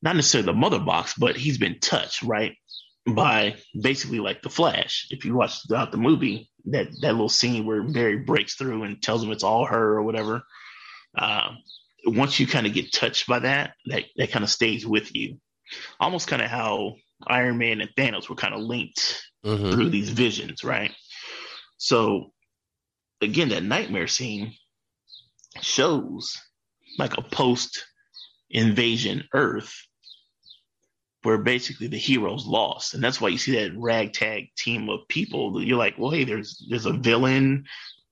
not 0.02 0.16
necessarily 0.16 0.46
the 0.46 0.54
mother 0.54 0.80
box, 0.80 1.14
but 1.18 1.36
he's 1.36 1.58
been 1.58 1.80
touched, 1.80 2.24
right? 2.24 2.56
By 3.08 3.56
basically 3.80 4.20
like 4.20 4.42
the 4.42 4.50
Flash. 4.50 5.08
If 5.10 5.26
you 5.26 5.34
watch 5.34 5.68
throughout 5.68 5.92
the 5.92 5.98
movie, 5.98 6.50
that 6.66 6.88
that 7.02 7.14
little 7.14 7.30
scene 7.30 7.66
where 7.66 7.82
Barry 7.82 8.18
breaks 8.18 8.56
through 8.56 8.84
and 8.84 9.02
tells 9.02 9.24
him 9.24 9.32
it's 9.32 9.44
all 9.44 9.66
her 9.66 9.94
or 9.96 10.04
whatever. 10.04 10.44
Uh, 11.18 11.52
once 12.06 12.40
you 12.40 12.46
kind 12.46 12.68
of 12.68 12.74
get 12.74 12.94
touched 12.94 13.26
by 13.28 13.40
that, 13.40 13.74
that 13.88 14.06
that 14.18 14.32
kind 14.32 14.44
of 14.44 14.52
stays 14.52 14.86
with 14.86 15.16
you 15.16 15.40
almost 16.00 16.28
kind 16.28 16.42
of 16.42 16.50
how 16.50 16.96
Iron 17.28 17.58
Man 17.58 17.82
and 17.82 17.90
Thanos 17.98 18.30
were 18.30 18.36
kind 18.36 18.54
of 18.54 18.62
linked 18.62 19.24
mm-hmm. 19.46 19.72
through 19.72 19.90
these 19.90 20.10
visions, 20.10 20.64
right? 20.64 20.92
So 21.78 22.32
again, 23.22 23.50
that 23.50 23.64
nightmare 23.64 24.08
scene 24.08 24.54
shows 25.62 26.38
like 26.98 27.18
a 27.18 27.22
post 27.22 27.86
invasion 28.50 29.26
Earth 29.34 29.74
where 31.24 31.38
basically 31.38 31.88
the 31.88 31.98
heroes 31.98 32.46
lost, 32.46 32.94
and 32.94 33.04
that's 33.04 33.20
why 33.20 33.30
you 33.30 33.38
see 33.38 33.56
that 33.56 33.78
ragtag 33.78 34.56
team 34.56 34.90
of 34.90 35.08
people. 35.08 35.62
You're 35.62 35.78
like, 35.78 35.98
well, 35.98 36.12
hey, 36.12 36.24
there's 36.24 36.66
there's 36.70 36.86
a 36.86 36.94
villain, 36.94 37.66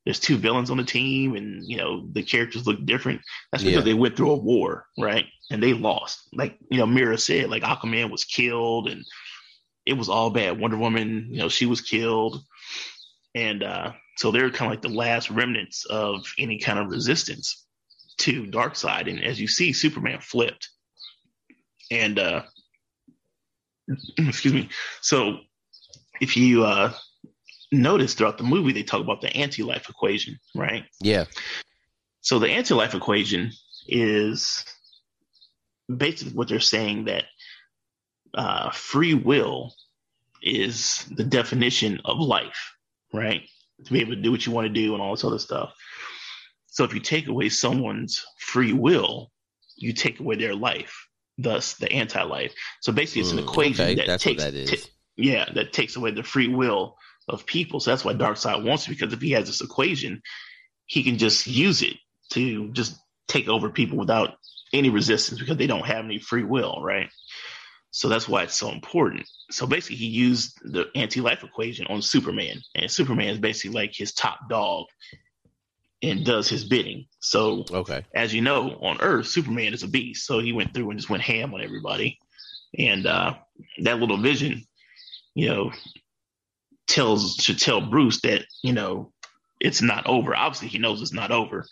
there's 0.07 0.19
two 0.21 0.37
villains 0.37 0.69
on 0.69 0.77
the 0.77 0.85
team, 0.85 1.35
and 1.35 1.63
you 1.65 1.75
know 1.75 2.07
the 2.13 2.23
characters 2.23 2.65
look 2.65 2.85
different. 2.85 3.21
That's 3.51 3.63
because 3.63 3.79
yeah. 3.79 3.83
they 3.83 3.93
went 3.93 4.15
through 4.15 4.31
a 4.31 4.37
war, 4.37 4.85
right? 4.97 5.25
And 5.51 5.61
they 5.61 5.73
lost. 5.73 6.29
Like 6.33 6.57
you 6.71 6.77
know, 6.77 6.85
Mera 6.85 7.17
said, 7.17 7.49
like 7.49 7.63
Aquaman 7.63 8.09
was 8.09 8.23
killed, 8.23 8.87
and 8.89 9.03
it 9.85 9.93
was 9.93 10.07
all 10.07 10.29
bad. 10.29 10.59
Wonder 10.59 10.77
Woman, 10.77 11.27
you 11.29 11.39
know, 11.39 11.49
she 11.49 11.65
was 11.65 11.81
killed, 11.81 12.41
and 13.35 13.63
uh, 13.63 13.91
so 14.15 14.31
they're 14.31 14.49
kind 14.49 14.71
of 14.71 14.77
like 14.77 14.81
the 14.81 14.97
last 14.97 15.29
remnants 15.29 15.85
of 15.85 16.25
any 16.39 16.57
kind 16.57 16.79
of 16.79 16.87
resistance 16.87 17.65
to 18.19 18.45
Darkseid. 18.45 19.09
And 19.09 19.21
as 19.21 19.41
you 19.41 19.47
see, 19.49 19.73
Superman 19.73 20.19
flipped, 20.21 20.69
and 21.91 22.17
uh, 22.17 22.43
excuse 24.17 24.53
me. 24.53 24.69
So 25.01 25.39
if 26.19 26.37
you 26.37 26.65
uh, 26.65 26.93
notice 27.71 28.13
throughout 28.13 28.37
the 28.37 28.43
movie, 28.43 28.73
they 28.73 28.83
talk 28.83 29.01
about 29.01 29.21
the 29.21 29.35
anti-life 29.35 29.89
equation, 29.89 30.39
right? 30.55 30.85
Yeah. 31.01 31.25
So 32.21 32.39
the 32.39 32.49
anti-life 32.49 32.93
equation 32.93 33.51
is 33.87 34.65
basically 35.95 36.33
what 36.33 36.49
they're 36.49 36.59
saying 36.59 37.05
that 37.05 37.25
uh, 38.33 38.71
free 38.71 39.13
will 39.13 39.73
is 40.41 41.05
the 41.15 41.23
definition 41.23 41.99
of 42.05 42.19
life, 42.19 42.73
right? 43.13 43.43
To 43.85 43.93
be 43.93 44.01
able 44.01 44.15
to 44.15 44.21
do 44.21 44.31
what 44.31 44.45
you 44.45 44.51
want 44.51 44.67
to 44.67 44.73
do 44.73 44.93
and 44.93 45.01
all 45.01 45.11
this 45.11 45.23
other 45.23 45.39
stuff. 45.39 45.73
So 46.67 46.83
if 46.83 46.93
you 46.93 46.99
take 46.99 47.27
away 47.27 47.49
someone's 47.49 48.23
free 48.39 48.73
will, 48.73 49.31
you 49.75 49.93
take 49.93 50.19
away 50.19 50.35
their 50.35 50.55
life, 50.55 51.06
thus 51.37 51.75
the 51.75 51.91
anti-life. 51.91 52.53
So 52.81 52.91
basically, 52.91 53.21
it's 53.21 53.31
an 53.31 53.39
mm, 53.39 53.43
equation 53.43 53.85
okay, 53.85 54.05
that 54.05 54.19
takes, 54.19 54.43
that 54.43 54.53
t- 54.53 54.83
yeah, 55.15 55.45
that 55.53 55.73
takes 55.73 55.95
away 55.95 56.11
the 56.11 56.23
free 56.23 56.47
will 56.47 56.97
of 57.27 57.45
people. 57.45 57.79
So 57.79 57.91
that's 57.91 58.05
why 58.05 58.13
Darkseid 58.13 58.63
wants 58.63 58.87
it 58.87 58.91
because 58.91 59.13
if 59.13 59.21
he 59.21 59.31
has 59.31 59.47
this 59.47 59.61
equation, 59.61 60.21
he 60.85 61.03
can 61.03 61.17
just 61.17 61.47
use 61.47 61.81
it 61.81 61.97
to 62.31 62.71
just 62.71 62.97
take 63.27 63.47
over 63.47 63.69
people 63.69 63.97
without 63.97 64.35
any 64.73 64.89
resistance 64.89 65.39
because 65.39 65.57
they 65.57 65.67
don't 65.67 65.85
have 65.85 66.05
any 66.05 66.19
free 66.19 66.43
will, 66.43 66.81
right? 66.81 67.09
So 67.91 68.09
that's 68.09 68.27
why 68.27 68.43
it's 68.43 68.57
so 68.57 68.71
important. 68.71 69.27
So 69.49 69.65
basically, 69.65 69.97
he 69.97 70.07
used 70.07 70.59
the 70.61 70.87
anti-life 70.95 71.43
equation 71.43 71.87
on 71.87 72.01
Superman, 72.01 72.61
and 72.75 72.91
Superman 72.91 73.29
is 73.29 73.39
basically 73.39 73.75
like 73.75 73.93
his 73.93 74.13
top 74.13 74.49
dog 74.49 74.85
and 76.01 76.25
does 76.25 76.47
his 76.47 76.63
bidding. 76.63 77.05
So, 77.19 77.65
okay, 77.71 78.05
as 78.13 78.33
you 78.33 78.41
know, 78.41 78.77
on 78.81 79.01
Earth, 79.01 79.27
Superman 79.27 79.73
is 79.73 79.83
a 79.83 79.87
beast. 79.87 80.25
So 80.25 80.39
he 80.39 80.53
went 80.53 80.73
through 80.73 80.89
and 80.89 80.99
just 80.99 81.09
went 81.09 81.23
ham 81.23 81.53
on 81.53 81.61
everybody, 81.61 82.19
and 82.77 83.05
uh, 83.05 83.33
that 83.83 83.99
little 83.99 84.17
vision, 84.17 84.63
you 85.33 85.49
know, 85.49 85.71
tells 86.87 87.35
should 87.35 87.59
tell 87.59 87.81
Bruce 87.81 88.21
that 88.21 88.45
you 88.63 88.73
know 88.73 89.11
it's 89.59 89.81
not 89.81 90.05
over. 90.07 90.35
Obviously, 90.35 90.67
he 90.67 90.79
knows 90.79 91.01
it's 91.01 91.13
not 91.13 91.31
over, 91.31 91.65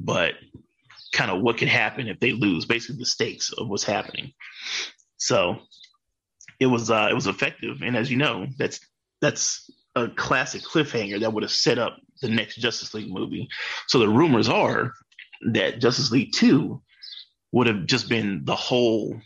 but 0.00 0.34
kind 1.12 1.30
of 1.30 1.42
what 1.42 1.58
could 1.58 1.68
happen 1.68 2.08
if 2.08 2.20
they 2.20 2.32
lose. 2.32 2.64
Basically, 2.64 2.96
the 2.96 3.06
stakes 3.06 3.52
of 3.52 3.68
what's 3.68 3.84
happening. 3.84 4.32
So 5.16 5.58
it 6.60 6.66
was 6.66 6.90
uh, 6.90 7.08
it 7.10 7.14
was 7.14 7.26
effective, 7.26 7.82
and 7.82 7.96
as 7.96 8.10
you 8.10 8.16
know, 8.16 8.46
that's 8.56 8.80
that's 9.20 9.70
a 9.94 10.08
classic 10.08 10.62
cliffhanger 10.62 11.20
that 11.20 11.32
would 11.32 11.42
have 11.42 11.52
set 11.52 11.78
up 11.78 11.98
the 12.20 12.28
next 12.28 12.56
Justice 12.56 12.94
League 12.94 13.10
movie. 13.10 13.48
So 13.86 13.98
the 13.98 14.08
rumors 14.08 14.48
are 14.48 14.92
that 15.52 15.80
Justice 15.80 16.10
League 16.10 16.32
Two 16.32 16.82
would 17.52 17.66
have 17.66 17.86
just 17.86 18.08
been 18.08 18.44
the 18.44 18.56
whole 18.56 19.20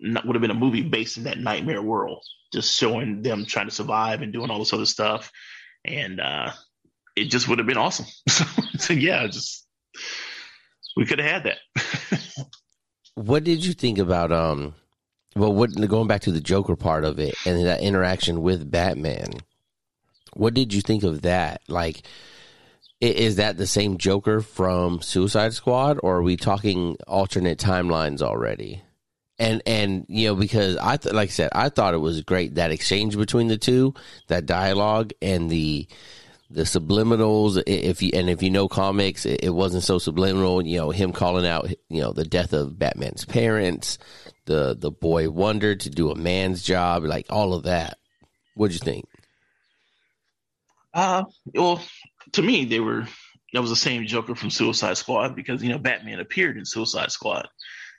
would 0.00 0.34
have 0.34 0.40
been 0.40 0.50
a 0.50 0.54
movie 0.54 0.82
based 0.82 1.16
in 1.16 1.24
that 1.24 1.38
nightmare 1.38 1.82
world, 1.82 2.24
just 2.52 2.76
showing 2.76 3.22
them 3.22 3.44
trying 3.44 3.68
to 3.68 3.74
survive 3.74 4.20
and 4.20 4.32
doing 4.32 4.50
all 4.50 4.58
this 4.58 4.72
other 4.72 4.86
stuff, 4.86 5.30
and 5.84 6.20
uh, 6.20 6.50
it 7.16 7.24
just 7.24 7.48
would 7.48 7.58
have 7.58 7.66
been 7.66 7.76
awesome. 7.76 8.06
so, 8.28 8.44
so 8.78 8.92
yeah, 8.92 9.26
just 9.26 9.66
we 10.96 11.06
could 11.06 11.20
have 11.20 11.30
had 11.30 11.44
that. 11.44 12.46
what 13.14 13.44
did 13.44 13.64
you 13.64 13.72
think 13.72 13.98
about 13.98 14.32
um 14.32 14.74
well, 15.34 15.52
what 15.52 15.70
going 15.88 16.08
back 16.08 16.22
to 16.22 16.32
the 16.32 16.40
Joker 16.40 16.76
part 16.76 17.04
of 17.04 17.18
it 17.18 17.34
and 17.46 17.64
that 17.66 17.80
interaction 17.80 18.42
with 18.42 18.70
Batman, 18.70 19.30
what 20.34 20.54
did 20.54 20.72
you 20.72 20.80
think 20.80 21.02
of 21.02 21.22
that? 21.22 21.62
Like, 21.68 22.02
is 23.00 23.36
that 23.36 23.56
the 23.56 23.66
same 23.66 23.98
Joker 23.98 24.40
from 24.40 25.02
Suicide 25.02 25.54
Squad, 25.54 25.98
or 26.02 26.18
are 26.18 26.22
we 26.22 26.36
talking 26.36 26.96
alternate 27.06 27.58
timelines 27.58 28.22
already? 28.22 28.82
And 29.38 29.62
and 29.66 30.06
you 30.08 30.28
know 30.28 30.34
because 30.36 30.76
I 30.76 30.98
th- 30.98 31.14
like 31.14 31.30
I 31.30 31.32
said 31.32 31.50
I 31.52 31.68
thought 31.68 31.94
it 31.94 31.98
was 31.98 32.20
great 32.20 32.56
that 32.56 32.70
exchange 32.70 33.16
between 33.16 33.48
the 33.48 33.56
two, 33.56 33.94
that 34.28 34.46
dialogue 34.46 35.12
and 35.20 35.50
the 35.50 35.88
the 36.48 36.62
subliminals. 36.62 37.60
If 37.66 38.02
you 38.02 38.10
and 38.14 38.30
if 38.30 38.42
you 38.42 38.50
know 38.50 38.68
comics, 38.68 39.26
it, 39.26 39.50
wasn't 39.50 39.82
so 39.82 39.98
subliminal. 39.98 40.64
You 40.64 40.78
know 40.78 40.90
him 40.90 41.12
calling 41.12 41.46
out 41.46 41.70
you 41.88 42.02
know 42.02 42.12
the 42.12 42.24
death 42.24 42.52
of 42.52 42.78
Batman's 42.78 43.24
parents 43.24 43.98
the 44.46 44.76
the 44.78 44.90
boy 44.90 45.30
wonder 45.30 45.74
to 45.74 45.90
do 45.90 46.10
a 46.10 46.16
man's 46.16 46.62
job, 46.62 47.04
like 47.04 47.26
all 47.30 47.54
of 47.54 47.64
that. 47.64 47.98
What'd 48.54 48.74
you 48.74 48.80
think? 48.80 49.06
Uh, 50.94 51.24
well, 51.54 51.82
to 52.32 52.42
me, 52.42 52.64
they 52.64 52.80
were 52.80 53.06
that 53.52 53.60
was 53.60 53.70
the 53.70 53.76
same 53.76 54.06
Joker 54.06 54.34
from 54.34 54.50
Suicide 54.50 54.96
Squad 54.96 55.36
because 55.36 55.62
you 55.62 55.70
know 55.70 55.78
Batman 55.78 56.20
appeared 56.20 56.56
in 56.56 56.64
Suicide 56.64 57.10
Squad. 57.10 57.48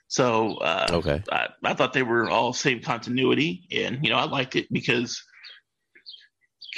So 0.08 0.56
uh, 0.56 0.86
okay, 0.90 1.22
I, 1.30 1.48
I 1.62 1.74
thought 1.74 1.92
they 1.92 2.02
were 2.02 2.28
all 2.28 2.52
same 2.52 2.80
continuity, 2.80 3.66
and 3.72 4.04
you 4.04 4.10
know 4.10 4.16
I 4.16 4.24
liked 4.24 4.56
it 4.56 4.72
because 4.72 5.22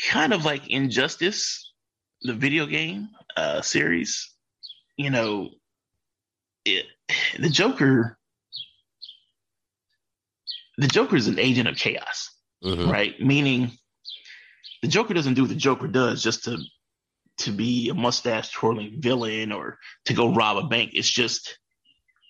kind 0.08 0.32
of 0.32 0.44
like 0.44 0.68
Injustice, 0.68 1.72
the 2.22 2.34
video 2.34 2.66
game 2.66 3.08
uh, 3.36 3.62
series. 3.62 4.32
You 4.96 5.10
know, 5.10 5.50
it 6.64 6.86
the 7.38 7.48
Joker 7.48 8.18
the 10.78 10.88
Joker 10.88 11.16
is 11.16 11.28
an 11.28 11.38
agent 11.38 11.68
of 11.68 11.76
chaos, 11.76 12.30
mm-hmm. 12.62 12.90
right? 12.90 13.20
Meaning 13.20 13.72
the 14.86 14.92
Joker 14.92 15.14
doesn't 15.14 15.34
do 15.34 15.42
what 15.42 15.48
the 15.48 15.56
Joker 15.56 15.88
does 15.88 16.22
just 16.22 16.44
to 16.44 16.58
to 17.38 17.50
be 17.50 17.88
a 17.88 17.94
mustache 17.94 18.52
twirling 18.52 19.00
villain 19.00 19.50
or 19.50 19.80
to 20.04 20.14
go 20.14 20.32
rob 20.32 20.64
a 20.64 20.68
bank. 20.68 20.92
It's 20.94 21.10
just 21.10 21.58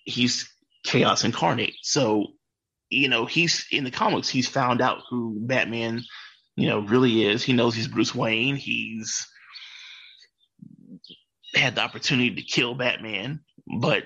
he's 0.05 0.51
chaos 0.83 1.23
incarnate. 1.23 1.75
So, 1.83 2.29
you 2.89 3.09
know, 3.09 3.27
he's 3.27 3.67
in 3.71 3.83
the 3.83 3.91
comics, 3.91 4.27
he's 4.27 4.47
found 4.47 4.81
out 4.81 5.03
who 5.07 5.37
Batman, 5.39 6.01
you 6.55 6.67
know, 6.67 6.79
really 6.79 7.25
is. 7.25 7.43
He 7.43 7.53
knows 7.53 7.75
he's 7.75 7.87
Bruce 7.87 8.15
Wayne. 8.15 8.55
He's 8.55 9.27
had 11.53 11.75
the 11.75 11.81
opportunity 11.81 12.33
to 12.33 12.41
kill 12.41 12.73
Batman, 12.73 13.41
but 13.79 14.05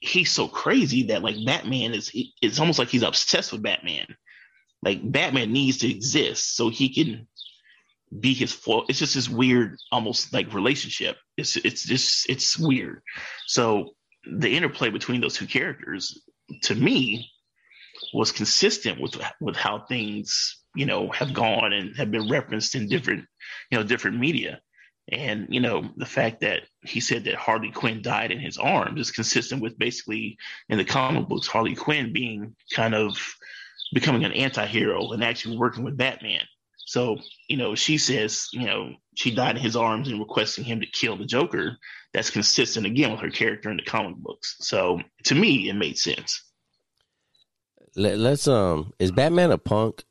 he's 0.00 0.32
so 0.32 0.48
crazy 0.48 1.04
that 1.04 1.22
like 1.22 1.36
Batman 1.46 1.94
is 1.94 2.10
it's 2.42 2.58
almost 2.58 2.80
like 2.80 2.88
he's 2.88 3.04
obsessed 3.04 3.52
with 3.52 3.62
Batman. 3.62 4.16
Like 4.82 5.00
Batman 5.00 5.52
needs 5.52 5.78
to 5.78 5.90
exist 5.90 6.56
so 6.56 6.70
he 6.70 6.92
can 6.92 7.28
be 8.18 8.34
his 8.34 8.52
fault. 8.52 8.86
It's 8.88 8.98
just 8.98 9.14
this 9.14 9.28
weird, 9.28 9.76
almost 9.90 10.32
like 10.32 10.52
relationship. 10.54 11.16
It's 11.36 11.56
it's 11.56 11.84
just 11.84 12.28
it's 12.28 12.58
weird. 12.58 13.02
So 13.46 13.90
the 14.24 14.56
interplay 14.56 14.90
between 14.90 15.20
those 15.20 15.34
two 15.34 15.46
characters, 15.46 16.22
to 16.62 16.74
me, 16.74 17.30
was 18.12 18.32
consistent 18.32 19.00
with 19.00 19.16
with 19.40 19.56
how 19.56 19.84
things 19.86 20.62
you 20.74 20.86
know 20.86 21.10
have 21.10 21.34
gone 21.34 21.72
and 21.72 21.96
have 21.96 22.10
been 22.10 22.28
referenced 22.28 22.74
in 22.74 22.88
different 22.88 23.24
you 23.70 23.78
know 23.78 23.84
different 23.84 24.18
media. 24.18 24.60
And, 25.12 25.48
you 25.50 25.60
know, 25.60 25.90
the 25.96 26.06
fact 26.06 26.40
that 26.40 26.62
he 26.82 27.00
said 27.00 27.24
that 27.24 27.34
Harley 27.34 27.70
Quinn 27.70 28.00
died 28.00 28.30
in 28.30 28.40
his 28.40 28.56
arms 28.56 28.98
is 28.98 29.10
consistent 29.10 29.60
with 29.60 29.78
basically 29.78 30.38
in 30.70 30.78
the 30.78 30.84
comic 30.84 31.28
books, 31.28 31.46
Harley 31.46 31.74
Quinn 31.74 32.14
being 32.14 32.56
kind 32.72 32.94
of 32.94 33.18
becoming 33.92 34.24
an 34.24 34.32
anti 34.32 34.66
hero 34.66 35.12
and 35.12 35.22
actually 35.22 35.58
working 35.58 35.84
with 35.84 35.96
Batman. 35.96 36.44
So, 36.86 37.16
you 37.48 37.56
know, 37.56 37.74
she 37.74 37.98
says, 37.98 38.48
you 38.52 38.66
know, 38.66 38.92
she 39.14 39.34
died 39.34 39.56
in 39.56 39.62
his 39.62 39.76
arms 39.76 40.08
and 40.08 40.20
requesting 40.20 40.64
him 40.64 40.80
to 40.80 40.86
kill 40.86 41.16
the 41.16 41.24
Joker. 41.24 41.78
That's 42.12 42.30
consistent 42.30 42.86
again 42.86 43.12
with 43.12 43.20
her 43.20 43.30
character 43.30 43.70
in 43.70 43.76
the 43.76 43.82
comic 43.82 44.16
books. 44.16 44.56
So 44.60 45.00
to 45.24 45.34
me, 45.34 45.68
it 45.68 45.74
made 45.74 45.98
sense. 45.98 46.42
Let, 47.96 48.18
us 48.18 48.48
um, 48.48 48.92
is 48.98 49.12
Batman 49.12 49.50
a 49.50 49.58
punk? 49.58 50.04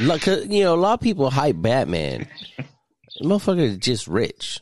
Look, 0.00 0.26
you 0.26 0.64
know, 0.64 0.74
a 0.74 0.76
lot 0.76 0.94
of 0.94 1.00
people 1.00 1.30
hype 1.30 1.56
Batman. 1.58 2.28
Motherfucker 3.22 3.60
is 3.60 3.78
just 3.78 4.06
rich. 4.06 4.60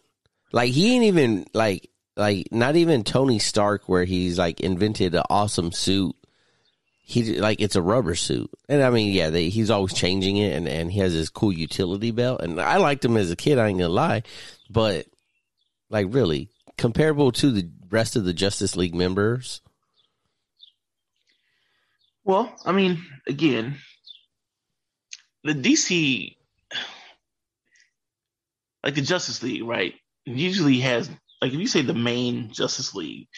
Like 0.53 0.73
he 0.73 0.95
ain't 0.95 1.05
even 1.05 1.47
like 1.53 1.91
like 2.17 2.49
not 2.51 2.77
even 2.77 3.05
Tony 3.05 3.39
Stark 3.39 3.89
where 3.89 4.05
he's 4.05 4.39
like 4.39 4.61
invented 4.61 5.15
an 5.15 5.25
awesome 5.29 5.73
suit. 5.73 6.15
He 7.09 7.39
like 7.39 7.61
it's 7.61 7.77
a 7.77 7.83
rubber 7.83 8.17
suit, 8.17 8.51
and 8.69 8.83
I 8.83 8.91
mean, 8.91 9.13
yeah, 9.13 9.31
they, 9.31 9.49
he's 9.49 9.71
always 9.71 9.95
changing 9.95 10.39
it, 10.39 10.55
and 10.55 10.67
and 10.67 10.91
he 10.91 10.99
has 10.99 11.13
this 11.13 11.29
cool 11.29 11.53
utility 11.53 12.11
belt, 12.11 12.41
and 12.43 12.61
I 12.61 12.79
liked 12.79 13.05
him 13.05 13.17
as 13.17 13.31
a 13.31 13.37
kid. 13.37 13.59
I 13.59 13.69
ain't 13.69 13.79
gonna 13.79 13.93
lie, 13.93 14.25
but 14.69 15.07
like 15.89 16.07
really 16.11 16.51
comparable 16.77 17.33
to 17.33 17.51
the 17.51 17.71
rest 17.91 18.17
of 18.17 18.25
the 18.25 18.33
Justice 18.33 18.77
League 18.77 18.95
members? 18.95 19.61
Well, 22.25 22.53
I 22.65 22.73
mean, 22.73 23.05
again, 23.27 23.77
the 25.45 25.53
DC, 25.53 26.35
like 28.83 28.95
the 28.95 29.03
Justice 29.03 29.43
League, 29.43 29.65
right? 29.65 29.95
Usually 30.25 30.81
has 30.81 31.09
like 31.41 31.53
if 31.53 31.61
you 31.61 31.69
say 31.69 31.83
the 31.83 31.95
main 31.95 32.51
Justice 32.53 32.95
League, 32.95 33.29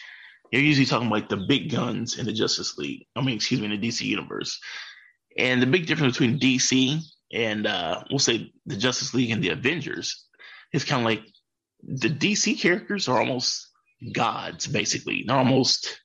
you're 0.51 0.61
usually 0.61 0.85
talking 0.85 1.09
like 1.09 1.29
the 1.29 1.45
big 1.47 1.71
guns 1.71 2.17
in 2.17 2.25
the 2.25 2.33
Justice 2.33 2.77
League. 2.77 3.05
I 3.15 3.21
mean, 3.21 3.35
excuse 3.35 3.59
me, 3.59 3.71
in 3.71 3.79
the 3.79 3.87
DC 3.87 4.01
universe. 4.01 4.59
And 5.37 5.61
the 5.61 5.67
big 5.67 5.85
difference 5.85 6.17
between 6.17 6.39
DC 6.39 7.01
and 7.31 7.67
uh, 7.67 8.03
we'll 8.09 8.19
say 8.19 8.51
the 8.65 8.75
Justice 8.75 9.13
League 9.13 9.31
and 9.31 9.43
the 9.43 9.49
Avengers 9.49 10.25
is 10.73 10.83
kind 10.83 11.01
of 11.01 11.05
like 11.05 11.23
the 11.83 12.09
DC 12.09 12.59
characters 12.59 13.07
are 13.07 13.19
almost 13.19 13.67
gods, 14.13 14.67
basically. 14.67 15.23
They're 15.25 15.35
almost, 15.35 16.01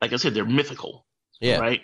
like 0.00 0.12
I 0.12 0.16
said, 0.16 0.34
they're 0.34 0.44
mythical. 0.44 1.06
Yeah. 1.40 1.58
Right. 1.58 1.80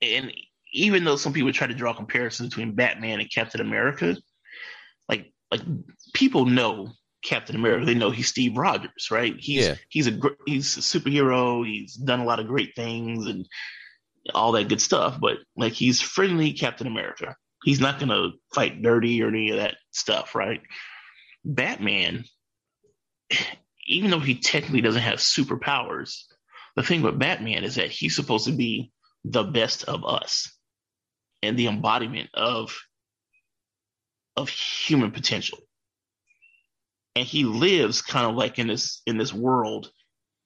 And 0.00 0.32
even 0.72 1.04
though 1.04 1.16
some 1.16 1.32
people 1.32 1.52
try 1.52 1.66
to 1.66 1.74
draw 1.74 1.92
comparisons 1.92 2.50
between 2.50 2.74
Batman 2.74 3.20
and 3.20 3.32
Captain 3.32 3.60
America, 3.60 4.16
like 5.08 5.32
like 5.50 5.62
people 6.14 6.46
know 6.46 6.92
Captain 7.26 7.56
America. 7.56 7.84
They 7.84 7.94
know 7.94 8.10
he's 8.10 8.28
Steve 8.28 8.56
Rogers, 8.56 9.10
right? 9.10 9.34
He's 9.38 9.66
Yeah. 9.66 9.74
he's 9.88 10.06
a 10.06 10.18
he's 10.46 10.76
a 10.76 10.80
superhero. 10.80 11.66
He's 11.66 11.94
done 11.94 12.20
a 12.20 12.24
lot 12.24 12.40
of 12.40 12.46
great 12.46 12.74
things 12.74 13.26
and 13.26 13.46
all 14.34 14.52
that 14.52 14.68
good 14.68 14.80
stuff. 14.80 15.18
But 15.20 15.38
like 15.56 15.72
he's 15.72 16.00
friendly 16.00 16.52
Captain 16.52 16.86
America. 16.86 17.36
He's 17.64 17.80
not 17.80 17.98
gonna 17.98 18.30
fight 18.54 18.82
dirty 18.82 19.22
or 19.22 19.28
any 19.28 19.50
of 19.50 19.56
that 19.56 19.76
stuff, 19.90 20.34
right? 20.34 20.60
Batman, 21.44 22.24
even 23.86 24.10
though 24.10 24.20
he 24.20 24.36
technically 24.36 24.80
doesn't 24.80 25.02
have 25.02 25.18
superpowers, 25.18 26.22
the 26.76 26.82
thing 26.82 27.02
with 27.02 27.18
Batman 27.18 27.64
is 27.64 27.76
that 27.76 27.90
he's 27.90 28.14
supposed 28.14 28.46
to 28.46 28.52
be 28.52 28.92
the 29.24 29.42
best 29.42 29.84
of 29.84 30.04
us 30.04 30.52
and 31.42 31.58
the 31.58 31.66
embodiment 31.66 32.30
of 32.34 32.76
of 34.36 34.48
human 34.48 35.10
potential. 35.10 35.58
And 37.16 37.26
he 37.26 37.44
lives 37.44 38.02
kind 38.02 38.26
of 38.26 38.36
like 38.36 38.58
in 38.58 38.68
this 38.68 39.02
in 39.06 39.16
this 39.16 39.32
world 39.32 39.90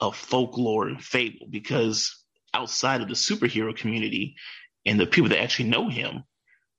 of 0.00 0.16
folklore 0.16 0.88
and 0.88 1.02
fable 1.02 1.46
because 1.50 2.24
outside 2.54 3.02
of 3.02 3.08
the 3.08 3.14
superhero 3.14 3.76
community 3.76 4.36
and 4.86 4.98
the 4.98 5.06
people 5.06 5.28
that 5.28 5.42
actually 5.42 5.68
know 5.68 5.88
him, 5.88 6.24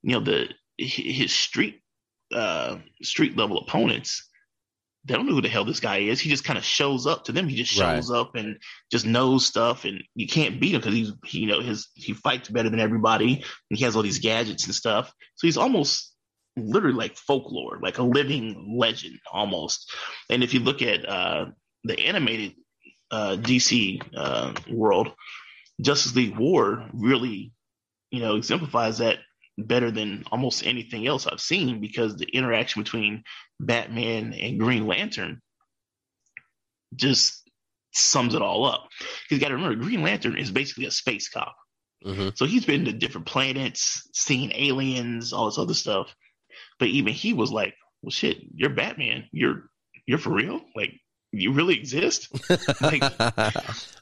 you 0.02 0.14
know, 0.14 0.22
the 0.22 0.50
his 0.78 1.34
street 1.34 1.82
uh 2.34 2.78
street 3.04 3.38
level 3.38 3.60
opponents 3.60 4.30
they 5.06 5.16
don't 5.16 5.26
know 5.26 5.34
who 5.34 5.42
the 5.42 5.50
hell 5.50 5.66
this 5.66 5.80
guy 5.80 5.98
is. 5.98 6.20
He 6.20 6.30
just 6.30 6.44
kind 6.44 6.60
of 6.60 6.66
shows 6.66 7.08
up 7.08 7.26
to 7.26 7.32
them. 7.32 7.48
He 7.48 7.56
just 7.56 7.72
shows 7.72 8.12
up 8.12 8.36
and 8.36 8.58
just 8.92 9.06
knows 9.06 9.46
stuff, 9.46 9.84
and 9.86 10.04
you 10.14 10.28
can't 10.28 10.60
beat 10.60 10.76
him 10.76 10.82
because 10.82 10.94
he's 10.94 11.12
he, 11.26 11.40
you 11.40 11.48
know 11.48 11.60
his 11.60 11.88
he 11.96 12.14
fights 12.14 12.50
better 12.50 12.70
than 12.70 12.80
everybody, 12.80 13.36
and 13.36 13.78
he 13.78 13.84
has 13.84 13.96
all 13.96 14.04
these 14.04 14.20
gadgets 14.20 14.66
and 14.66 14.76
stuff. 14.76 15.12
So 15.36 15.48
he's 15.48 15.58
almost 15.58 16.11
literally 16.58 16.96
like 16.96 17.16
folklore, 17.16 17.80
like 17.82 17.98
a 17.98 18.04
living 18.04 18.76
legend 18.78 19.20
almost. 19.32 19.94
And 20.30 20.44
if 20.44 20.54
you 20.54 20.60
look 20.60 20.82
at 20.82 21.08
uh, 21.08 21.46
the 21.84 22.00
animated 22.00 22.56
uh, 23.10 23.38
DC 23.40 24.02
uh, 24.16 24.54
world, 24.70 25.12
Justice 25.82 26.16
League 26.16 26.38
War 26.38 26.88
really, 26.94 27.52
you 28.12 28.20
know, 28.20 28.36
exemplifies 28.36 29.00
that 29.00 29.20
better 29.58 29.92
than 29.92 30.24
almost 30.32 30.66
anything 30.66 31.08
else 31.08 31.28
I've 31.28 31.42
seen 31.42 31.82
because 31.82 32.16
the 32.16 32.26
interaction 32.26 32.82
between 32.84 33.24
Batman 33.60 34.34
and 34.34 34.60
Green 34.60 34.88
Lantern 34.88 35.42
just 36.96 37.50
sums 37.94 38.36
it 38.36 38.42
all 38.42 38.66
up. 38.66 38.90
Because 39.00 39.38
you 39.38 39.40
got 39.40 39.50
to 39.50 39.56
remember, 39.56 39.84
Green 39.84 40.02
Lantern 40.02 40.38
is 40.38 40.52
basically 40.52 40.86
a 40.86 40.92
space 40.92 41.30
cop. 41.30 41.56
hmm 42.04 42.30
So 42.36 42.46
he's 42.46 42.66
been 42.66 42.86
to 42.86 42.94
different 42.94 43.28
planets, 43.28 44.10
seen 44.14 44.52
aliens, 44.56 45.34
all 45.34 45.46
this 45.46 45.58
other 45.58 45.74
stuff. 45.74 46.14
But 46.80 46.90
even 46.90 47.14
he 47.14 47.34
was 47.34 47.52
like, 47.52 47.76
"Well, 48.02 48.12
shit, 48.12 48.38
you're 48.56 48.70
Batman. 48.70 49.28
You're 49.32 49.70
you're 50.06 50.18
for 50.18 50.34
real. 50.34 50.62
Like, 50.76 50.94
you 51.32 51.54
really 51.54 51.78
exist." 51.78 52.28
Like, 52.82 53.04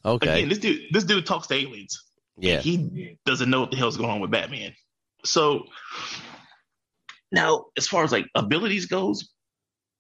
okay. 0.06 0.34
Again, 0.40 0.50
this 0.50 0.58
dude, 0.60 0.82
this 0.92 1.04
dude 1.04 1.26
talks 1.26 1.48
to 1.48 1.56
aliens. 1.56 2.04
yeah. 2.38 2.60
He 2.60 3.18
doesn't 3.26 3.50
know 3.50 3.62
what 3.62 3.72
the 3.72 3.78
hell's 3.78 3.98
going 3.98 4.10
on 4.10 4.20
with 4.22 4.32
Batman. 4.32 4.74
So 5.26 5.66
now, 7.32 7.66
as 7.78 7.88
far 7.88 8.04
as 8.04 8.12
like 8.12 8.28
abilities 8.36 8.86
goes, 8.88 9.30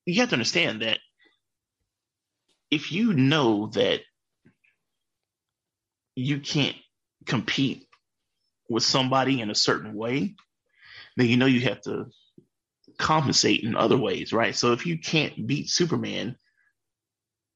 you 0.05 0.21
have 0.21 0.29
to 0.29 0.35
understand 0.35 0.81
that 0.81 0.99
if 2.71 2.91
you 2.91 3.13
know 3.13 3.67
that 3.73 4.01
you 6.15 6.39
can't 6.39 6.75
compete 7.25 7.87
with 8.69 8.83
somebody 8.83 9.41
in 9.41 9.49
a 9.49 9.55
certain 9.55 9.93
way, 9.93 10.35
then 11.17 11.27
you 11.27 11.37
know 11.37 11.45
you 11.45 11.61
have 11.61 11.81
to 11.81 12.05
compensate 12.99 13.63
in 13.63 13.75
other 13.75 13.97
ways, 13.97 14.31
right? 14.31 14.55
So 14.55 14.73
if 14.73 14.85
you 14.85 14.99
can't 14.99 15.47
beat 15.47 15.69
Superman 15.69 16.35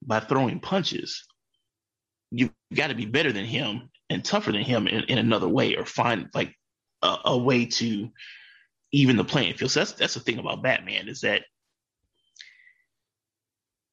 by 0.01 0.21
throwing 0.21 0.59
punches, 0.59 1.25
you've 2.31 2.51
got 2.73 2.87
to 2.87 2.95
be 2.95 3.05
better 3.05 3.31
than 3.31 3.45
him 3.45 3.89
and 4.09 4.25
tougher 4.25 4.51
than 4.51 4.63
him 4.63 4.87
in, 4.87 5.03
in 5.03 5.17
another 5.17 5.47
way 5.47 5.75
or 5.75 5.85
find 5.85 6.29
like 6.33 6.55
a, 7.03 7.17
a 7.25 7.37
way 7.37 7.65
to 7.65 8.09
even 8.91 9.17
the 9.17 9.23
playing 9.23 9.55
field. 9.55 9.71
So 9.71 9.81
that's 9.81 9.91
that's 9.93 10.13
the 10.13 10.21
thing 10.21 10.39
about 10.39 10.63
Batman 10.63 11.09
is 11.09 11.21
that 11.21 11.43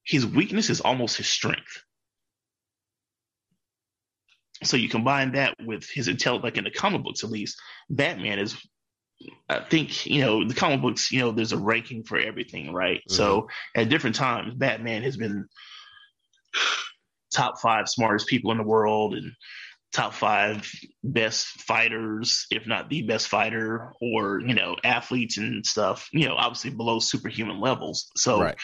his 0.04 0.24
weakness 0.24 0.70
is 0.70 0.80
almost 0.80 1.16
his 1.16 1.28
strength. 1.28 1.82
So 4.62 4.76
you 4.76 4.88
combine 4.88 5.32
that 5.32 5.54
with 5.64 5.88
his 5.88 6.08
intelligence, 6.08 6.44
like 6.44 6.58
in 6.58 6.64
the 6.64 6.70
comic 6.70 7.02
books 7.02 7.24
at 7.24 7.30
least, 7.30 7.58
Batman 7.88 8.38
is 8.38 8.56
I 9.48 9.60
think, 9.60 10.06
you 10.06 10.20
know, 10.22 10.46
the 10.46 10.54
comic 10.54 10.80
books, 10.80 11.10
you 11.12 11.20
know, 11.20 11.32
there's 11.32 11.52
a 11.52 11.58
ranking 11.58 12.04
for 12.04 12.18
everything, 12.18 12.72
right? 12.72 12.98
Mm-hmm. 12.98 13.14
So 13.14 13.48
at 13.74 13.88
different 13.88 14.16
times, 14.16 14.54
Batman 14.54 15.02
has 15.02 15.16
been 15.16 15.46
top 17.34 17.60
five 17.60 17.88
smartest 17.88 18.26
people 18.28 18.50
in 18.50 18.58
the 18.58 18.64
world 18.64 19.14
and 19.14 19.32
top 19.92 20.14
five 20.14 20.70
best 21.02 21.46
fighters, 21.62 22.46
if 22.50 22.66
not 22.66 22.88
the 22.88 23.02
best 23.02 23.28
fighter, 23.28 23.92
or 24.00 24.40
you 24.40 24.54
know, 24.54 24.76
athletes 24.84 25.36
and 25.36 25.66
stuff. 25.66 26.08
You 26.12 26.28
know, 26.28 26.36
obviously 26.36 26.70
below 26.70 27.00
superhuman 27.00 27.60
levels. 27.60 28.10
So 28.16 28.40
Right. 28.40 28.58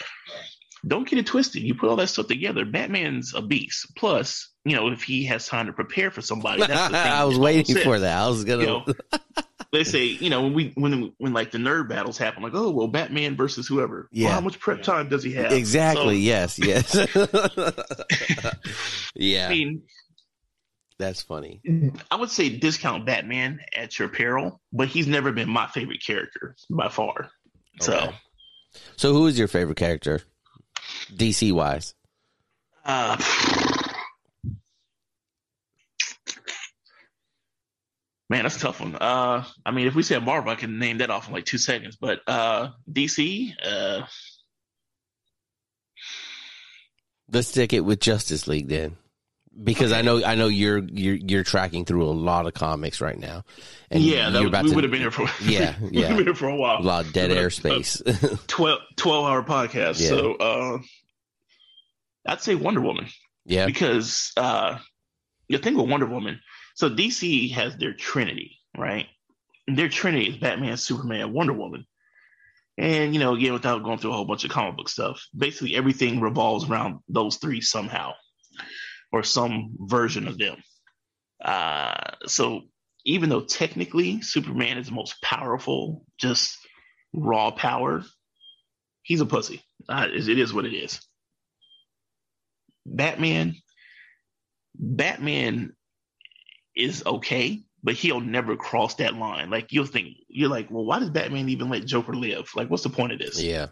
don't 0.87 1.07
get 1.07 1.19
it 1.19 1.25
twisted. 1.25 1.63
You 1.63 1.75
put 1.75 1.89
all 1.89 1.97
that 1.97 2.07
stuff 2.07 2.27
together. 2.27 2.65
Batman's 2.65 3.33
a 3.35 3.41
beast. 3.41 3.91
Plus, 3.97 4.49
you 4.63 4.75
know, 4.75 4.89
if 4.89 5.03
he 5.03 5.25
has 5.25 5.47
time 5.47 5.67
to 5.67 5.73
prepare 5.73 6.11
for 6.11 6.21
somebody, 6.21 6.59
that's 6.65 6.87
the 6.87 6.89
thing. 6.89 6.95
I 7.11 7.25
was 7.25 7.37
waiting 7.37 7.75
for 7.75 7.99
that. 7.99 8.17
I 8.17 8.27
was 8.27 8.43
gonna. 8.43 8.61
You 8.61 8.67
know, 8.67 8.85
they 9.77 9.83
say, 9.83 10.03
you 10.05 10.29
know, 10.29 10.41
when 10.43 10.53
we 10.53 10.71
when 10.75 11.13
when 11.19 11.33
like 11.33 11.51
the 11.51 11.57
nerd 11.59 11.87
battles 11.89 12.17
happen, 12.17 12.41
like, 12.43 12.53
oh 12.55 12.71
well, 12.71 12.87
Batman 12.87 13.35
versus 13.35 13.67
whoever. 13.67 14.09
Yeah. 14.11 14.25
Well, 14.25 14.33
how 14.35 14.41
much 14.41 14.59
prep 14.59 14.81
time 14.81 15.07
does 15.09 15.23
he 15.23 15.33
have? 15.33 15.51
exactly. 15.51 16.17
yes. 16.17 16.57
Yes. 16.59 16.95
Yeah. 19.15 19.47
I 19.47 19.49
mean, 19.49 19.81
That's 20.99 21.21
funny. 21.23 21.61
I 22.11 22.15
would 22.15 22.29
say 22.29 22.49
discount 22.49 23.05
Batman 23.05 23.59
at 23.75 23.97
your 23.97 24.09
peril, 24.09 24.61
but 24.71 24.87
he's 24.87 25.07
never 25.07 25.31
been 25.31 25.49
my 25.49 25.67
favorite 25.67 26.03
character 26.05 26.55
by 26.69 26.89
far. 26.89 27.29
So, 27.81 28.13
So, 28.95 29.13
who 29.13 29.25
is 29.27 29.37
your 29.39 29.47
favorite 29.47 29.77
character, 29.77 30.21
DC 31.15 31.51
wise? 31.51 31.93
uh, 32.85 33.17
man, 38.29 38.43
that's 38.43 38.57
a 38.57 38.59
tough 38.59 38.79
one. 38.79 38.95
Uh, 38.95 39.43
I 39.65 39.71
mean, 39.71 39.87
if 39.87 39.95
we 39.95 40.03
say 40.03 40.17
Marvel, 40.19 40.51
I 40.51 40.55
can 40.55 40.79
name 40.79 40.97
that 40.99 41.09
off 41.09 41.27
in 41.27 41.33
like 41.33 41.45
two 41.45 41.57
seconds. 41.57 41.95
But 41.95 42.21
uh, 42.27 42.69
DC, 42.91 43.51
uh, 43.65 44.05
Let's 47.29 47.49
stick 47.49 47.73
it 47.73 47.81
with 47.81 47.99
Justice 47.99 48.47
League 48.47 48.69
then, 48.69 48.95
because 49.61 49.91
I 49.91 50.01
know 50.01 50.23
I 50.23 50.35
know 50.35 50.47
you're 50.47 50.77
you're 50.77 51.15
you're 51.15 51.43
tracking 51.43 51.83
through 51.83 52.05
a 52.05 52.11
lot 52.11 52.45
of 52.47 52.53
comics 52.53 53.01
right 53.01 53.19
now, 53.19 53.43
and 53.91 54.01
yeah, 54.01 54.29
that, 54.29 54.45
about 54.45 54.63
we 54.63 54.71
would 54.73 54.85
have 54.85 54.91
been 54.91 55.01
here 55.01 55.11
for 55.11 55.27
Yeah, 55.43 55.75
yeah. 55.91 56.15
been 56.15 56.23
here 56.23 56.33
for 56.35 56.47
a 56.47 56.55
while. 56.55 56.79
a 56.79 56.83
lot 56.83 57.05
of 57.05 57.11
dead 57.11 57.29
air 57.31 57.51
would've- 57.63 57.85
space. 57.85 58.01
12, 58.47 58.79
12 58.95 59.25
hour 59.25 59.43
podcast. 59.43 59.99
Yeah. 59.99 60.07
So, 60.07 60.35
uh, 60.35 60.77
I'd 62.25 62.41
say 62.41 62.55
Wonder 62.55 62.79
Woman. 62.79 63.07
yeah. 63.45 63.65
because 63.65 64.31
uh, 64.37 64.77
the 65.49 65.57
thing 65.57 65.75
with 65.75 65.89
Wonder 65.89 66.05
Woman, 66.05 66.39
so 66.77 66.91
DC 66.91 67.51
has 67.53 67.75
their 67.75 67.93
Trinity, 67.93 68.59
right? 68.77 69.07
And 69.67 69.75
their 69.75 69.89
Trinity 69.89 70.29
is 70.29 70.37
Batman, 70.37 70.77
Superman, 70.77 71.33
Wonder 71.33 71.53
Woman. 71.53 71.87
And, 72.77 73.15
you 73.15 73.19
know, 73.19 73.33
again, 73.33 73.53
without 73.53 73.83
going 73.83 73.97
through 73.97 74.11
a 74.11 74.13
whole 74.13 74.25
bunch 74.25 74.43
of 74.43 74.51
comic 74.51 74.77
book 74.77 74.87
stuff, 74.87 75.19
basically 75.35 75.75
everything 75.75 76.21
revolves 76.21 76.69
around 76.69 76.99
those 77.09 77.37
three 77.37 77.61
somehow 77.61 78.11
or 79.11 79.23
some 79.23 79.75
version 79.79 80.27
of 80.27 80.37
them. 80.37 80.61
Uh, 81.43 82.11
so 82.27 82.61
even 83.05 83.29
though 83.29 83.41
technically 83.41 84.21
Superman 84.21 84.77
is 84.77 84.85
the 84.85 84.93
most 84.93 85.19
powerful, 85.23 86.05
just 86.19 86.59
raw 87.11 87.49
power, 87.49 88.03
he's 89.01 89.21
a 89.21 89.25
pussy. 89.25 89.63
Uh, 89.89 90.09
it 90.13 90.29
it 90.29 90.37
is 90.37 90.53
what 90.53 90.65
it 90.65 90.75
is. 90.75 91.01
Batman, 92.85 93.55
Batman 94.75 95.73
is 96.77 97.03
okay, 97.05 97.63
but 97.83 97.95
he'll 97.95 98.21
never 98.21 98.55
cross 98.55 98.95
that 98.95 99.15
line. 99.15 99.49
Like 99.49 99.71
you'll 99.71 99.85
think 99.85 100.17
you're 100.27 100.49
like, 100.49 100.69
well, 100.69 100.85
why 100.85 100.99
does 100.99 101.09
Batman 101.09 101.49
even 101.49 101.69
let 101.69 101.85
Joker 101.85 102.13
live? 102.13 102.49
Like, 102.55 102.69
what's 102.69 102.83
the 102.83 102.89
point 102.89 103.13
of 103.13 103.19
this? 103.19 103.41
Yeah, 103.41 103.67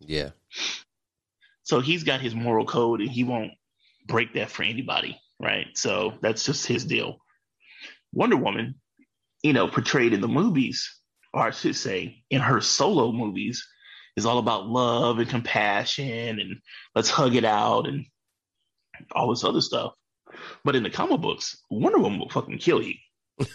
yeah. 0.00 0.30
So 1.64 1.80
he's 1.80 2.04
got 2.04 2.20
his 2.20 2.34
moral 2.34 2.66
code, 2.66 3.00
and 3.00 3.10
he 3.10 3.24
won't 3.24 3.52
break 4.06 4.34
that 4.34 4.50
for 4.50 4.62
anybody, 4.62 5.18
right? 5.40 5.66
So 5.74 6.14
that's 6.20 6.44
just 6.44 6.66
his 6.66 6.84
deal. 6.84 7.18
Wonder 8.12 8.36
Woman, 8.36 8.76
you 9.42 9.52
know, 9.52 9.66
portrayed 9.66 10.12
in 10.12 10.20
the 10.20 10.28
movies, 10.28 11.00
or 11.32 11.42
I 11.42 11.50
should 11.50 11.76
say, 11.76 12.22
in 12.30 12.40
her 12.40 12.60
solo 12.60 13.12
movies, 13.12 13.66
is 14.16 14.26
all 14.26 14.38
about 14.38 14.68
love 14.68 15.18
and 15.18 15.28
compassion 15.28 16.38
and 16.38 16.60
let's 16.94 17.10
hug 17.10 17.34
it 17.34 17.44
out 17.44 17.88
and 17.88 18.06
all 19.12 19.30
this 19.30 19.42
other 19.42 19.60
stuff. 19.60 19.94
But 20.64 20.76
in 20.76 20.82
the 20.82 20.90
comic 20.90 21.20
books, 21.20 21.56
Wonder 21.70 21.98
Woman 21.98 22.18
will 22.18 22.28
fucking 22.28 22.58
kill 22.58 22.82
you. 22.82 22.94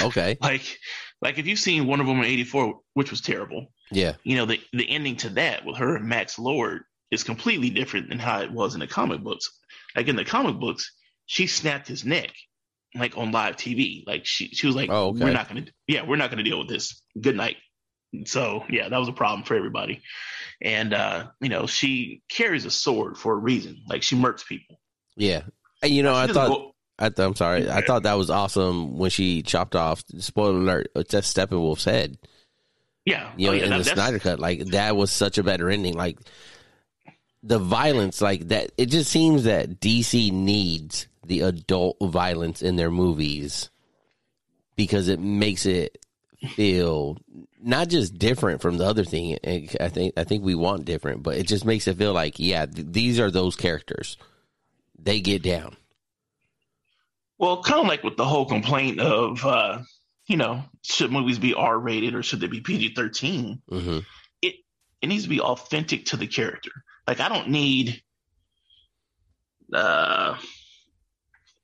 okay. 0.00 0.36
like, 0.42 0.78
like 1.20 1.38
if 1.38 1.46
you've 1.46 1.58
seen 1.58 1.86
Wonder 1.86 2.04
Woman 2.04 2.24
eighty 2.24 2.44
four, 2.44 2.80
which 2.94 3.10
was 3.10 3.20
terrible. 3.20 3.72
Yeah. 3.90 4.14
You 4.24 4.36
know 4.36 4.46
the 4.46 4.60
the 4.72 4.88
ending 4.88 5.16
to 5.16 5.30
that 5.30 5.64
with 5.64 5.76
her 5.76 5.96
and 5.96 6.08
Max 6.08 6.38
Lord 6.38 6.82
is 7.10 7.24
completely 7.24 7.70
different 7.70 8.08
than 8.08 8.18
how 8.18 8.40
it 8.40 8.50
was 8.50 8.74
in 8.74 8.80
the 8.80 8.86
comic 8.86 9.20
books. 9.22 9.50
Like 9.94 10.08
in 10.08 10.16
the 10.16 10.24
comic 10.24 10.58
books, 10.58 10.90
she 11.26 11.46
snapped 11.46 11.86
his 11.86 12.04
neck, 12.04 12.32
like 12.94 13.16
on 13.16 13.32
live 13.32 13.56
TV. 13.56 14.02
Like 14.06 14.26
she 14.26 14.48
she 14.48 14.66
was 14.66 14.74
like, 14.74 14.90
oh, 14.90 15.08
okay. 15.08 15.24
"We're 15.24 15.32
not 15.32 15.48
gonna, 15.48 15.66
yeah, 15.86 16.06
we're 16.06 16.16
not 16.16 16.30
gonna 16.30 16.42
deal 16.42 16.58
with 16.58 16.68
this. 16.68 17.02
Good 17.20 17.36
night." 17.36 17.56
So 18.26 18.64
yeah, 18.68 18.88
that 18.88 18.98
was 18.98 19.08
a 19.08 19.12
problem 19.12 19.44
for 19.44 19.54
everybody. 19.54 20.02
And 20.60 20.94
uh, 20.94 21.28
you 21.40 21.48
know, 21.48 21.66
she 21.66 22.22
carries 22.28 22.64
a 22.64 22.70
sword 22.70 23.18
for 23.18 23.34
a 23.34 23.38
reason. 23.38 23.82
Like 23.88 24.02
she 24.02 24.16
murks 24.16 24.46
people. 24.46 24.78
Yeah. 25.16 25.42
You 25.82 26.02
know, 26.02 26.14
I 26.14 26.26
thought 26.26 26.48
go- 26.48 26.74
I 26.98 27.08
th- 27.08 27.26
I'm 27.26 27.34
sorry. 27.34 27.68
I 27.68 27.80
thought 27.80 28.04
that 28.04 28.14
was 28.14 28.30
awesome 28.30 28.96
when 28.96 29.10
she 29.10 29.42
chopped 29.42 29.74
off. 29.74 30.04
Spoiler 30.18 30.58
alert! 30.58 30.88
Uh, 30.94 31.02
that's 31.08 31.32
Steppenwolf's 31.32 31.84
head. 31.84 32.18
Yeah, 33.04 33.32
you 33.36 33.46
know, 33.46 33.52
oh, 33.52 33.56
yeah, 33.56 33.64
in 33.64 33.70
that, 33.70 33.78
the 33.78 33.84
Snyder 33.84 34.18
cut, 34.20 34.38
like 34.38 34.66
that 34.66 34.94
was 34.94 35.10
such 35.10 35.38
a 35.38 35.42
better 35.42 35.68
ending. 35.68 35.94
Like 35.94 36.20
the 37.42 37.58
violence, 37.58 38.20
like 38.20 38.48
that. 38.48 38.70
It 38.78 38.86
just 38.86 39.10
seems 39.10 39.44
that 39.44 39.80
DC 39.80 40.30
needs 40.30 41.08
the 41.26 41.40
adult 41.40 41.96
violence 42.00 42.62
in 42.62 42.76
their 42.76 42.90
movies 42.90 43.70
because 44.76 45.08
it 45.08 45.18
makes 45.18 45.66
it 45.66 45.98
feel 46.54 47.16
not 47.60 47.88
just 47.88 48.18
different 48.18 48.60
from 48.62 48.78
the 48.78 48.84
other 48.84 49.04
thing. 49.04 49.38
I 49.44 49.88
think 49.88 50.12
I 50.16 50.22
think 50.22 50.44
we 50.44 50.54
want 50.54 50.84
different, 50.84 51.24
but 51.24 51.36
it 51.36 51.48
just 51.48 51.64
makes 51.64 51.88
it 51.88 51.96
feel 51.98 52.12
like 52.12 52.38
yeah, 52.38 52.66
th- 52.66 52.86
these 52.90 53.18
are 53.18 53.30
those 53.32 53.56
characters. 53.56 54.16
They 55.02 55.20
get 55.20 55.42
down. 55.42 55.76
Well, 57.38 57.62
kind 57.62 57.80
of 57.80 57.88
like 57.88 58.04
with 58.04 58.16
the 58.16 58.24
whole 58.24 58.46
complaint 58.46 59.00
of, 59.00 59.44
uh, 59.44 59.80
you 60.28 60.36
know, 60.36 60.62
should 60.82 61.10
movies 61.10 61.40
be 61.40 61.54
R 61.54 61.76
rated 61.76 62.14
or 62.14 62.22
should 62.22 62.40
they 62.40 62.46
be 62.46 62.60
PG 62.60 62.94
13? 62.94 63.62
Mm-hmm. 63.68 63.98
It, 64.42 64.54
it 65.00 65.06
needs 65.08 65.24
to 65.24 65.28
be 65.28 65.40
authentic 65.40 66.06
to 66.06 66.16
the 66.16 66.28
character. 66.28 66.70
Like, 67.08 67.18
I 67.18 67.28
don't 67.28 67.48
need, 67.48 68.00
uh, 69.74 70.36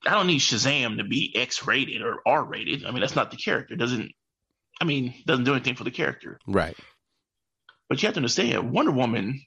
I 0.04 0.10
don't 0.10 0.26
need 0.26 0.40
Shazam 0.40 0.96
to 0.98 1.04
be 1.04 1.32
X 1.36 1.64
rated 1.64 2.02
or 2.02 2.20
R 2.26 2.42
rated. 2.44 2.84
I 2.84 2.90
mean, 2.90 3.00
that's 3.00 3.14
not 3.14 3.30
the 3.30 3.36
character. 3.36 3.74
It 3.74 3.78
doesn't, 3.78 4.10
I 4.80 4.84
mean, 4.84 5.14
doesn't 5.26 5.44
do 5.44 5.54
anything 5.54 5.76
for 5.76 5.84
the 5.84 5.92
character. 5.92 6.40
Right. 6.44 6.76
But 7.88 8.02
you 8.02 8.06
have 8.06 8.14
to 8.14 8.18
understand, 8.18 8.72
Wonder 8.72 8.90
Woman 8.92 9.42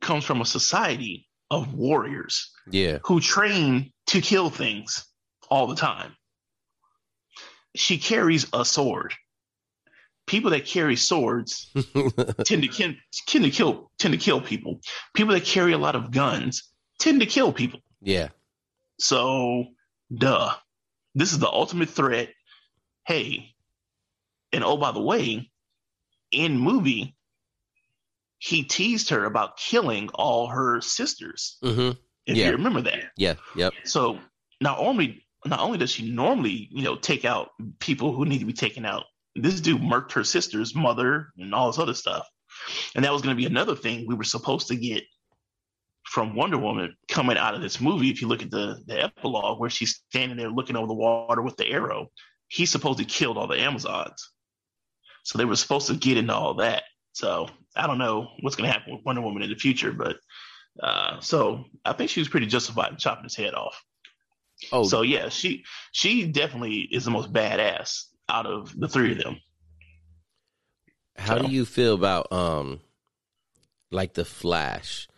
comes 0.00 0.24
from 0.24 0.40
a 0.40 0.46
society 0.46 1.26
of 1.54 1.74
warriors. 1.74 2.50
Yeah. 2.70 2.98
Who 3.04 3.20
train 3.20 3.92
to 4.08 4.20
kill 4.20 4.50
things 4.50 5.04
all 5.48 5.66
the 5.66 5.76
time. 5.76 6.16
She 7.76 7.98
carries 7.98 8.46
a 8.52 8.64
sword. 8.64 9.14
People 10.26 10.50
that 10.50 10.64
carry 10.64 10.96
swords 10.96 11.70
tend 12.44 12.62
to 12.62 12.68
tend 13.26 13.44
to 13.44 13.50
kill 13.50 13.90
tend 13.98 14.14
to 14.14 14.18
kill 14.18 14.40
people. 14.40 14.80
People 15.14 15.34
that 15.34 15.44
carry 15.44 15.72
a 15.72 15.78
lot 15.78 15.96
of 15.96 16.10
guns 16.10 16.70
tend 16.98 17.20
to 17.20 17.26
kill 17.26 17.52
people. 17.52 17.80
Yeah. 18.00 18.28
So, 18.98 19.66
duh. 20.14 20.54
This 21.14 21.32
is 21.32 21.38
the 21.38 21.48
ultimate 21.48 21.90
threat. 21.90 22.30
Hey, 23.06 23.54
and 24.52 24.64
oh 24.64 24.76
by 24.76 24.92
the 24.92 25.02
way, 25.02 25.50
in 26.30 26.58
movie, 26.58 27.13
he 28.44 28.62
teased 28.62 29.08
her 29.08 29.24
about 29.24 29.56
killing 29.56 30.10
all 30.12 30.48
her 30.48 30.78
sisters. 30.82 31.56
Mm-hmm. 31.64 31.92
If 32.26 32.36
Yeah. 32.36 32.46
you 32.46 32.52
remember 32.52 32.82
that. 32.82 33.12
Yeah. 33.16 33.34
Yep. 33.56 33.72
So 33.84 34.18
not 34.60 34.78
only 34.78 35.24
not 35.46 35.60
only 35.60 35.78
does 35.78 35.90
she 35.90 36.10
normally, 36.10 36.68
you 36.70 36.82
know, 36.82 36.96
take 36.96 37.24
out 37.24 37.50
people 37.78 38.12
who 38.14 38.26
need 38.26 38.40
to 38.40 38.44
be 38.46 38.52
taken 38.52 38.84
out, 38.84 39.04
this 39.34 39.60
dude 39.62 39.80
murked 39.80 40.12
her 40.12 40.24
sister's 40.24 40.74
mother 40.74 41.28
and 41.38 41.54
all 41.54 41.68
this 41.70 41.78
other 41.78 41.94
stuff. 41.94 42.26
And 42.94 43.04
that 43.04 43.12
was 43.12 43.22
going 43.22 43.34
to 43.34 43.40
be 43.40 43.46
another 43.46 43.74
thing 43.76 44.06
we 44.06 44.14
were 44.14 44.24
supposed 44.24 44.68
to 44.68 44.76
get 44.76 45.04
from 46.04 46.34
Wonder 46.36 46.58
Woman 46.58 46.94
coming 47.08 47.36
out 47.38 47.54
of 47.54 47.62
this 47.62 47.80
movie. 47.80 48.10
If 48.10 48.20
you 48.22 48.28
look 48.28 48.42
at 48.42 48.50
the, 48.50 48.78
the 48.86 49.04
epilogue 49.04 49.58
where 49.58 49.70
she's 49.70 50.02
standing 50.10 50.36
there 50.36 50.50
looking 50.50 50.76
over 50.76 50.86
the 50.86 50.94
water 50.94 51.40
with 51.42 51.56
the 51.56 51.66
arrow, 51.70 52.08
he 52.48 52.66
supposedly 52.66 53.06
killed 53.06 53.36
all 53.38 53.46
the 53.46 53.58
Amazons. 53.60 54.32
So 55.24 55.38
they 55.38 55.44
were 55.46 55.56
supposed 55.56 55.86
to 55.88 55.94
get 55.94 56.18
into 56.18 56.34
all 56.34 56.54
that. 56.56 56.84
So 57.14 57.48
I 57.74 57.86
don't 57.86 57.98
know 57.98 58.28
what's 58.40 58.56
going 58.56 58.68
to 58.68 58.72
happen 58.72 58.94
with 58.94 59.04
Wonder 59.04 59.22
Woman 59.22 59.42
in 59.42 59.48
the 59.50 59.56
future, 59.56 59.92
but 59.92 60.16
uh, 60.82 61.20
so 61.20 61.64
I 61.84 61.92
think 61.94 62.10
she 62.10 62.20
was 62.20 62.28
pretty 62.28 62.46
justified 62.46 62.90
in 62.92 62.98
chopping 62.98 63.24
his 63.24 63.36
head 63.36 63.54
off. 63.54 63.82
Oh, 64.72 64.84
So 64.84 65.02
yeah, 65.02 65.28
she 65.30 65.64
she 65.92 66.26
definitely 66.26 66.80
is 66.80 67.04
the 67.04 67.10
most 67.10 67.32
badass 67.32 68.04
out 68.28 68.46
of 68.46 68.72
the 68.78 68.88
three 68.88 69.12
of 69.12 69.18
them. 69.18 69.36
How 71.16 71.38
So- 71.38 71.46
do 71.46 71.52
you 71.52 71.64
feel 71.64 71.94
about 71.94 72.30
um 72.32 72.80
like 73.90 74.14
the 74.14 74.24
Flash? 74.24 75.08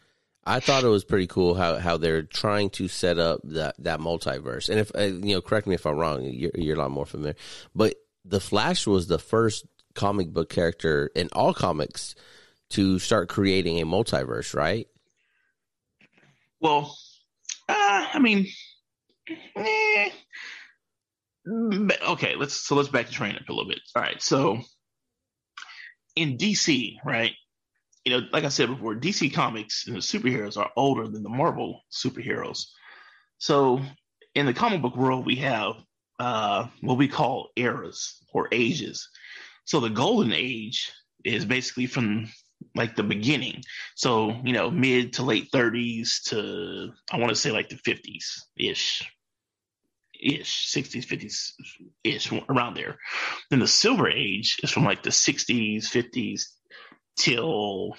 I 0.49 0.61
thought 0.61 0.85
it 0.85 0.89
was 0.89 1.03
pretty 1.05 1.27
cool 1.27 1.55
how, 1.57 1.79
how 1.79 1.97
they're 1.97 2.23
trying 2.23 2.71
to 2.71 2.87
set 2.87 3.19
up 3.19 3.41
that 3.45 3.75
that 3.79 3.99
multiverse. 4.01 4.69
And 4.69 4.79
if 4.79 4.93
uh, 4.95 5.03
you 5.03 5.35
know, 5.35 5.41
correct 5.41 5.67
me 5.67 5.75
if 5.75 5.87
I'm 5.87 5.97
wrong. 5.97 6.23
You're, 6.23 6.53
you're 6.55 6.77
a 6.77 6.79
lot 6.79 6.91
more 6.93 7.07
familiar, 7.07 7.35
but 7.75 7.95
the 8.25 8.41
Flash 8.41 8.87
was 8.87 9.07
the 9.09 9.19
first 9.19 9.67
comic 9.97 10.33
book 10.33 10.49
character 10.49 11.11
in 11.15 11.29
all 11.33 11.53
comics 11.53 12.15
to 12.71 12.99
start 12.99 13.29
creating 13.29 13.81
a 13.81 13.87
multiverse, 13.87 14.55
right? 14.55 14.87
Well, 16.61 16.97
uh, 17.69 18.07
I 18.13 18.19
mean, 18.19 18.47
eh. 19.57 20.11
Okay, 21.49 22.35
let's 22.37 22.55
so 22.55 22.75
let's 22.75 22.89
back 22.89 23.07
the 23.07 23.13
train 23.13 23.37
up 23.37 23.49
a 23.49 23.53
little 23.53 23.69
bit. 23.69 23.81
All 23.95 24.03
right, 24.03 24.21
so 24.21 24.61
in 26.17 26.39
DC, 26.39 26.97
right? 27.05 27.33
You 28.05 28.13
know, 28.13 28.27
like 28.33 28.45
I 28.45 28.49
said 28.49 28.69
before, 28.69 28.95
DC 28.95 29.33
comics 29.33 29.87
and 29.87 29.97
the 29.97 30.01
superheroes 30.01 30.57
are 30.57 30.71
older 30.77 31.07
than 31.09 31.23
the 31.23 31.29
Marvel 31.29 31.83
superheroes. 31.93 32.67
So 33.39 33.81
in 34.35 34.47
the 34.47 34.55
comic 34.55 34.83
book 34.83 34.97
world, 34.97 35.27
we 35.27 35.37
have 35.37 35.75
uh, 36.19 36.67
what 36.81 36.99
we 36.99 37.09
call 37.09 37.51
eras 37.57 38.23
or 38.33 38.49
ages. 38.53 39.09
So 39.67 39.81
the 39.81 39.91
golden 39.91 40.33
age 40.33 40.91
is 41.25 41.45
basically 41.45 41.87
from 41.87 42.29
like 42.75 42.97
the 42.97 43.03
beginning. 43.03 43.63
So, 43.95 44.31
you 44.45 44.53
know, 44.53 44.71
mid 44.71 45.13
to 45.15 45.23
late 45.23 45.51
30s 45.53 46.23
to, 46.29 46.93
I 47.13 47.19
want 47.19 47.31
to 47.31 47.37
say 47.37 47.51
like 47.51 47.69
the 47.69 47.77
50s 47.77 48.25
ish, 48.57 49.03
ish, 50.21 50.73
60s, 50.73 51.05
50s 51.05 51.53
ish, 52.05 52.33
around 52.49 52.75
there. 52.75 52.99
Then 53.51 53.59
the 53.59 53.69
silver 53.69 54.09
age 54.09 54.59
is 54.63 54.71
from 54.71 54.85
like 54.85 55.03
the 55.03 55.11
60s, 55.11 55.85
50s 55.85 56.43
till 57.19 57.97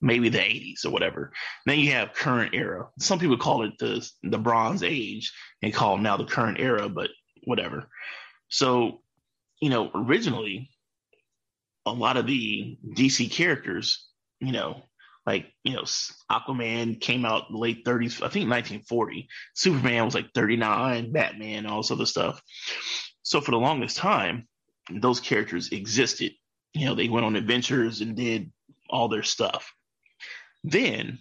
maybe 0.00 0.28
the 0.28 0.38
80s 0.38 0.84
or 0.84 0.90
whatever. 0.90 1.32
Then 1.64 1.78
you 1.78 1.92
have 1.92 2.12
current 2.12 2.54
era. 2.54 2.88
Some 2.98 3.18
people 3.18 3.38
call 3.38 3.64
it 3.64 3.72
the 3.78 4.06
the 4.22 4.38
bronze 4.38 4.82
age 4.82 5.32
and 5.62 5.72
call 5.72 5.96
now 5.96 6.16
the 6.18 6.26
current 6.26 6.60
era, 6.60 6.88
but 6.88 7.10
whatever. 7.44 7.88
So, 8.48 9.00
you 9.60 9.70
know, 9.70 9.90
originally 9.94 10.70
a 11.86 11.92
lot 11.92 12.16
of 12.16 12.26
the 12.26 12.78
DC 12.96 13.30
characters, 13.30 14.08
you 14.40 14.52
know, 14.52 14.82
like, 15.26 15.46
you 15.62 15.74
know, 15.74 15.84
Aquaman 16.30 17.00
came 17.00 17.24
out 17.24 17.52
late 17.52 17.84
30s, 17.84 18.16
I 18.16 18.28
think 18.28 18.50
1940. 18.50 19.28
Superman 19.54 20.04
was 20.04 20.14
like 20.14 20.32
39, 20.34 21.12
Batman, 21.12 21.66
all 21.66 21.82
this 21.82 21.90
other 21.90 22.06
stuff. 22.06 22.42
So 23.22 23.40
for 23.40 23.50
the 23.52 23.58
longest 23.58 23.96
time, 23.96 24.46
those 24.90 25.20
characters 25.20 25.70
existed. 25.70 26.32
You 26.74 26.86
know, 26.86 26.94
they 26.94 27.08
went 27.08 27.24
on 27.24 27.36
adventures 27.36 28.00
and 28.00 28.16
did 28.16 28.52
all 28.90 29.08
their 29.08 29.22
stuff. 29.22 29.72
Then, 30.62 31.18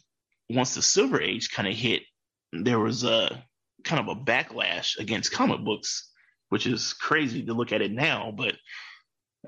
once 0.49 0.75
the 0.75 0.81
Silver 0.81 1.21
Age 1.21 1.51
kind 1.51 1.67
of 1.67 1.73
hit, 1.73 2.03
there 2.51 2.79
was 2.79 3.03
a 3.03 3.43
kind 3.83 4.01
of 4.01 4.17
a 4.17 4.19
backlash 4.19 4.97
against 4.99 5.31
comic 5.31 5.63
books, 5.63 6.11
which 6.53 6.67
is 6.67 6.93
crazy 6.93 7.41
to 7.43 7.53
look 7.55 7.71
at 7.71 7.81
it 7.81 7.91
now. 7.91 8.31
But, 8.31 8.53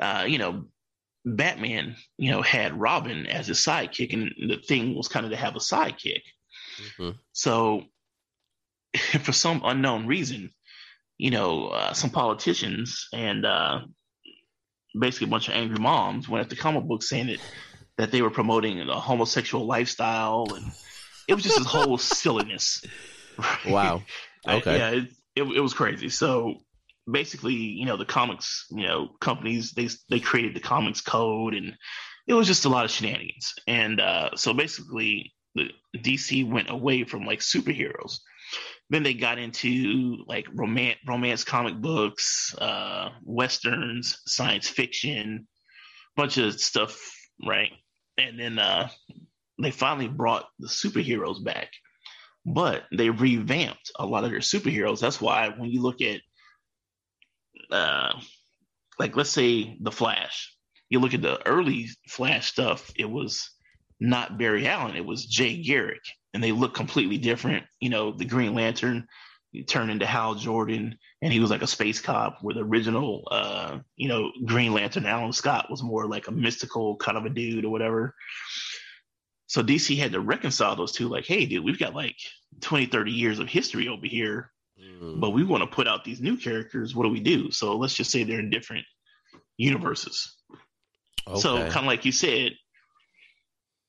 uh, 0.01 0.26
you 0.28 0.39
know, 0.39 0.66
Batman, 1.24 1.95
you 2.18 2.32
know, 2.32 2.41
had 2.41 2.80
Robin 2.80 3.28
as 3.28 3.45
his 3.45 3.60
sidekick, 3.60 4.12
and 4.12 4.34
the 4.49 4.58
thing 4.58 4.95
was 4.95 5.08
kind 5.08 5.24
of 5.24 5.32
to 5.32 5.38
have 5.38 5.56
a 5.56 5.60
sidekick. 5.60 6.24
Mm-hmm. 6.82 7.12
So, 7.32 7.84
for 9.22 9.32
some 9.32 9.62
unknown 9.64 10.08
reason, 10.08 10.49
you 11.20 11.30
know, 11.30 11.68
uh, 11.68 11.93
some 11.93 12.10
politicians 12.10 13.08
and 13.14 13.45
uh, 13.45 13.82
basically 14.99 15.28
a 15.28 15.30
bunch 15.30 15.47
of 15.47 15.53
angry 15.53 15.78
moms 15.78 16.28
went 16.28 16.43
at 16.43 16.49
the 16.49 16.56
comic 16.56 16.86
book 16.86 17.03
saying 17.03 17.28
that 17.28 17.39
that 17.99 18.12
they 18.12 18.24
were 18.24 18.32
promoting 18.32 18.82
a 18.82 18.99
homosexual 18.99 19.68
lifestyle, 19.68 20.47
and 20.56 20.66
it 21.28 21.36
was 21.36 21.43
just 21.43 21.60
this 21.60 21.68
whole 21.68 21.97
silliness. 21.99 22.84
Wow. 23.68 24.01
Okay. 24.47 24.78
Yeah, 24.78 24.89
it, 24.91 25.03
it, 25.36 25.43
it 25.43 25.60
was 25.60 25.74
crazy. 25.74 26.08
So 26.08 26.62
basically, 27.10 27.53
you 27.53 27.86
know, 27.86 27.97
the 27.97 28.06
comics, 28.06 28.66
you 28.72 28.86
know, 28.86 29.10
companies 29.20 29.72
they 29.72 29.89
they 30.10 30.20
created 30.20 30.56
the 30.56 30.60
comics 30.60 31.01
code, 31.01 31.53
and 31.53 31.76
it 32.28 32.34
was 32.34 32.47
just 32.47 32.66
a 32.66 32.70
lot 32.70 32.86
of 32.86 32.91
shenanigans. 32.91 33.53
And 33.68 33.99
uh, 34.01 34.32
so 34.36 34.53
basically, 34.53 35.34
the 35.56 35.70
DC 35.97 36.49
went 36.49 36.70
away 36.70 37.03
from 37.03 37.26
like 37.26 37.39
superheroes. 37.39 38.20
Then 38.89 39.03
they 39.03 39.14
got 39.14 39.39
into 39.39 40.24
like 40.28 40.47
romance, 40.53 40.99
romance 41.08 41.43
comic 41.43 41.76
books, 41.76 42.53
uh, 42.60 43.10
westerns, 43.24 44.20
science 44.28 44.68
fiction, 44.68 45.47
bunch 46.16 46.38
of 46.38 46.60
stuff, 46.60 46.99
right? 47.45 47.72
And 48.18 48.39
then 48.39 48.60
uh, 48.60 48.89
they 49.62 49.72
finally 49.72 50.08
brought 50.08 50.45
the 50.60 50.68
superheroes 50.68 51.43
back, 51.43 51.70
but 52.45 52.84
they 52.95 53.10
revamped 53.10 53.91
a 53.97 54.06
lot 54.06 54.24
of 54.24 54.30
their 54.30 54.39
superheroes. 54.39 54.99
That's 54.99 55.20
why 55.20 55.49
when 55.49 55.70
you 55.70 55.82
look 55.82 56.01
at 56.01 56.22
uh, 57.72 58.13
like 58.99 59.16
let's 59.16 59.30
say 59.30 59.78
the 59.82 59.91
Flash. 59.91 60.55
You 60.89 60.99
look 60.99 61.13
at 61.13 61.22
the 61.22 61.45
early 61.47 61.88
Flash 62.07 62.47
stuff; 62.47 62.91
it 62.95 63.09
was 63.09 63.49
not 63.99 64.38
Barry 64.38 64.68
Allen; 64.68 64.95
it 64.95 65.05
was 65.05 65.26
Jay 65.26 65.61
Garrick, 65.61 66.03
and 66.34 66.43
they 66.43 66.51
look 66.51 66.74
completely 66.74 67.18
different. 67.18 67.66
You 67.80 67.89
know, 67.89 68.11
the 68.11 68.26
Green 68.26 68.53
Lantern 68.53 69.07
turned 69.68 69.89
into 69.89 70.05
Hal 70.05 70.36
Jordan, 70.36 70.97
and 71.22 71.32
he 71.32 71.39
was 71.39 71.49
like 71.49 71.61
a 71.61 71.68
space 71.68 71.99
cop. 71.99 72.39
Where 72.41 72.55
the 72.55 72.63
original, 72.63 73.28
uh, 73.32 73.80
you 73.95 74.07
know, 74.07 74.32
Green 74.45 74.74
Lantern 74.74 75.05
Alan 75.05 75.34
Scott 75.34 75.70
was 75.70 75.84
more 75.84 76.07
like 76.07 76.28
a 76.28 76.32
mystical 76.32 76.97
kind 76.97 77.18
of 77.18 77.26
a 77.26 77.30
dude 77.30 77.66
or 77.66 77.70
whatever. 77.70 78.16
So 79.47 79.61
DC 79.61 79.97
had 79.97 80.11
to 80.13 80.20
reconcile 80.20 80.76
those 80.76 80.91
two. 80.91 81.07
Like, 81.07 81.26
hey, 81.26 81.45
dude, 81.45 81.63
we've 81.63 81.80
got 81.80 81.93
like 81.93 82.16
20, 82.61 82.88
30 82.88 83.11
years 83.11 83.39
of 83.39 83.47
history 83.47 83.88
over 83.88 84.05
here 84.05 84.51
Mm. 84.80 85.19
But 85.19 85.32
we 85.32 85.43
want 85.43 85.61
to 85.63 85.67
put 85.67 85.88
out 85.88 86.03
these 86.03 86.21
new 86.21 86.38
characters. 86.38 86.95
What 86.95 87.03
do 87.03 87.09
we 87.09 87.19
do? 87.19 87.51
So 87.51 87.78
let's 87.78 87.95
just 87.95 88.11
say 88.11 88.23
they're 88.23 88.39
in 88.39 88.49
different 88.49 88.86
universes. 89.57 90.36
Okay. 91.28 91.39
So 91.39 91.57
kind 91.57 91.78
of 91.78 91.86
like 91.86 92.05
you 92.05 92.11
said, 92.11 92.53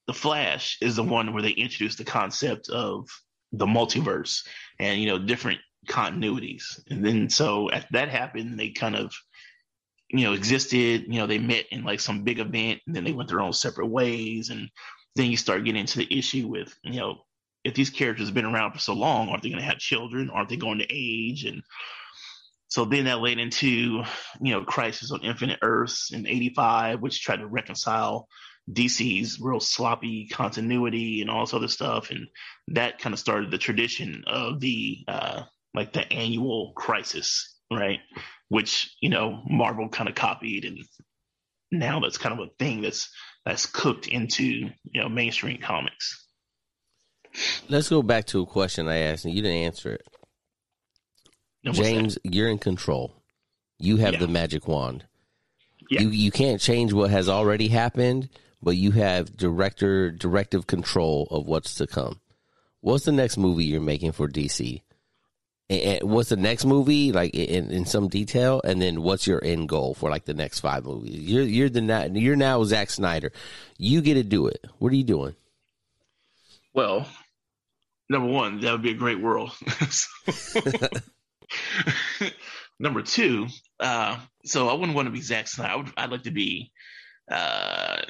the 0.07 0.15
Flash 0.15 0.79
is 0.81 0.97
the 0.97 1.03
one 1.03 1.33
where 1.33 1.43
they 1.43 1.51
introduced 1.51 1.99
the 1.99 2.05
concept 2.05 2.69
of 2.69 3.09
the 3.53 3.67
multiverse 3.67 4.47
and 4.79 5.01
you 5.01 5.07
know 5.07 5.19
different 5.19 5.61
continuities. 5.89 6.81
And 6.91 7.05
then 7.05 7.29
so 7.29 7.69
as 7.69 7.85
that 7.91 8.09
happened, 8.09 8.59
they 8.59 8.71
kind 8.71 8.97
of 8.97 9.13
you 10.11 10.25
know 10.25 10.33
existed. 10.33 11.05
You 11.09 11.21
know 11.21 11.27
they 11.27 11.39
met 11.39 11.67
in 11.71 11.85
like 11.85 12.01
some 12.01 12.23
big 12.23 12.39
event, 12.39 12.81
and 12.87 12.95
then 12.95 13.05
they 13.05 13.13
went 13.13 13.29
their 13.29 13.41
own 13.41 13.53
separate 13.53 13.89
ways. 13.89 14.51
And 14.51 14.71
then 15.17 15.31
you 15.31 15.37
start 15.37 15.65
getting 15.65 15.81
into 15.81 15.99
the 15.99 16.19
issue 16.19 16.47
with 16.47 16.75
you 16.85 17.01
know 17.01 17.25
if 17.67 17.75
these 17.75 17.91
characters 17.91 18.29
have 18.29 18.35
been 18.35 18.45
around 18.45 18.73
for 18.73 18.79
so 18.79 18.95
long, 18.95 19.29
aren't 19.29 19.43
they 19.43 19.49
going 19.49 19.61
to 19.61 19.67
have 19.67 19.79
children? 19.79 20.31
Aren't 20.31 20.49
they 20.49 20.57
going 20.57 20.79
to 20.79 20.87
age? 20.89 21.45
And 21.45 21.63
so 22.69 22.85
then 22.85 23.07
that 23.07 23.21
led 23.21 23.39
into, 23.39 24.05
you 24.41 24.53
know, 24.53 24.63
Crisis 24.63 25.11
on 25.11 25.25
Infinite 25.25 25.59
Earths 25.63 26.13
in 26.13 26.29
85, 26.29 27.01
which 27.01 27.23
tried 27.23 27.41
to 27.41 27.47
reconcile 27.47 28.29
DC's 28.71 29.41
real 29.41 29.59
sloppy 29.59 30.29
continuity 30.29 31.21
and 31.21 31.29
all 31.31 31.45
this 31.45 31.55
other 31.55 31.67
stuff. 31.67 32.11
And 32.11 32.29
that 32.69 33.01
kind 33.01 33.13
of 33.13 33.19
started 33.19 33.51
the 33.51 33.59
tradition 33.59 34.23
of 34.29 34.61
the, 34.61 34.99
uh, 35.09 35.43
like 35.75 35.93
the 35.93 36.11
annual 36.13 36.73
crisis, 36.77 37.57
right? 37.73 37.99
Which, 38.49 38.97
you 39.01 39.09
know, 39.09 39.43
Marvel 39.49 39.89
kind 39.89 40.09
of 40.09 40.15
copied 40.15 40.65
and 40.65 40.79
now 41.73 41.99
that's 41.99 42.19
kind 42.19 42.39
of 42.39 42.47
a 42.47 42.51
thing 42.61 42.81
that's, 42.81 43.11
that's 43.45 43.67
cooked 43.67 44.07
into, 44.07 44.45
you 44.45 45.01
know, 45.01 45.09
mainstream 45.09 45.61
comics. 45.61 46.26
Let's 47.69 47.89
go 47.89 48.03
back 48.03 48.27
to 48.27 48.43
a 48.43 48.47
question 48.47 48.89
I 48.89 48.99
asked 48.99 49.25
and 49.25 49.35
you 49.35 49.43
didn't 49.43 49.59
answer 49.59 49.93
it. 49.95 50.07
James, 51.73 52.19
you're 52.23 52.49
in 52.49 52.59
control. 52.59 53.13
You 53.79 53.97
have 53.97 54.15
yeah. 54.15 54.21
the 54.21 54.29
magic 54.29 54.69
wand. 54.69 55.05
Yeah. 55.91 56.03
You 56.03 56.09
you 56.09 56.31
can't 56.31 56.61
change 56.61 56.93
what 56.93 57.11
has 57.11 57.29
already 57.29 57.69
happened, 57.69 58.29
but 58.63 58.77
you 58.77 58.93
have 58.93 59.37
director 59.37 60.11
directive 60.11 60.67
control 60.67 61.29
of 61.31 61.47
what's 61.47 61.75
to 61.77 61.87
come. 61.87 62.21
What's 62.81 63.05
the 63.05 63.13
next 63.13 63.37
movie 63.37 63.65
you're 63.65 63.81
making 63.81 64.13
for 64.13 64.29
DC? 64.29 64.83
And 65.69 66.03
what's 66.05 66.29
the 66.29 66.37
next 66.37 66.65
movie 66.65 67.11
like 67.11 67.35
in, 67.35 67.71
in 67.71 67.85
some 67.85 68.09
detail? 68.09 68.61
And 68.65 68.81
then 68.81 69.03
what's 69.03 69.27
your 69.27 69.45
end 69.45 69.69
goal 69.69 69.95
for 69.95 70.09
like 70.11 70.25
the 70.25 70.35
next 70.35 70.61
five 70.61 70.85
movies? 70.85 71.19
You're 71.19 71.43
you're 71.43 71.69
the 71.69 72.11
you're 72.15 72.37
now 72.37 72.63
Zack 72.65 72.91
Snyder. 72.91 73.33
You 73.77 74.01
get 74.01 74.15
to 74.15 74.23
do 74.23 74.47
it. 74.47 74.65
What 74.79 74.93
are 74.93 74.97
you 74.97 75.05
doing? 75.05 75.35
Well, 76.73 77.09
number 78.09 78.29
one, 78.29 78.61
that 78.61 78.73
would 78.73 78.83
be 78.83 78.91
a 78.91 78.95
great 78.95 79.21
world. 79.21 79.53
number 82.79 83.03
two, 83.03 83.47
uh, 83.81 84.19
so 84.45 84.69
I 84.69 84.75
wouldn't 84.75 84.97
want 84.97 85.07
to 85.07 85.13
be 85.13 85.21
Zack 85.21 85.49
Snyder. 85.49 85.73
I 85.73 85.77
would, 85.77 85.93
I'd 85.97 86.11
like 86.11 86.23
to 86.25 86.31
be 86.31 86.71
uh, 87.31 88.03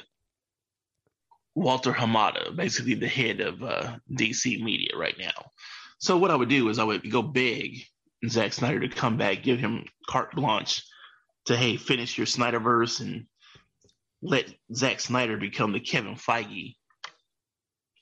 Walter 1.55 1.91
Hamada, 1.91 2.55
basically 2.55 2.93
the 2.93 3.07
head 3.07 3.41
of 3.41 3.63
uh, 3.63 3.97
DC 4.11 4.61
Media 4.61 4.95
right 4.95 5.17
now. 5.17 5.51
So 5.99 6.17
what 6.17 6.31
I 6.31 6.35
would 6.35 6.49
do 6.49 6.69
is 6.69 6.77
I 6.77 6.83
would 6.83 7.09
go 7.11 7.21
big 7.21 7.79
Zack 8.27 8.53
Snyder 8.53 8.79
to 8.79 8.89
come 8.89 9.17
back, 9.17 9.43
give 9.43 9.59
him 9.59 9.85
carte 10.07 10.35
blanche 10.35 10.83
to 11.45 11.55
hey 11.55 11.77
finish 11.77 12.17
your 12.17 12.27
Snyderverse 12.27 12.99
and 12.99 13.25
let 14.21 14.53
Zack 14.73 14.99
Snyder 14.99 15.37
become 15.37 15.71
the 15.71 15.79
Kevin 15.79 16.15
Feige 16.15 16.75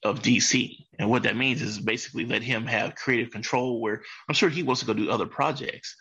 of 0.03 0.21
DC. 0.21 0.84
And 0.99 1.09
what 1.09 1.23
that 1.23 1.35
means 1.35 1.61
is 1.61 1.79
basically 1.79 2.25
let 2.25 2.41
him 2.41 2.65
have 2.65 2.95
creative 2.95 3.31
control 3.31 3.81
where 3.81 4.01
I'm 4.27 4.35
sure 4.35 4.49
he 4.49 4.63
wants 4.63 4.81
to 4.81 4.87
go 4.87 4.93
do 4.93 5.11
other 5.11 5.25
projects, 5.25 5.95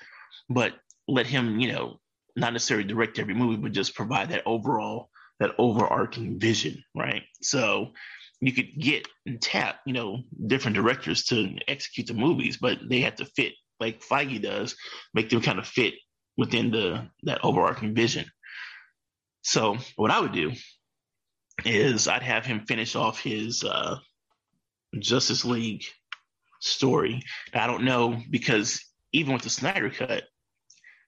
but 0.49 0.75
let 1.09 1.27
him, 1.27 1.61
you 1.61 1.73
know, 1.73 2.01
not 2.37 2.53
necessarily 2.53 2.87
direct 2.87 3.19
every 3.19 3.35
movie, 3.35 3.57
but 3.57 3.73
just 3.73 3.95
provide 3.95 4.31
that 4.31 4.43
overall, 4.47 5.11
that 5.41 5.55
overarching 5.59 6.39
vision, 6.39 6.83
right? 6.95 7.23
So 7.43 7.93
you 8.41 8.53
could 8.53 8.79
get 8.79 9.07
and 9.27 9.41
tap, 9.41 9.77
you 9.87 9.93
know, 9.93 10.23
different 10.47 10.77
directors 10.77 11.25
to 11.27 11.57
execute 11.69 12.07
the 12.07 12.15
movies, 12.15 12.57
but 12.57 12.79
they 12.89 13.01
have 13.01 13.17
to 13.17 13.25
fit 13.25 13.53
like 13.81 14.03
Feige 14.03 14.43
does, 14.43 14.77
make 15.13 15.31
them 15.31 15.41
kind 15.41 15.59
of 15.59 15.67
fit 15.67 15.95
within 16.37 16.71
the 16.71 17.09
that 17.23 17.45
overarching 17.45 17.95
vision. 17.95 18.27
So 19.43 19.77
what 19.97 20.11
I 20.11 20.21
would 20.21 20.33
do 20.33 20.53
is 21.65 22.09
I'd 22.09 22.23
have 22.23 22.47
him 22.47 22.67
finish 22.67 22.97
off 22.97 23.21
his 23.21 23.63
uh, 23.63 23.97
Justice 25.01 25.45
League 25.45 25.85
story. 26.61 27.23
I 27.53 27.67
don't 27.67 27.85
know 27.85 28.21
because 28.31 28.85
even 29.13 29.33
with 29.33 29.43
the 29.43 29.51
Snyder 29.51 29.91
cut, 29.91 30.25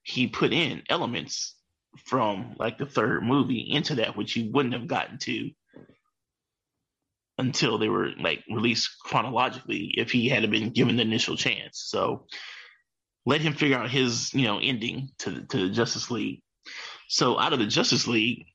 he 0.03 0.29
put 0.29 0.53
in 0.53 0.83
elements 0.89 1.57
from 2.05 2.55
like 2.59 2.79
the 2.79 2.87
third 2.87 3.25
movie 3.25 3.67
into 3.71 3.97
that, 3.97 4.17
which 4.17 4.33
he 4.33 4.51
wouldn't 4.51 4.75
have 4.75 4.87
gotten 4.87 5.19
to 5.19 5.51
until 7.39 7.79
they 7.79 7.89
were 7.89 8.11
like 8.19 8.43
released 8.49 8.97
chronologically 9.01 9.95
if 9.97 10.11
he 10.11 10.29
had 10.29 10.49
been 10.51 10.71
given 10.71 10.97
the 10.97 11.03
initial 11.03 11.37
chance. 11.37 11.85
So 11.87 12.27
let 13.25 13.41
him 13.41 13.55
figure 13.55 13.77
out 13.77 13.91
his, 13.91 14.33
you 14.33 14.45
know, 14.45 14.59
ending 14.59 15.11
to 15.19 15.45
to 15.47 15.69
the 15.69 15.71
Justice 15.71 16.11
League. 16.11 16.43
So 17.09 17.39
out 17.39 17.53
of 17.53 17.59
the 17.59 17.67
Justice 17.67 18.07
League, 18.07 18.47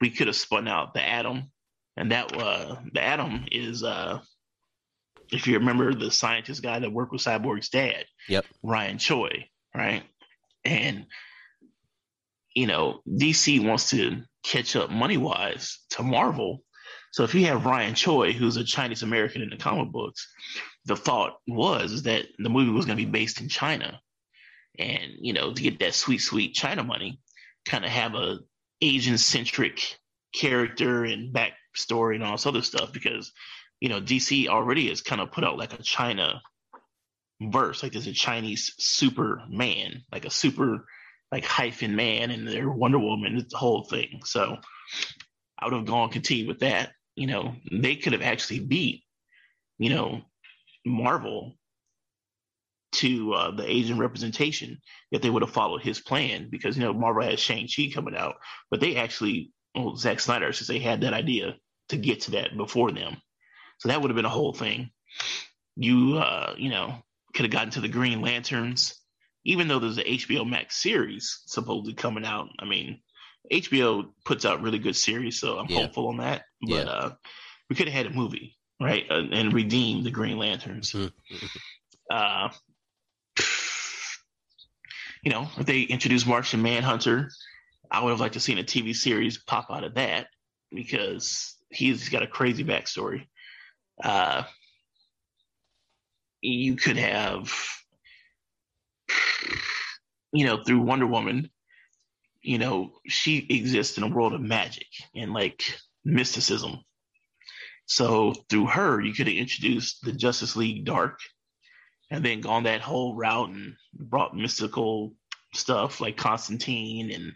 we 0.00 0.10
could 0.10 0.26
have 0.26 0.36
spun 0.36 0.68
out 0.68 0.94
the 0.94 1.02
Atom, 1.02 1.50
and 1.96 2.10
that 2.12 2.36
uh, 2.36 2.76
the 2.92 3.02
Atom 3.02 3.46
is 3.50 3.82
uh, 3.82 4.20
if 5.30 5.46
you 5.46 5.58
remember 5.58 5.94
the 5.94 6.10
scientist 6.10 6.62
guy 6.62 6.78
that 6.78 6.92
worked 6.92 7.12
with 7.12 7.22
Cyborg's 7.22 7.68
dad, 7.68 8.04
yep, 8.28 8.44
Ryan 8.62 8.98
Choi, 8.98 9.48
right? 9.74 10.02
And 10.64 11.06
you 12.54 12.66
know, 12.66 13.00
DC 13.08 13.66
wants 13.66 13.90
to 13.90 14.22
catch 14.44 14.76
up 14.76 14.90
money 14.90 15.16
wise 15.16 15.78
to 15.90 16.02
Marvel. 16.02 16.62
So 17.12 17.24
if 17.24 17.34
you 17.34 17.46
have 17.46 17.66
Ryan 17.66 17.94
Choi, 17.94 18.32
who's 18.32 18.56
a 18.56 18.64
Chinese 18.64 19.02
American 19.02 19.42
in 19.42 19.50
the 19.50 19.56
comic 19.56 19.90
books, 19.90 20.26
the 20.84 20.96
thought 20.96 21.36
was 21.46 22.02
that 22.02 22.26
the 22.38 22.50
movie 22.50 22.70
was 22.70 22.84
going 22.84 22.98
to 22.98 23.04
be 23.04 23.10
based 23.10 23.40
in 23.40 23.48
China, 23.48 24.00
and 24.78 25.12
you 25.20 25.32
know, 25.32 25.52
to 25.52 25.62
get 25.62 25.78
that 25.80 25.94
sweet, 25.94 26.18
sweet 26.18 26.54
China 26.54 26.82
money, 26.82 27.20
kind 27.64 27.84
of 27.84 27.90
have 27.90 28.14
a 28.14 28.38
Asian 28.80 29.18
centric 29.18 29.98
character 30.34 31.04
and 31.04 31.32
backstory 31.76 32.14
and 32.14 32.24
all 32.24 32.32
this 32.32 32.46
other 32.46 32.62
stuff 32.62 32.92
because 32.92 33.32
you 33.80 33.88
know 33.88 34.00
DC 34.00 34.48
already 34.48 34.88
has 34.88 35.00
kind 35.00 35.20
of 35.20 35.32
put 35.32 35.44
out 35.44 35.58
like 35.58 35.72
a 35.78 35.82
China 35.82 36.40
verse, 37.40 37.82
like 37.82 37.92
there's 37.92 38.06
a 38.06 38.12
Chinese 38.12 38.74
Superman, 38.78 40.02
like 40.12 40.24
a 40.24 40.30
super 40.30 40.86
like 41.30 41.44
hyphen 41.44 41.96
man, 41.96 42.30
and 42.30 42.46
their 42.46 42.70
Wonder 42.70 42.98
Woman, 42.98 43.38
it's 43.38 43.52
the 43.52 43.58
whole 43.58 43.84
thing. 43.84 44.20
So 44.24 44.58
I 45.58 45.64
would 45.64 45.74
have 45.74 45.86
gone 45.86 46.10
continue 46.10 46.46
with 46.46 46.60
that. 46.60 46.92
You 47.16 47.26
know, 47.26 47.54
they 47.70 47.96
could 47.96 48.12
have 48.12 48.22
actually 48.22 48.60
beat 48.60 49.02
you 49.82 49.90
know, 49.90 50.22
Marvel 50.86 51.54
to 52.92 53.32
uh, 53.32 53.50
the 53.50 53.68
Asian 53.68 53.98
representation 53.98 54.78
if 55.10 55.22
they 55.22 55.30
would 55.30 55.42
have 55.42 55.50
followed 55.50 55.82
his 55.82 55.98
plan 55.98 56.48
because 56.50 56.76
you 56.76 56.84
know 56.84 56.92
Marvel 56.92 57.24
has 57.24 57.40
Shang 57.40 57.66
Chi 57.66 57.90
coming 57.92 58.16
out, 58.16 58.36
but 58.70 58.78
they 58.78 58.94
actually, 58.94 59.50
well, 59.74 59.96
Zack 59.96 60.20
Snyder, 60.20 60.52
since 60.52 60.68
they 60.68 60.78
had 60.78 61.00
that 61.02 61.14
idea 61.14 61.56
to 61.88 61.96
get 61.96 62.22
to 62.22 62.32
that 62.32 62.56
before 62.56 62.90
them, 62.90 63.16
so 63.78 63.88
that 63.88 64.00
would 64.00 64.10
have 64.10 64.16
been 64.16 64.24
a 64.24 64.30
whole 64.30 64.52
thing. 64.52 64.90
You, 65.76 66.18
uh, 66.18 66.54
you 66.56 66.70
know, 66.70 67.02
could 67.34 67.44
have 67.44 67.52
gotten 67.52 67.70
to 67.70 67.80
the 67.80 67.88
Green 67.88 68.20
Lanterns, 68.20 68.94
even 69.44 69.68
though 69.68 69.78
there's 69.78 69.98
an 69.98 70.04
HBO 70.04 70.48
Max 70.48 70.76
series 70.76 71.42
supposedly 71.46 71.94
coming 71.94 72.24
out. 72.24 72.48
I 72.58 72.64
mean, 72.64 73.00
HBO 73.50 74.10
puts 74.24 74.44
out 74.44 74.62
really 74.62 74.78
good 74.78 74.96
series, 74.96 75.40
so 75.40 75.58
I'm 75.58 75.66
yeah. 75.68 75.80
hopeful 75.80 76.08
on 76.08 76.18
that. 76.18 76.42
But 76.60 76.86
yeah. 76.86 76.92
uh, 76.92 77.12
we 77.68 77.76
could 77.76 77.88
have 77.88 78.04
had 78.04 78.12
a 78.12 78.16
movie, 78.16 78.56
right, 78.80 79.04
uh, 79.10 79.22
and 79.32 79.52
redeemed 79.52 80.04
the 80.04 80.10
Green 80.10 80.38
Lanterns. 80.38 80.92
Mm-hmm. 80.92 81.36
uh, 82.10 82.50
you 85.22 85.30
know, 85.30 85.48
if 85.56 85.66
they 85.66 85.82
introduced 85.82 86.26
Martian 86.26 86.62
Manhunter, 86.62 87.30
I 87.92 88.02
would 88.02 88.10
have 88.10 88.20
liked 88.20 88.34
to 88.34 88.40
seen 88.40 88.58
a 88.58 88.64
TV 88.64 88.96
series 88.96 89.36
pop 89.36 89.66
out 89.70 89.84
of 89.84 89.94
that 89.94 90.28
because 90.70 91.56
he's 91.70 92.08
got 92.08 92.22
a 92.22 92.26
crazy 92.26 92.64
backstory. 92.64 93.26
Uh, 94.02 94.44
you 96.40 96.74
could 96.74 96.96
have, 96.96 97.54
you 100.32 100.46
know, 100.46 100.64
through 100.64 100.80
Wonder 100.80 101.06
Woman, 101.06 101.50
you 102.40 102.56
know, 102.56 102.92
she 103.06 103.46
exists 103.50 103.98
in 103.98 104.04
a 104.04 104.08
world 104.08 104.32
of 104.32 104.40
magic 104.40 104.88
and 105.14 105.34
like 105.34 105.62
mysticism. 106.02 106.78
So 107.84 108.32
through 108.48 108.66
her, 108.68 109.02
you 109.02 109.12
could 109.12 109.26
have 109.26 109.36
introduced 109.36 110.02
the 110.02 110.12
Justice 110.12 110.56
League 110.56 110.86
Dark 110.86 111.18
and 112.10 112.24
then 112.24 112.40
gone 112.40 112.62
that 112.62 112.80
whole 112.80 113.14
route 113.14 113.50
and 113.50 113.74
brought 113.92 114.34
mystical 114.34 115.12
stuff 115.52 116.00
like 116.00 116.16
Constantine 116.16 117.10
and 117.10 117.32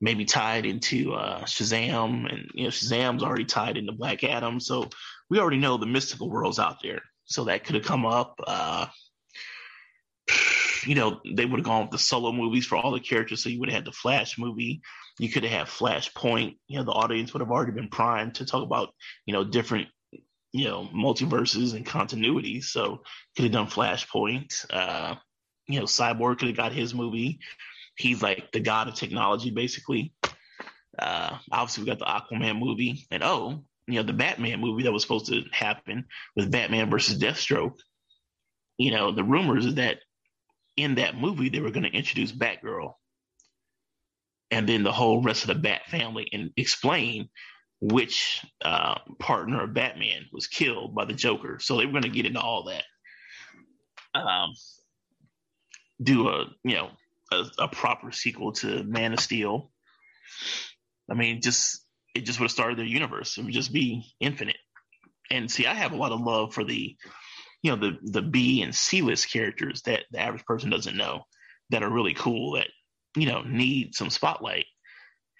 maybe 0.00 0.24
tied 0.24 0.66
into 0.66 1.14
uh, 1.14 1.42
Shazam. 1.44 2.30
And, 2.32 2.50
you 2.54 2.64
know, 2.64 2.70
Shazam's 2.70 3.22
already 3.22 3.44
tied 3.44 3.76
into 3.76 3.92
Black 3.92 4.24
Adam. 4.24 4.60
So 4.60 4.88
we 5.30 5.38
already 5.38 5.58
know 5.58 5.76
the 5.76 5.86
mystical 5.86 6.30
world's 6.30 6.58
out 6.58 6.82
there. 6.82 7.02
So 7.24 7.44
that 7.44 7.64
could 7.64 7.74
have 7.76 7.84
come 7.84 8.04
up. 8.04 8.40
Uh, 8.46 8.86
you 10.86 10.94
know, 10.94 11.20
they 11.34 11.46
would 11.46 11.60
have 11.60 11.66
gone 11.66 11.82
with 11.82 11.90
the 11.90 11.98
solo 11.98 12.32
movies 12.32 12.66
for 12.66 12.76
all 12.76 12.90
the 12.90 13.00
characters. 13.00 13.42
So 13.42 13.48
you 13.48 13.60
would 13.60 13.70
have 13.70 13.76
had 13.76 13.86
the 13.86 13.92
Flash 13.92 14.38
movie. 14.38 14.82
You 15.18 15.30
could 15.30 15.44
have 15.44 15.52
had 15.52 15.66
Flashpoint. 15.68 16.58
You 16.66 16.78
know, 16.78 16.84
the 16.84 16.92
audience 16.92 17.32
would 17.32 17.40
have 17.40 17.50
already 17.50 17.72
been 17.72 17.88
primed 17.88 18.34
to 18.36 18.44
talk 18.44 18.62
about, 18.62 18.90
you 19.26 19.32
know, 19.32 19.44
different 19.44 19.88
you 20.54 20.68
know, 20.68 20.88
multiverses 20.94 21.74
and 21.74 21.84
continuity. 21.84 22.60
So 22.60 23.02
could 23.34 23.42
have 23.42 23.52
done 23.52 23.66
Flashpoint. 23.66 24.64
Uh, 24.70 25.16
you 25.66 25.80
know, 25.80 25.84
Cyborg 25.84 26.38
could 26.38 26.46
have 26.46 26.56
got 26.56 26.72
his 26.72 26.94
movie. 26.94 27.40
He's 27.96 28.22
like 28.22 28.50
the 28.52 28.60
god 28.60 28.88
of 28.88 28.94
technology, 28.94 29.50
basically. 29.50 30.12
Uh, 30.98 31.38
obviously, 31.50 31.84
we 31.84 31.90
got 31.90 31.98
the 31.98 32.04
Aquaman 32.36 32.58
movie, 32.58 33.06
and 33.10 33.22
oh, 33.22 33.64
you 33.86 33.94
know, 33.94 34.02
the 34.02 34.12
Batman 34.12 34.60
movie 34.60 34.84
that 34.84 34.92
was 34.92 35.02
supposed 35.02 35.26
to 35.26 35.42
happen 35.52 36.06
with 36.36 36.50
Batman 36.50 36.90
versus 36.90 37.18
Deathstroke. 37.18 37.78
You 38.78 38.90
know, 38.90 39.12
the 39.12 39.24
rumors 39.24 39.66
is 39.66 39.74
that 39.74 39.98
in 40.76 40.96
that 40.96 41.16
movie 41.16 41.48
they 41.48 41.60
were 41.60 41.70
going 41.70 41.84
to 41.84 41.96
introduce 41.96 42.32
Batgirl, 42.32 42.94
and 44.50 44.68
then 44.68 44.82
the 44.82 44.92
whole 44.92 45.22
rest 45.22 45.42
of 45.42 45.48
the 45.48 45.54
Bat 45.54 45.82
family, 45.88 46.28
and 46.32 46.50
explain 46.56 47.28
which 47.80 48.44
uh, 48.64 48.98
partner 49.18 49.64
of 49.64 49.74
Batman 49.74 50.26
was 50.32 50.46
killed 50.46 50.94
by 50.94 51.04
the 51.04 51.12
Joker. 51.12 51.58
So 51.60 51.76
they 51.76 51.86
were 51.86 51.92
going 51.92 52.04
to 52.04 52.08
get 52.08 52.26
into 52.26 52.40
all 52.40 52.64
that. 52.64 52.84
Um, 54.14 54.52
do 56.02 56.28
a 56.28 56.46
you 56.64 56.74
know 56.74 56.90
a, 57.32 57.44
a, 57.58 57.68
proper 57.68 58.12
sequel 58.12 58.52
to 58.52 58.82
Man 58.84 59.12
of 59.12 59.20
Steel. 59.20 59.70
I 61.10 61.14
mean, 61.14 61.40
just 61.40 61.84
it 62.14 62.24
just 62.24 62.38
would 62.38 62.46
have 62.46 62.52
started 62.52 62.78
their 62.78 62.84
universe. 62.84 63.36
It 63.38 63.44
would 63.44 63.54
just 63.54 63.72
be 63.72 64.04
infinite. 64.20 64.56
And 65.30 65.50
see, 65.50 65.66
I 65.66 65.74
have 65.74 65.92
a 65.92 65.96
lot 65.96 66.12
of 66.12 66.20
love 66.20 66.54
for 66.54 66.64
the 66.64 66.96
you 67.62 67.70
know 67.70 67.76
the 67.76 67.98
the 68.02 68.22
B 68.22 68.62
and 68.62 68.74
C 68.74 69.02
list 69.02 69.32
characters 69.32 69.82
that 69.82 70.04
the 70.10 70.20
average 70.20 70.44
person 70.44 70.70
doesn't 70.70 70.96
know 70.96 71.22
that 71.70 71.82
are 71.82 71.90
really 71.90 72.14
cool 72.14 72.52
that 72.52 72.68
you 73.16 73.26
know 73.26 73.42
need 73.42 73.94
some 73.94 74.10
spotlight 74.10 74.66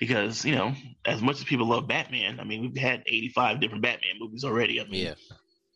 because 0.01 0.45
you 0.45 0.55
know, 0.55 0.75
as 1.05 1.23
much 1.23 1.37
as 1.37 1.45
people 1.45 1.69
love 1.69 1.87
Batman, 1.87 2.41
I 2.41 2.45
mean, 2.45 2.63
we've 2.63 2.77
had 2.77 3.03
eighty 3.07 3.29
five 3.29 3.61
different 3.61 3.83
Batman 3.83 4.17
movies 4.19 4.45
already. 4.45 4.81
I 4.81 4.85
mean, 4.85 5.15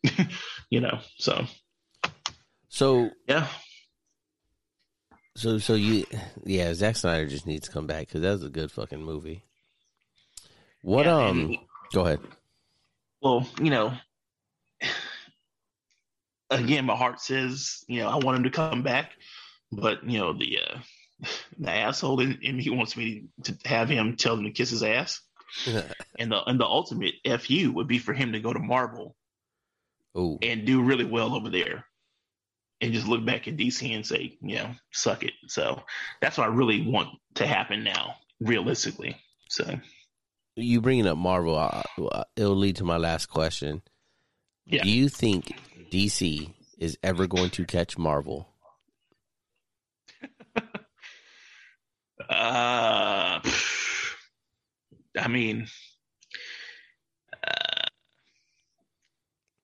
yeah, 0.03 0.25
you 0.69 0.81
know, 0.81 0.99
so 1.17 1.45
so 2.69 3.09
yeah. 3.27 3.47
So 5.39 5.57
so 5.57 5.73
you 5.73 6.05
yeah, 6.43 6.73
Zack 6.73 6.97
Snyder 6.97 7.25
just 7.25 7.47
needs 7.47 7.67
to 7.67 7.73
come 7.73 7.87
back 7.87 8.07
because 8.07 8.21
that 8.23 8.31
was 8.31 8.43
a 8.43 8.49
good 8.49 8.73
fucking 8.73 9.01
movie. 9.01 9.45
What 10.81 11.05
yeah, 11.05 11.15
um? 11.15 11.39
And, 11.39 11.57
go 11.93 12.01
ahead. 12.05 12.19
Well, 13.21 13.47
you 13.61 13.69
know, 13.69 13.93
again, 16.49 16.83
my 16.83 16.97
heart 16.97 17.21
says 17.21 17.85
you 17.87 18.01
know 18.01 18.09
I 18.09 18.17
want 18.17 18.35
him 18.35 18.43
to 18.43 18.49
come 18.49 18.83
back, 18.83 19.11
but 19.71 20.03
you 20.03 20.17
know 20.17 20.33
the 20.33 20.59
uh, 20.59 20.77
the 21.57 21.71
asshole 21.71 22.19
in, 22.19 22.39
in 22.41 22.57
me 22.57 22.69
wants 22.69 22.97
me 22.97 23.29
to 23.43 23.57
have 23.63 23.87
him 23.87 24.17
tell 24.17 24.35
him 24.35 24.43
to 24.43 24.51
kiss 24.51 24.71
his 24.71 24.83
ass. 24.83 25.21
and 26.19 26.33
the 26.33 26.43
and 26.47 26.59
the 26.59 26.65
ultimate 26.65 27.15
fu 27.39 27.71
would 27.71 27.87
be 27.87 27.97
for 27.97 28.11
him 28.13 28.33
to 28.33 28.41
go 28.41 28.51
to 28.51 28.59
Marvel 28.59 29.15
Ooh. 30.17 30.37
and 30.41 30.65
do 30.65 30.81
really 30.81 31.05
well 31.05 31.33
over 31.33 31.49
there, 31.49 31.85
and 32.81 32.93
just 32.93 33.07
look 33.07 33.25
back 33.25 33.47
at 33.47 33.57
DC 33.57 33.93
and 33.93 34.05
say, 34.05 34.37
you 34.41 34.55
know, 34.55 34.71
suck 34.91 35.23
it." 35.23 35.33
So 35.47 35.83
that's 36.21 36.37
what 36.37 36.49
I 36.49 36.53
really 36.53 36.81
want 36.87 37.09
to 37.35 37.47
happen 37.47 37.83
now, 37.83 38.15
realistically. 38.39 39.17
So 39.49 39.79
you 40.55 40.81
bringing 40.81 41.07
up 41.07 41.17
Marvel, 41.17 41.83
it'll 42.35 42.55
lead 42.55 42.77
to 42.77 42.83
my 42.83 42.97
last 42.97 43.27
question. 43.27 43.81
Yeah. 44.65 44.83
Do 44.83 44.89
you 44.89 45.09
think 45.09 45.53
DC 45.91 46.53
is 46.77 46.97
ever 47.03 47.27
going 47.27 47.49
to 47.51 47.65
catch 47.65 47.97
Marvel? 47.97 48.47
Uh, 52.29 53.39
I 55.17 55.27
mean, 55.27 55.65
uh, 57.33 57.87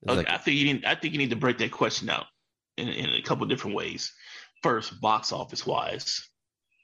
okay, 0.07 0.17
like, 0.17 0.29
I 0.29 0.37
think 0.37 0.57
you 0.57 0.73
need. 0.73 0.85
I 0.85 0.95
think 0.95 1.13
you 1.13 1.19
need 1.19 1.29
to 1.29 1.35
break 1.35 1.59
that 1.59 1.71
question 1.71 2.09
out 2.09 2.25
in, 2.77 2.87
in 2.87 3.09
a 3.11 3.21
couple 3.21 3.45
different 3.47 3.75
ways. 3.75 4.11
First, 4.63 4.99
box 4.99 5.31
office 5.31 5.65
wise, 5.65 6.27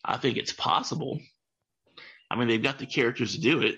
I 0.03 0.17
think 0.17 0.37
it's 0.37 0.53
possible. 0.53 1.19
I 2.29 2.35
mean, 2.35 2.47
they've 2.47 2.61
got 2.61 2.79
the 2.79 2.85
characters 2.85 3.35
to 3.35 3.41
do 3.41 3.61
it. 3.61 3.75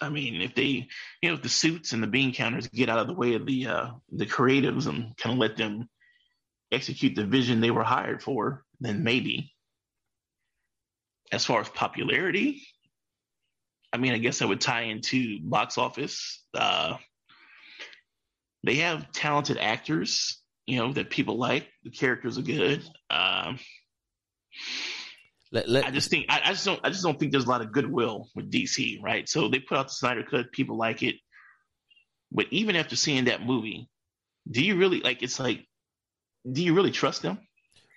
I 0.00 0.08
mean, 0.08 0.40
if 0.40 0.54
they, 0.54 0.88
you 1.20 1.28
know, 1.28 1.34
if 1.34 1.42
the 1.42 1.48
suits 1.48 1.92
and 1.92 2.02
the 2.02 2.06
bean 2.06 2.32
counters 2.32 2.68
get 2.68 2.88
out 2.88 2.98
of 2.98 3.06
the 3.06 3.12
way 3.12 3.34
of 3.34 3.44
the 3.44 3.66
uh, 3.66 3.86
the 4.10 4.24
creatives 4.24 4.86
and 4.86 5.14
kind 5.18 5.34
of 5.34 5.38
let 5.38 5.58
them 5.58 5.90
execute 6.72 7.14
the 7.14 7.26
vision 7.26 7.60
they 7.60 7.70
were 7.70 7.84
hired 7.84 8.22
for, 8.22 8.64
then 8.80 9.04
maybe 9.04 9.52
as 11.32 11.44
far 11.44 11.60
as 11.60 11.68
popularity, 11.68 12.62
I 13.92 13.98
mean, 13.98 14.12
I 14.12 14.18
guess 14.18 14.42
I 14.42 14.46
would 14.46 14.60
tie 14.60 14.82
into 14.82 15.40
box 15.42 15.78
office. 15.78 16.44
Uh, 16.54 16.96
they 18.64 18.76
have 18.76 19.10
talented 19.12 19.58
actors, 19.58 20.39
you 20.66 20.78
know, 20.78 20.92
that 20.92 21.10
people 21.10 21.36
like. 21.36 21.68
The 21.84 21.90
characters 21.90 22.38
are 22.38 22.42
good. 22.42 22.82
Um, 23.08 23.58
let, 25.52 25.68
let, 25.68 25.84
I 25.84 25.90
just 25.90 26.10
think 26.10 26.26
I, 26.28 26.40
I, 26.44 26.52
just 26.52 26.64
don't 26.64 26.80
I 26.84 26.90
just 26.90 27.02
don't 27.02 27.18
think 27.18 27.32
there's 27.32 27.46
a 27.46 27.48
lot 27.48 27.60
of 27.60 27.72
goodwill 27.72 28.28
with 28.36 28.52
DC, 28.52 29.02
right? 29.02 29.28
So 29.28 29.48
they 29.48 29.58
put 29.58 29.78
out 29.78 29.88
the 29.88 29.94
Snyder 29.94 30.22
Cut, 30.22 30.52
people 30.52 30.76
like 30.76 31.02
it, 31.02 31.16
but 32.30 32.46
even 32.50 32.76
after 32.76 32.94
seeing 32.94 33.24
that 33.24 33.44
movie, 33.44 33.88
do 34.48 34.62
you 34.64 34.76
really 34.76 35.00
like? 35.00 35.22
It's 35.22 35.40
like, 35.40 35.66
do 36.50 36.62
you 36.62 36.74
really 36.74 36.92
trust 36.92 37.22
them? 37.22 37.38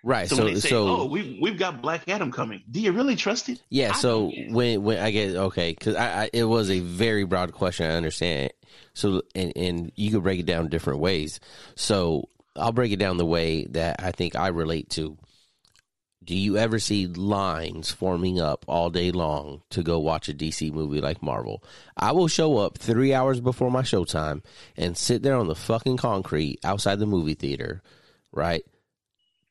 Right. 0.04 0.28
So, 0.28 0.36
so, 0.36 0.54
say, 0.56 0.70
so 0.70 0.88
oh, 0.88 1.06
we've 1.06 1.38
we've 1.42 1.58
got 1.58 1.82
Black 1.82 2.10
Adam 2.10 2.32
coming. 2.32 2.64
Do 2.70 2.82
you 2.82 2.92
really 2.92 3.16
trust 3.16 3.48
it? 3.48 3.62
Yeah. 3.70 3.92
I 3.92 3.94
so 3.94 4.32
when 4.50 4.84
when 4.84 4.98
I 4.98 5.12
get 5.12 5.36
okay, 5.36 5.72
because 5.72 5.96
I, 5.96 6.24
I, 6.24 6.30
it 6.34 6.44
was 6.44 6.70
a 6.70 6.80
very 6.80 7.24
broad 7.24 7.54
question. 7.54 7.86
I 7.86 7.96
understand. 7.96 8.52
So 8.94 9.22
and 9.34 9.54
and 9.56 9.92
you 9.96 10.12
could 10.12 10.24
break 10.24 10.42
it 10.42 10.46
down 10.46 10.68
different 10.68 11.00
ways. 11.00 11.40
So 11.76 12.28
I'll 12.56 12.72
break 12.72 12.92
it 12.92 13.00
down 13.00 13.18
the 13.18 13.26
way 13.26 13.66
that 13.72 13.98
I 14.00 14.12
think 14.12 14.36
I 14.36 14.48
relate 14.48 14.90
to. 14.92 15.18
Do 16.24 16.36
you 16.36 16.58
ever 16.58 16.80
see 16.80 17.08
lines 17.08 17.92
forming 17.92 18.40
up 18.40 18.64
all 18.68 18.90
day 18.90 19.12
long 19.12 19.62
to 19.72 19.84
go 19.84 20.00
watch 20.00 20.30
a 20.30 20.34
DC 20.34 20.72
movie 20.72 21.02
like 21.02 21.22
Marvel? 21.22 21.62
I 21.98 22.14
will 22.14 22.30
show 22.30 22.58
up 22.58 22.78
three 22.78 23.14
hours 23.14 23.42
before 23.42 23.70
my 23.70 23.82
showtime 23.82 24.42
and 24.78 24.98
sit 24.98 25.22
there 25.22 25.36
on 25.36 25.48
the 25.48 25.56
fucking 25.56 25.98
concrete 25.98 26.60
outside 26.64 27.00
the 27.00 27.06
movie 27.06 27.34
theater, 27.34 27.82
right? 28.32 28.64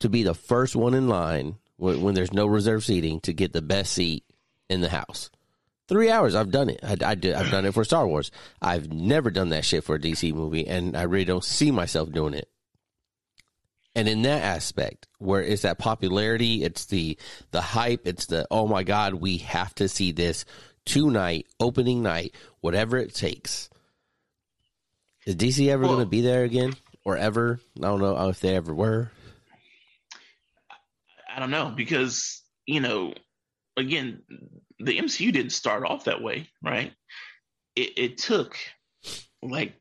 to 0.02 0.08
be 0.08 0.24
the 0.24 0.34
first 0.34 0.74
one 0.74 0.94
in 0.94 1.08
line 1.08 1.56
when, 1.76 2.02
when 2.02 2.14
there's 2.14 2.32
no 2.32 2.46
reserve 2.46 2.84
seating 2.84 3.20
to 3.20 3.32
get 3.32 3.52
the 3.52 3.62
best 3.62 3.92
seat 3.92 4.24
in 4.68 4.80
the 4.80 4.88
house. 4.88 5.30
Three 5.88 6.10
hours. 6.10 6.34
I've 6.34 6.50
done 6.50 6.70
it. 6.70 6.80
I, 6.82 6.96
I 7.04 7.14
did. 7.14 7.34
I've 7.34 7.50
done 7.50 7.64
it 7.64 7.74
for 7.74 7.84
Star 7.84 8.06
Wars. 8.06 8.32
I've 8.60 8.92
never 8.92 9.30
done 9.30 9.50
that 9.50 9.64
shit 9.64 9.84
for 9.84 9.94
a 9.94 10.00
DC 10.00 10.34
movie, 10.34 10.66
and 10.66 10.96
I 10.96 11.02
really 11.02 11.24
don't 11.24 11.44
see 11.44 11.70
myself 11.70 12.10
doing 12.10 12.34
it. 12.34 12.48
And 13.94 14.08
in 14.08 14.22
that 14.22 14.42
aspect, 14.42 15.06
where 15.18 15.42
it's 15.42 15.62
that 15.62 15.78
popularity, 15.78 16.64
it's 16.64 16.86
the 16.86 17.18
the 17.50 17.60
hype, 17.60 18.06
it's 18.06 18.26
the 18.26 18.46
oh 18.50 18.66
my 18.66 18.84
god, 18.84 19.14
we 19.14 19.38
have 19.38 19.74
to 19.76 19.88
see 19.88 20.12
this 20.12 20.44
tonight, 20.86 21.46
opening 21.60 22.02
night, 22.02 22.34
whatever 22.60 22.96
it 22.96 23.14
takes. 23.14 23.68
Is 25.26 25.36
DC 25.36 25.68
ever 25.68 25.82
Well- 25.82 25.92
going 25.94 26.06
to 26.06 26.10
be 26.10 26.22
there 26.22 26.44
again, 26.44 26.74
or 27.04 27.16
ever? 27.18 27.60
I 27.78 27.82
don't 27.82 28.00
know 28.00 28.28
if 28.28 28.40
they 28.40 28.56
ever 28.56 28.74
were. 28.74 29.10
I 31.34 31.38
don't 31.38 31.50
know 31.50 31.70
because 31.74 32.42
you 32.66 32.80
know, 32.80 33.12
again, 33.76 34.22
the 34.78 34.98
MCU 34.98 35.32
didn't 35.32 35.52
start 35.52 35.84
off 35.84 36.04
that 36.04 36.22
way, 36.22 36.48
right? 36.62 36.92
It, 37.76 37.92
it 37.96 38.18
took 38.18 38.56
like 39.42 39.74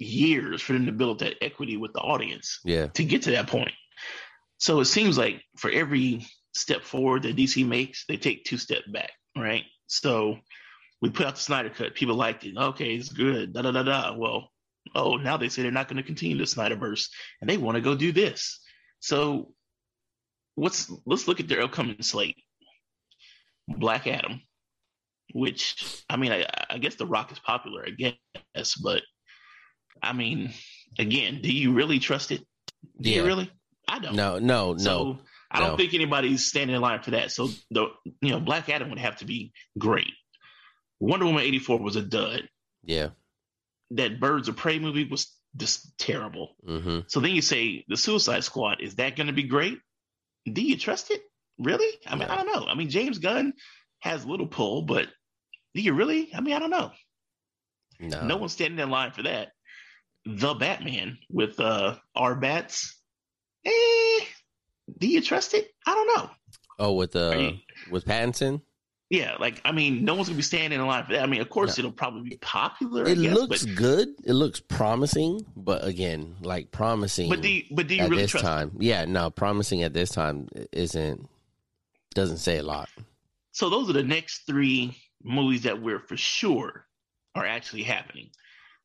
years 0.00 0.62
for 0.62 0.72
them 0.72 0.86
to 0.86 0.92
build 0.92 1.20
that 1.20 1.36
equity 1.42 1.76
with 1.76 1.92
the 1.92 2.00
audience 2.00 2.60
Yeah, 2.64 2.86
to 2.88 3.04
get 3.04 3.22
to 3.22 3.32
that 3.32 3.46
point. 3.46 3.72
So 4.58 4.80
it 4.80 4.86
seems 4.86 5.16
like 5.16 5.42
for 5.56 5.70
every 5.70 6.26
step 6.52 6.82
forward 6.82 7.22
that 7.22 7.36
DC 7.36 7.66
makes, 7.66 8.04
they 8.06 8.16
take 8.16 8.44
two 8.44 8.58
steps 8.58 8.88
back, 8.88 9.12
right? 9.36 9.64
So 9.86 10.38
we 11.00 11.10
put 11.10 11.26
out 11.26 11.36
the 11.36 11.40
Snyder 11.40 11.70
Cut. 11.70 11.94
People 11.94 12.16
liked 12.16 12.44
it. 12.44 12.56
Okay, 12.56 12.94
it's 12.94 13.08
good. 13.08 13.52
Da 13.52 13.62
da 13.62 13.70
da 13.70 13.82
da. 13.82 14.14
Well, 14.16 14.50
oh, 14.94 15.16
now 15.16 15.36
they 15.36 15.48
say 15.48 15.62
they're 15.62 15.70
not 15.70 15.88
going 15.88 15.96
to 15.96 16.02
continue 16.02 16.36
the 16.36 16.44
Snyderverse, 16.44 17.08
and 17.40 17.48
they 17.48 17.56
want 17.56 17.76
to 17.76 17.80
go 17.80 17.94
do 17.94 18.12
this. 18.12 18.60
So 19.00 19.54
what's 20.54 20.92
let's 21.06 21.26
look 21.26 21.40
at 21.40 21.48
their 21.48 21.62
upcoming 21.62 22.02
slate. 22.02 22.36
Black 23.78 24.06
Adam, 24.06 24.42
which 25.32 26.02
I 26.08 26.16
mean, 26.16 26.32
I, 26.32 26.46
I 26.68 26.78
guess 26.78 26.96
The 26.96 27.06
Rock 27.06 27.32
is 27.32 27.38
popular, 27.38 27.86
I 27.86 27.90
guess, 27.90 28.74
but 28.74 29.02
I 30.02 30.12
mean, 30.12 30.52
again, 30.98 31.40
do 31.42 31.52
you 31.52 31.72
really 31.72 31.98
trust 31.98 32.30
it? 32.30 32.40
Do 33.00 33.10
Yeah. 33.10 33.16
you 33.16 33.26
really? 33.26 33.50
I 33.88 33.98
don't. 33.98 34.14
no, 34.14 34.38
no, 34.38 34.74
no. 34.74 35.18
I 35.50 35.58
don't 35.60 35.70
no. 35.70 35.76
think 35.76 35.94
anybody's 35.94 36.46
standing 36.46 36.76
in 36.76 36.80
line 36.82 37.02
for 37.02 37.10
that. 37.10 37.32
So 37.32 37.48
the 37.70 37.88
you 38.22 38.30
know 38.30 38.40
Black 38.40 38.68
Adam 38.68 38.88
would 38.90 38.98
have 39.00 39.16
to 39.16 39.24
be 39.24 39.52
great. 39.78 40.12
Wonder 41.00 41.26
Woman 41.26 41.42
eighty 41.42 41.58
four 41.58 41.78
was 41.78 41.96
a 41.96 42.02
dud. 42.02 42.48
Yeah, 42.84 43.08
That 43.92 44.20
Birds 44.20 44.48
of 44.48 44.56
Prey 44.56 44.78
movie 44.78 45.04
was 45.04 45.34
just 45.56 45.98
terrible. 45.98 46.54
hmm 46.64 47.00
So 47.08 47.18
then 47.20 47.32
you 47.32 47.42
say 47.42 47.84
the 47.88 47.96
Suicide 47.96 48.44
Squad 48.44 48.80
is 48.80 48.94
that 48.96 49.16
going 49.16 49.26
to 49.26 49.32
be 49.32 49.42
great? 49.42 49.78
Do 50.50 50.62
you 50.62 50.76
trust 50.78 51.10
it? 51.10 51.20
Really? 51.58 51.98
I 52.06 52.14
mean, 52.14 52.28
No. 52.28 52.34
I 52.34 52.36
don't 52.36 52.46
know. 52.46 52.66
I 52.68 52.74
mean, 52.74 52.88
James 52.88 53.18
Gunn 53.18 53.52
has 53.98 54.24
little 54.24 54.46
pull, 54.46 54.82
but 54.82 55.08
do 55.74 55.82
you 55.82 55.92
really? 55.94 56.30
I 56.34 56.40
mean, 56.40 56.54
I 56.54 56.58
don't 56.60 56.70
know. 56.70 56.92
no, 57.98 58.24
No 58.24 58.36
one's 58.36 58.52
standing 58.52 58.78
in 58.78 58.88
line 58.90 59.10
for 59.12 59.22
that. 59.24 59.48
The 60.26 60.54
Batman 60.54 61.18
with 61.30 61.58
uh 61.60 61.96
our 62.14 62.34
bats. 62.34 62.96
Eh, 63.64 64.20
do 64.98 65.06
you 65.06 65.20
trust 65.20 65.54
it? 65.54 65.72
I 65.86 65.94
don't 65.94 66.16
know. 66.16 66.30
Oh, 66.78 66.92
with 66.94 67.14
uh, 67.16 67.34
you- 67.36 67.58
with 67.90 68.04
Pattinson, 68.06 68.62
Yeah, 69.10 69.36
like 69.38 69.60
I 69.64 69.72
mean, 69.72 70.04
no 70.04 70.14
one's 70.14 70.28
gonna 70.28 70.36
be 70.36 70.42
standing 70.42 70.78
in 70.80 70.86
line 70.86 71.04
for 71.04 71.12
that. 71.12 71.22
I 71.22 71.26
mean, 71.26 71.40
of 71.40 71.50
course, 71.50 71.78
it'll 71.78 71.92
probably 71.92 72.30
be 72.30 72.36
popular. 72.38 73.06
I 73.06 73.10
it 73.10 73.20
guess, 73.20 73.34
looks 73.34 73.66
but, 73.66 73.74
good. 73.74 74.08
It 74.24 74.32
looks 74.32 74.60
promising, 74.60 75.44
but 75.56 75.84
again, 75.84 76.36
like 76.42 76.70
promising. 76.70 77.28
but 77.28 77.42
do 77.42 77.48
you, 77.50 77.64
but 77.70 77.86
do 77.86 77.96
you 77.96 78.02
at 78.02 78.10
really 78.10 78.22
this 78.22 78.30
trust? 78.30 78.44
it? 78.44 78.48
time, 78.48 78.72
yeah, 78.78 79.04
no, 79.04 79.30
promising 79.30 79.82
at 79.82 79.92
this 79.92 80.10
time 80.10 80.48
isn't 80.72 81.28
doesn't 82.14 82.38
say 82.38 82.58
a 82.58 82.62
lot. 82.62 82.88
So 83.52 83.68
those 83.68 83.90
are 83.90 83.94
the 83.94 84.02
next 84.02 84.46
three 84.46 84.96
movies 85.22 85.62
that 85.62 85.82
we're 85.82 85.98
for 86.00 86.16
sure 86.16 86.86
are 87.34 87.44
actually 87.44 87.82
happening. 87.82 88.30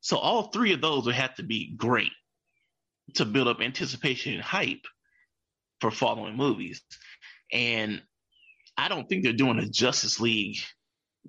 So 0.06 0.18
all 0.18 0.43
three 0.43 0.72
of 0.74 0.82
those 0.82 1.08
would 1.08 1.16
have 1.16 1.34
to 1.38 1.43
be 1.43 1.74
great 1.76 2.12
to 3.16 3.26
build 3.26 3.47
up 3.47 3.60
anticipation 3.60 4.36
and 4.36 4.41
hype 4.43 4.86
for 5.82 5.89
following 5.89 6.38
movies. 6.38 6.84
And 7.51 8.03
I 8.78 8.88
don't 8.88 9.10
think 9.10 9.24
they're 9.24 9.34
doing 9.34 9.58
a 9.58 9.68
Justice 9.68 10.20
League 10.20 10.58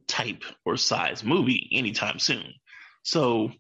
type 0.07 0.45
or 0.67 0.77
size 0.77 1.25
movie 1.25 1.71
anytime 1.73 2.19
soon. 2.19 2.53
So, 3.03 3.51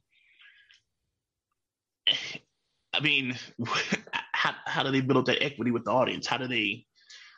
I 2.93 3.01
mean, 3.01 3.39
how, 4.33 4.53
how 4.67 4.83
do 4.83 4.91
they 4.91 5.01
build 5.01 5.17
up 5.17 5.25
that 5.25 5.43
equity 5.43 5.71
with 5.71 5.85
the 5.85 5.93
audience? 5.93 6.27
How 6.27 6.37
do 6.37 6.47
they, 6.47 6.85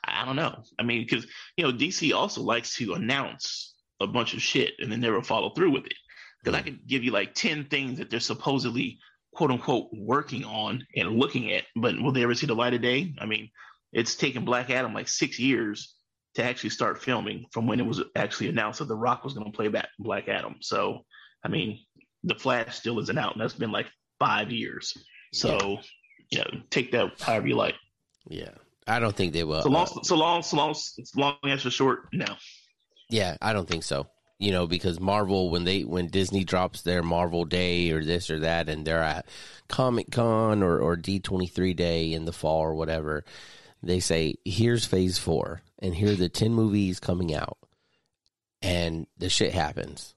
I 0.02 0.24
don't 0.24 0.34
know. 0.34 0.64
I 0.80 0.82
mean, 0.82 1.06
because, 1.08 1.28
you 1.56 1.62
know, 1.62 1.72
DC 1.72 2.12
also 2.12 2.42
likes 2.42 2.74
to 2.78 2.94
announce 2.94 3.76
a 4.00 4.08
bunch 4.08 4.34
of 4.34 4.42
shit 4.42 4.72
and 4.80 4.90
then 4.90 4.98
never 4.98 5.22
follow 5.22 5.50
through 5.50 5.70
with 5.70 5.86
it. 5.86 5.94
Because 6.42 6.58
I 6.58 6.62
could 6.62 6.86
give 6.86 7.04
you 7.04 7.10
like 7.10 7.34
10 7.34 7.66
things 7.66 7.98
that 7.98 8.10
they're 8.10 8.20
supposedly, 8.20 8.98
quote 9.34 9.50
unquote, 9.50 9.88
working 9.92 10.44
on 10.44 10.86
and 10.96 11.18
looking 11.18 11.52
at, 11.52 11.64
but 11.76 12.00
will 12.00 12.12
they 12.12 12.22
ever 12.22 12.34
see 12.34 12.46
the 12.46 12.54
light 12.54 12.74
of 12.74 12.82
day? 12.82 13.12
I 13.18 13.26
mean, 13.26 13.50
it's 13.92 14.16
taken 14.16 14.44
Black 14.44 14.70
Adam 14.70 14.94
like 14.94 15.08
six 15.08 15.38
years 15.38 15.94
to 16.34 16.44
actually 16.44 16.70
start 16.70 17.02
filming 17.02 17.46
from 17.52 17.66
when 17.66 17.80
it 17.80 17.86
was 17.86 18.02
actually 18.14 18.48
announced 18.48 18.78
that 18.78 18.88
The 18.88 18.94
Rock 18.94 19.24
was 19.24 19.34
going 19.34 19.50
to 19.50 19.56
play 19.56 19.68
back 19.68 19.88
Black 19.98 20.28
Adam. 20.28 20.56
So, 20.60 21.04
I 21.44 21.48
mean, 21.48 21.80
The 22.22 22.34
Flash 22.34 22.76
still 22.76 22.98
isn't 23.00 23.18
out, 23.18 23.32
and 23.32 23.42
that's 23.42 23.54
been 23.54 23.72
like 23.72 23.86
five 24.18 24.50
years. 24.50 24.96
So, 25.32 25.78
you 26.30 26.38
know, 26.38 26.60
take 26.70 26.92
that 26.92 27.20
however 27.20 27.48
you 27.48 27.56
like. 27.56 27.74
Yeah, 28.28 28.50
I 28.86 29.00
don't 29.00 29.16
think 29.16 29.32
they 29.32 29.44
will. 29.44 29.62
So 29.62 29.70
long, 29.70 29.86
uh, 29.86 30.02
so 30.02 30.16
long, 30.16 30.42
so 30.42 30.56
long, 30.56 30.74
so 30.74 31.02
long 31.16 31.36
answer 31.44 31.70
short. 31.70 32.08
No, 32.12 32.26
yeah, 33.10 33.36
I 33.40 33.52
don't 33.52 33.68
think 33.68 33.84
so. 33.84 34.06
You 34.38 34.52
know, 34.52 34.68
because 34.68 35.00
Marvel 35.00 35.50
when 35.50 35.64
they 35.64 35.82
when 35.82 36.06
Disney 36.06 36.44
drops 36.44 36.82
their 36.82 37.02
Marvel 37.02 37.44
Day 37.44 37.90
or 37.90 38.04
this 38.04 38.30
or 38.30 38.38
that, 38.40 38.68
and 38.68 38.86
they're 38.86 39.02
at 39.02 39.26
Comic 39.68 40.12
Con 40.12 40.62
or 40.62 40.78
or 40.78 40.94
D 40.94 41.18
twenty 41.18 41.48
three 41.48 41.74
Day 41.74 42.12
in 42.12 42.24
the 42.24 42.32
fall 42.32 42.60
or 42.60 42.74
whatever, 42.74 43.24
they 43.82 43.98
say 43.98 44.36
here's 44.44 44.84
Phase 44.84 45.18
Four, 45.18 45.62
and 45.80 45.94
here 45.94 46.12
are 46.12 46.16
the 46.16 46.28
ten 46.28 46.54
movies 46.54 47.00
coming 47.00 47.34
out, 47.34 47.58
and 48.62 49.08
the 49.16 49.28
shit 49.28 49.52
happens, 49.52 50.14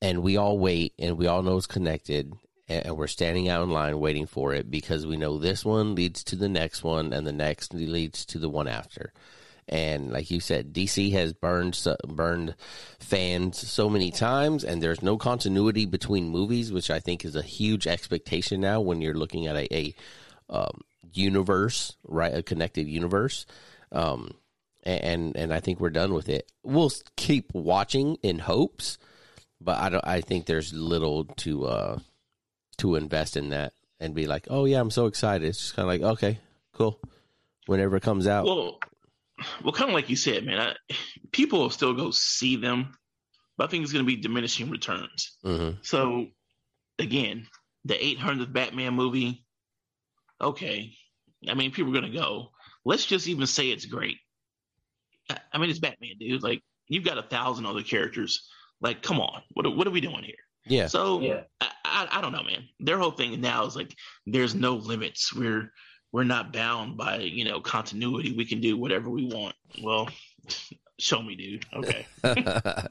and 0.00 0.22
we 0.22 0.36
all 0.36 0.56
wait, 0.56 0.94
and 0.96 1.18
we 1.18 1.26
all 1.26 1.42
know 1.42 1.56
it's 1.56 1.66
connected, 1.66 2.32
and 2.68 2.96
we're 2.96 3.08
standing 3.08 3.48
out 3.48 3.64
in 3.64 3.70
line 3.70 3.98
waiting 3.98 4.26
for 4.26 4.54
it 4.54 4.70
because 4.70 5.04
we 5.04 5.16
know 5.16 5.38
this 5.38 5.64
one 5.64 5.96
leads 5.96 6.22
to 6.24 6.36
the 6.36 6.48
next 6.48 6.84
one, 6.84 7.12
and 7.12 7.26
the 7.26 7.32
next 7.32 7.74
leads 7.74 8.24
to 8.26 8.38
the 8.38 8.48
one 8.48 8.68
after. 8.68 9.12
And 9.72 10.12
like 10.12 10.30
you 10.30 10.38
said, 10.38 10.74
DC 10.74 11.12
has 11.12 11.32
burned 11.32 11.82
burned 12.06 12.56
fans 13.00 13.56
so 13.56 13.88
many 13.88 14.10
times, 14.10 14.64
and 14.64 14.82
there's 14.82 15.00
no 15.00 15.16
continuity 15.16 15.86
between 15.86 16.28
movies, 16.28 16.70
which 16.70 16.90
I 16.90 17.00
think 17.00 17.24
is 17.24 17.34
a 17.34 17.40
huge 17.40 17.86
expectation 17.86 18.60
now 18.60 18.82
when 18.82 19.00
you're 19.00 19.14
looking 19.14 19.46
at 19.46 19.56
a, 19.56 19.74
a 19.74 19.94
um, 20.50 20.82
universe, 21.14 21.96
right? 22.06 22.34
A 22.34 22.42
connected 22.42 22.86
universe. 22.86 23.46
Um, 23.90 24.34
and 24.82 25.34
and 25.38 25.54
I 25.54 25.60
think 25.60 25.80
we're 25.80 25.88
done 25.88 26.12
with 26.12 26.28
it. 26.28 26.52
We'll 26.62 26.92
keep 27.16 27.54
watching 27.54 28.16
in 28.22 28.40
hopes, 28.40 28.98
but 29.58 29.78
I 29.78 29.88
don't. 29.88 30.06
I 30.06 30.20
think 30.20 30.44
there's 30.44 30.74
little 30.74 31.24
to 31.24 31.64
uh 31.64 31.98
to 32.76 32.96
invest 32.96 33.38
in 33.38 33.48
that 33.48 33.72
and 33.98 34.14
be 34.14 34.26
like, 34.26 34.48
oh 34.50 34.66
yeah, 34.66 34.80
I'm 34.80 34.90
so 34.90 35.06
excited. 35.06 35.48
It's 35.48 35.58
just 35.58 35.76
kind 35.76 35.88
of 35.88 35.88
like, 35.88 36.12
okay, 36.12 36.40
cool. 36.74 37.00
Whenever 37.64 37.96
it 37.96 38.02
comes 38.02 38.26
out, 38.26 38.44
well, 38.44 38.78
well, 39.62 39.72
kind 39.72 39.90
of 39.90 39.94
like 39.94 40.08
you 40.10 40.16
said, 40.16 40.44
man. 40.44 40.58
I, 40.60 40.94
people 41.32 41.58
will 41.60 41.70
still 41.70 41.94
go 41.94 42.10
see 42.10 42.56
them, 42.56 42.94
but 43.56 43.64
I 43.64 43.66
think 43.68 43.82
it's 43.82 43.92
going 43.92 44.04
to 44.04 44.06
be 44.06 44.20
diminishing 44.20 44.70
returns. 44.70 45.36
hmm 45.42 45.70
So, 45.82 46.26
again, 46.98 47.46
the 47.84 47.94
800th 47.94 48.52
Batman 48.52 48.94
movie. 48.94 49.44
Okay, 50.40 50.92
I 51.48 51.54
mean, 51.54 51.70
people 51.70 51.90
are 51.96 52.00
going 52.00 52.12
to 52.12 52.18
go. 52.18 52.50
Let's 52.84 53.06
just 53.06 53.28
even 53.28 53.46
say 53.46 53.68
it's 53.68 53.86
great. 53.86 54.16
I, 55.30 55.38
I 55.52 55.58
mean, 55.58 55.70
it's 55.70 55.78
Batman, 55.78 56.16
dude. 56.18 56.42
Like, 56.42 56.62
you've 56.88 57.04
got 57.04 57.18
a 57.18 57.22
thousand 57.22 57.66
other 57.66 57.82
characters. 57.82 58.48
Like, 58.80 59.02
come 59.02 59.20
on, 59.20 59.42
what 59.52 59.66
are, 59.66 59.70
what 59.70 59.86
are 59.86 59.90
we 59.92 60.00
doing 60.00 60.24
here? 60.24 60.34
yeah, 60.66 60.86
So 60.86 61.20
Yeah. 61.20 61.42
I, 61.60 61.68
I, 61.84 62.08
I 62.18 62.20
don't 62.20 62.32
know, 62.32 62.42
man. 62.42 62.64
Their 62.80 62.98
whole 62.98 63.10
thing 63.12 63.40
now 63.40 63.64
is 63.66 63.76
like 63.76 63.94
there's 64.26 64.54
no 64.54 64.74
limits. 64.74 65.32
We're 65.34 65.72
we're 66.12 66.24
not 66.24 66.52
bound 66.52 66.96
by 66.96 67.18
you 67.18 67.44
know 67.44 67.60
continuity. 67.60 68.32
We 68.32 68.44
can 68.44 68.60
do 68.60 68.76
whatever 68.76 69.10
we 69.10 69.26
want. 69.26 69.54
Well, 69.82 70.08
show 70.98 71.22
me, 71.22 71.34
dude. 71.34 71.66
Okay. 71.74 72.06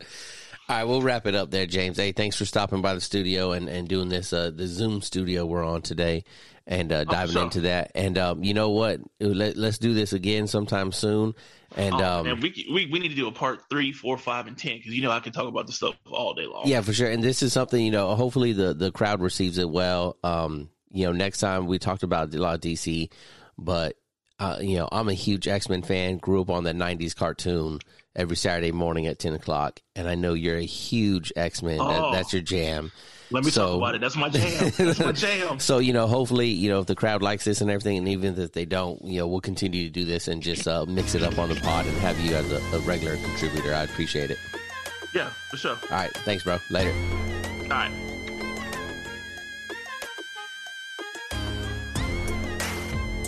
All 0.69 0.77
right, 0.77 0.83
we'll 0.85 1.01
wrap 1.01 1.27
it 1.27 1.35
up 1.35 1.51
there, 1.51 1.65
James. 1.65 1.97
Hey, 1.97 2.13
thanks 2.13 2.37
for 2.37 2.45
stopping 2.45 2.81
by 2.81 2.93
the 2.93 3.01
studio 3.01 3.51
and, 3.51 3.67
and 3.67 3.89
doing 3.89 4.07
this, 4.07 4.31
uh, 4.31 4.51
the 4.51 4.67
Zoom 4.67 5.01
studio 5.01 5.45
we're 5.45 5.65
on 5.65 5.81
today 5.81 6.23
and, 6.65 6.93
uh, 6.93 7.03
diving 7.03 7.33
sure. 7.33 7.43
into 7.43 7.61
that. 7.61 7.91
And, 7.93 8.17
um, 8.17 8.41
you 8.41 8.53
know 8.53 8.69
what? 8.69 9.01
Let, 9.19 9.57
let's 9.57 9.79
do 9.79 9.93
this 9.93 10.13
again 10.13 10.47
sometime 10.47 10.93
soon. 10.93 11.33
And, 11.75 11.95
oh, 11.95 12.19
um, 12.19 12.25
man, 12.25 12.39
we, 12.39 12.67
we 12.71 12.85
we 12.85 12.99
need 12.99 13.09
to 13.09 13.15
do 13.15 13.27
a 13.27 13.33
part 13.33 13.63
three, 13.69 13.91
four, 13.91 14.17
five, 14.17 14.47
and 14.47 14.57
ten 14.57 14.77
because 14.77 14.93
you 14.93 15.01
know 15.01 15.11
I 15.11 15.19
can 15.19 15.33
talk 15.33 15.47
about 15.47 15.67
this 15.67 15.77
stuff 15.77 15.95
all 16.09 16.33
day 16.33 16.45
long. 16.45 16.63
Yeah, 16.65 16.81
for 16.81 16.93
sure. 16.93 17.09
And 17.09 17.23
this 17.23 17.41
is 17.43 17.53
something, 17.53 17.83
you 17.83 17.91
know, 17.91 18.13
hopefully 18.15 18.53
the, 18.53 18.73
the 18.73 18.91
crowd 18.91 19.21
receives 19.21 19.57
it 19.57 19.69
well. 19.69 20.17
Um, 20.23 20.69
you 20.91 21.05
know, 21.05 21.11
next 21.11 21.39
time 21.39 21.65
we 21.67 21.79
talked 21.79 22.03
about 22.03 22.33
a 22.33 22.37
lot 22.37 22.55
of 22.55 22.61
DC, 22.61 23.09
but 23.57 23.95
uh, 24.39 24.57
you 24.59 24.77
know, 24.77 24.89
I'm 24.91 25.07
a 25.09 25.13
huge 25.13 25.47
X 25.47 25.69
Men 25.69 25.83
fan. 25.83 26.17
Grew 26.17 26.41
up 26.41 26.49
on 26.49 26.63
the 26.63 26.73
'90s 26.73 27.15
cartoon 27.15 27.79
every 28.15 28.35
Saturday 28.35 28.71
morning 28.71 29.07
at 29.07 29.19
10 29.19 29.33
o'clock, 29.35 29.79
and 29.95 30.07
I 30.09 30.15
know 30.15 30.33
you're 30.33 30.57
a 30.57 30.65
huge 30.65 31.31
X 31.35 31.61
Men. 31.61 31.77
Oh. 31.79 31.87
That, 31.87 32.11
that's 32.17 32.33
your 32.33 32.41
jam. 32.41 32.91
Let 33.29 33.45
me 33.45 33.51
So- 33.51 33.67
talk 33.67 33.77
about 33.77 33.95
it. 33.95 34.01
That's 34.01 34.17
my 34.17 34.27
jam. 34.29 34.71
That's 34.77 34.99
my 34.99 35.11
jam. 35.13 35.59
So 35.59 35.77
you 35.77 35.93
know, 35.93 36.07
hopefully, 36.07 36.47
you 36.49 36.69
know, 36.69 36.79
if 36.79 36.87
the 36.87 36.95
crowd 36.95 37.21
likes 37.21 37.45
this 37.45 37.61
and 37.61 37.69
everything, 37.69 37.97
and 37.99 38.07
even 38.09 38.37
if 38.39 38.51
they 38.51 38.65
don't, 38.65 38.99
you 39.05 39.19
know, 39.19 39.27
we'll 39.27 39.41
continue 39.41 39.85
to 39.85 39.89
do 39.91 40.03
this 40.05 40.27
and 40.27 40.41
just 40.43 40.67
uh, 40.67 40.85
mix 40.87 41.13
it 41.15 41.21
up 41.23 41.37
on 41.37 41.49
the 41.49 41.55
pod 41.55 41.85
and 41.85 41.95
have 41.99 42.19
you 42.19 42.35
as 42.35 42.51
a, 42.51 42.57
a 42.75 42.79
regular 42.79 43.15
contributor. 43.17 43.73
I 43.73 43.83
appreciate 43.83 44.31
it. 44.31 44.39
Yeah, 45.13 45.29
for 45.49 45.57
sure. 45.57 45.77
All 45.91 45.97
right, 45.97 46.11
thanks, 46.25 46.43
bro. 46.43 46.57
Later. 46.71 46.93
All 47.63 47.67
right. 47.69 48.10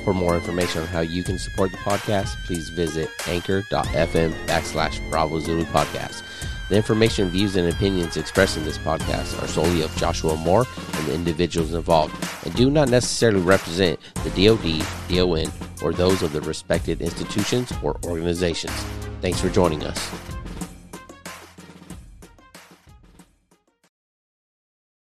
For 0.04 0.14
more 0.14 0.36
information 0.36 0.82
on 0.82 0.88
how 0.88 1.00
you 1.00 1.24
can 1.24 1.40
support 1.40 1.72
the 1.72 1.78
podcast, 1.78 2.36
please 2.46 2.68
visit 2.70 3.10
anchor.fm 3.28 4.34
backslash 4.48 5.10
Bravo 5.10 5.40
Zulu 5.40 5.64
Podcast. 5.66 6.24
The 6.70 6.76
information, 6.76 7.30
views, 7.30 7.56
and 7.56 7.72
opinions 7.72 8.18
expressed 8.18 8.58
in 8.58 8.66
this 8.66 8.78
podcast 8.78 9.42
are 9.42 9.48
solely 9.48 9.82
of 9.82 9.96
Joshua 9.96 10.36
Moore 10.36 10.66
and 10.94 11.08
the 11.08 11.14
individuals 11.14 11.74
involved 11.74 12.16
and 12.46 12.54
do 12.56 12.70
not 12.70 12.90
necessarily 12.90 13.42
represent 13.42 14.00
the 14.24 14.30
DoD, 14.32 14.86
DON, 15.08 15.52
or 15.82 15.94
those 15.94 16.22
of 16.22 16.34
the 16.34 16.42
respected 16.42 17.02
institutions 17.02 17.72
or 17.82 17.98
organizations. 18.04 18.74
Thanks 19.22 19.40
for 19.40 19.50
joining 19.50 19.84
us. 19.84 20.43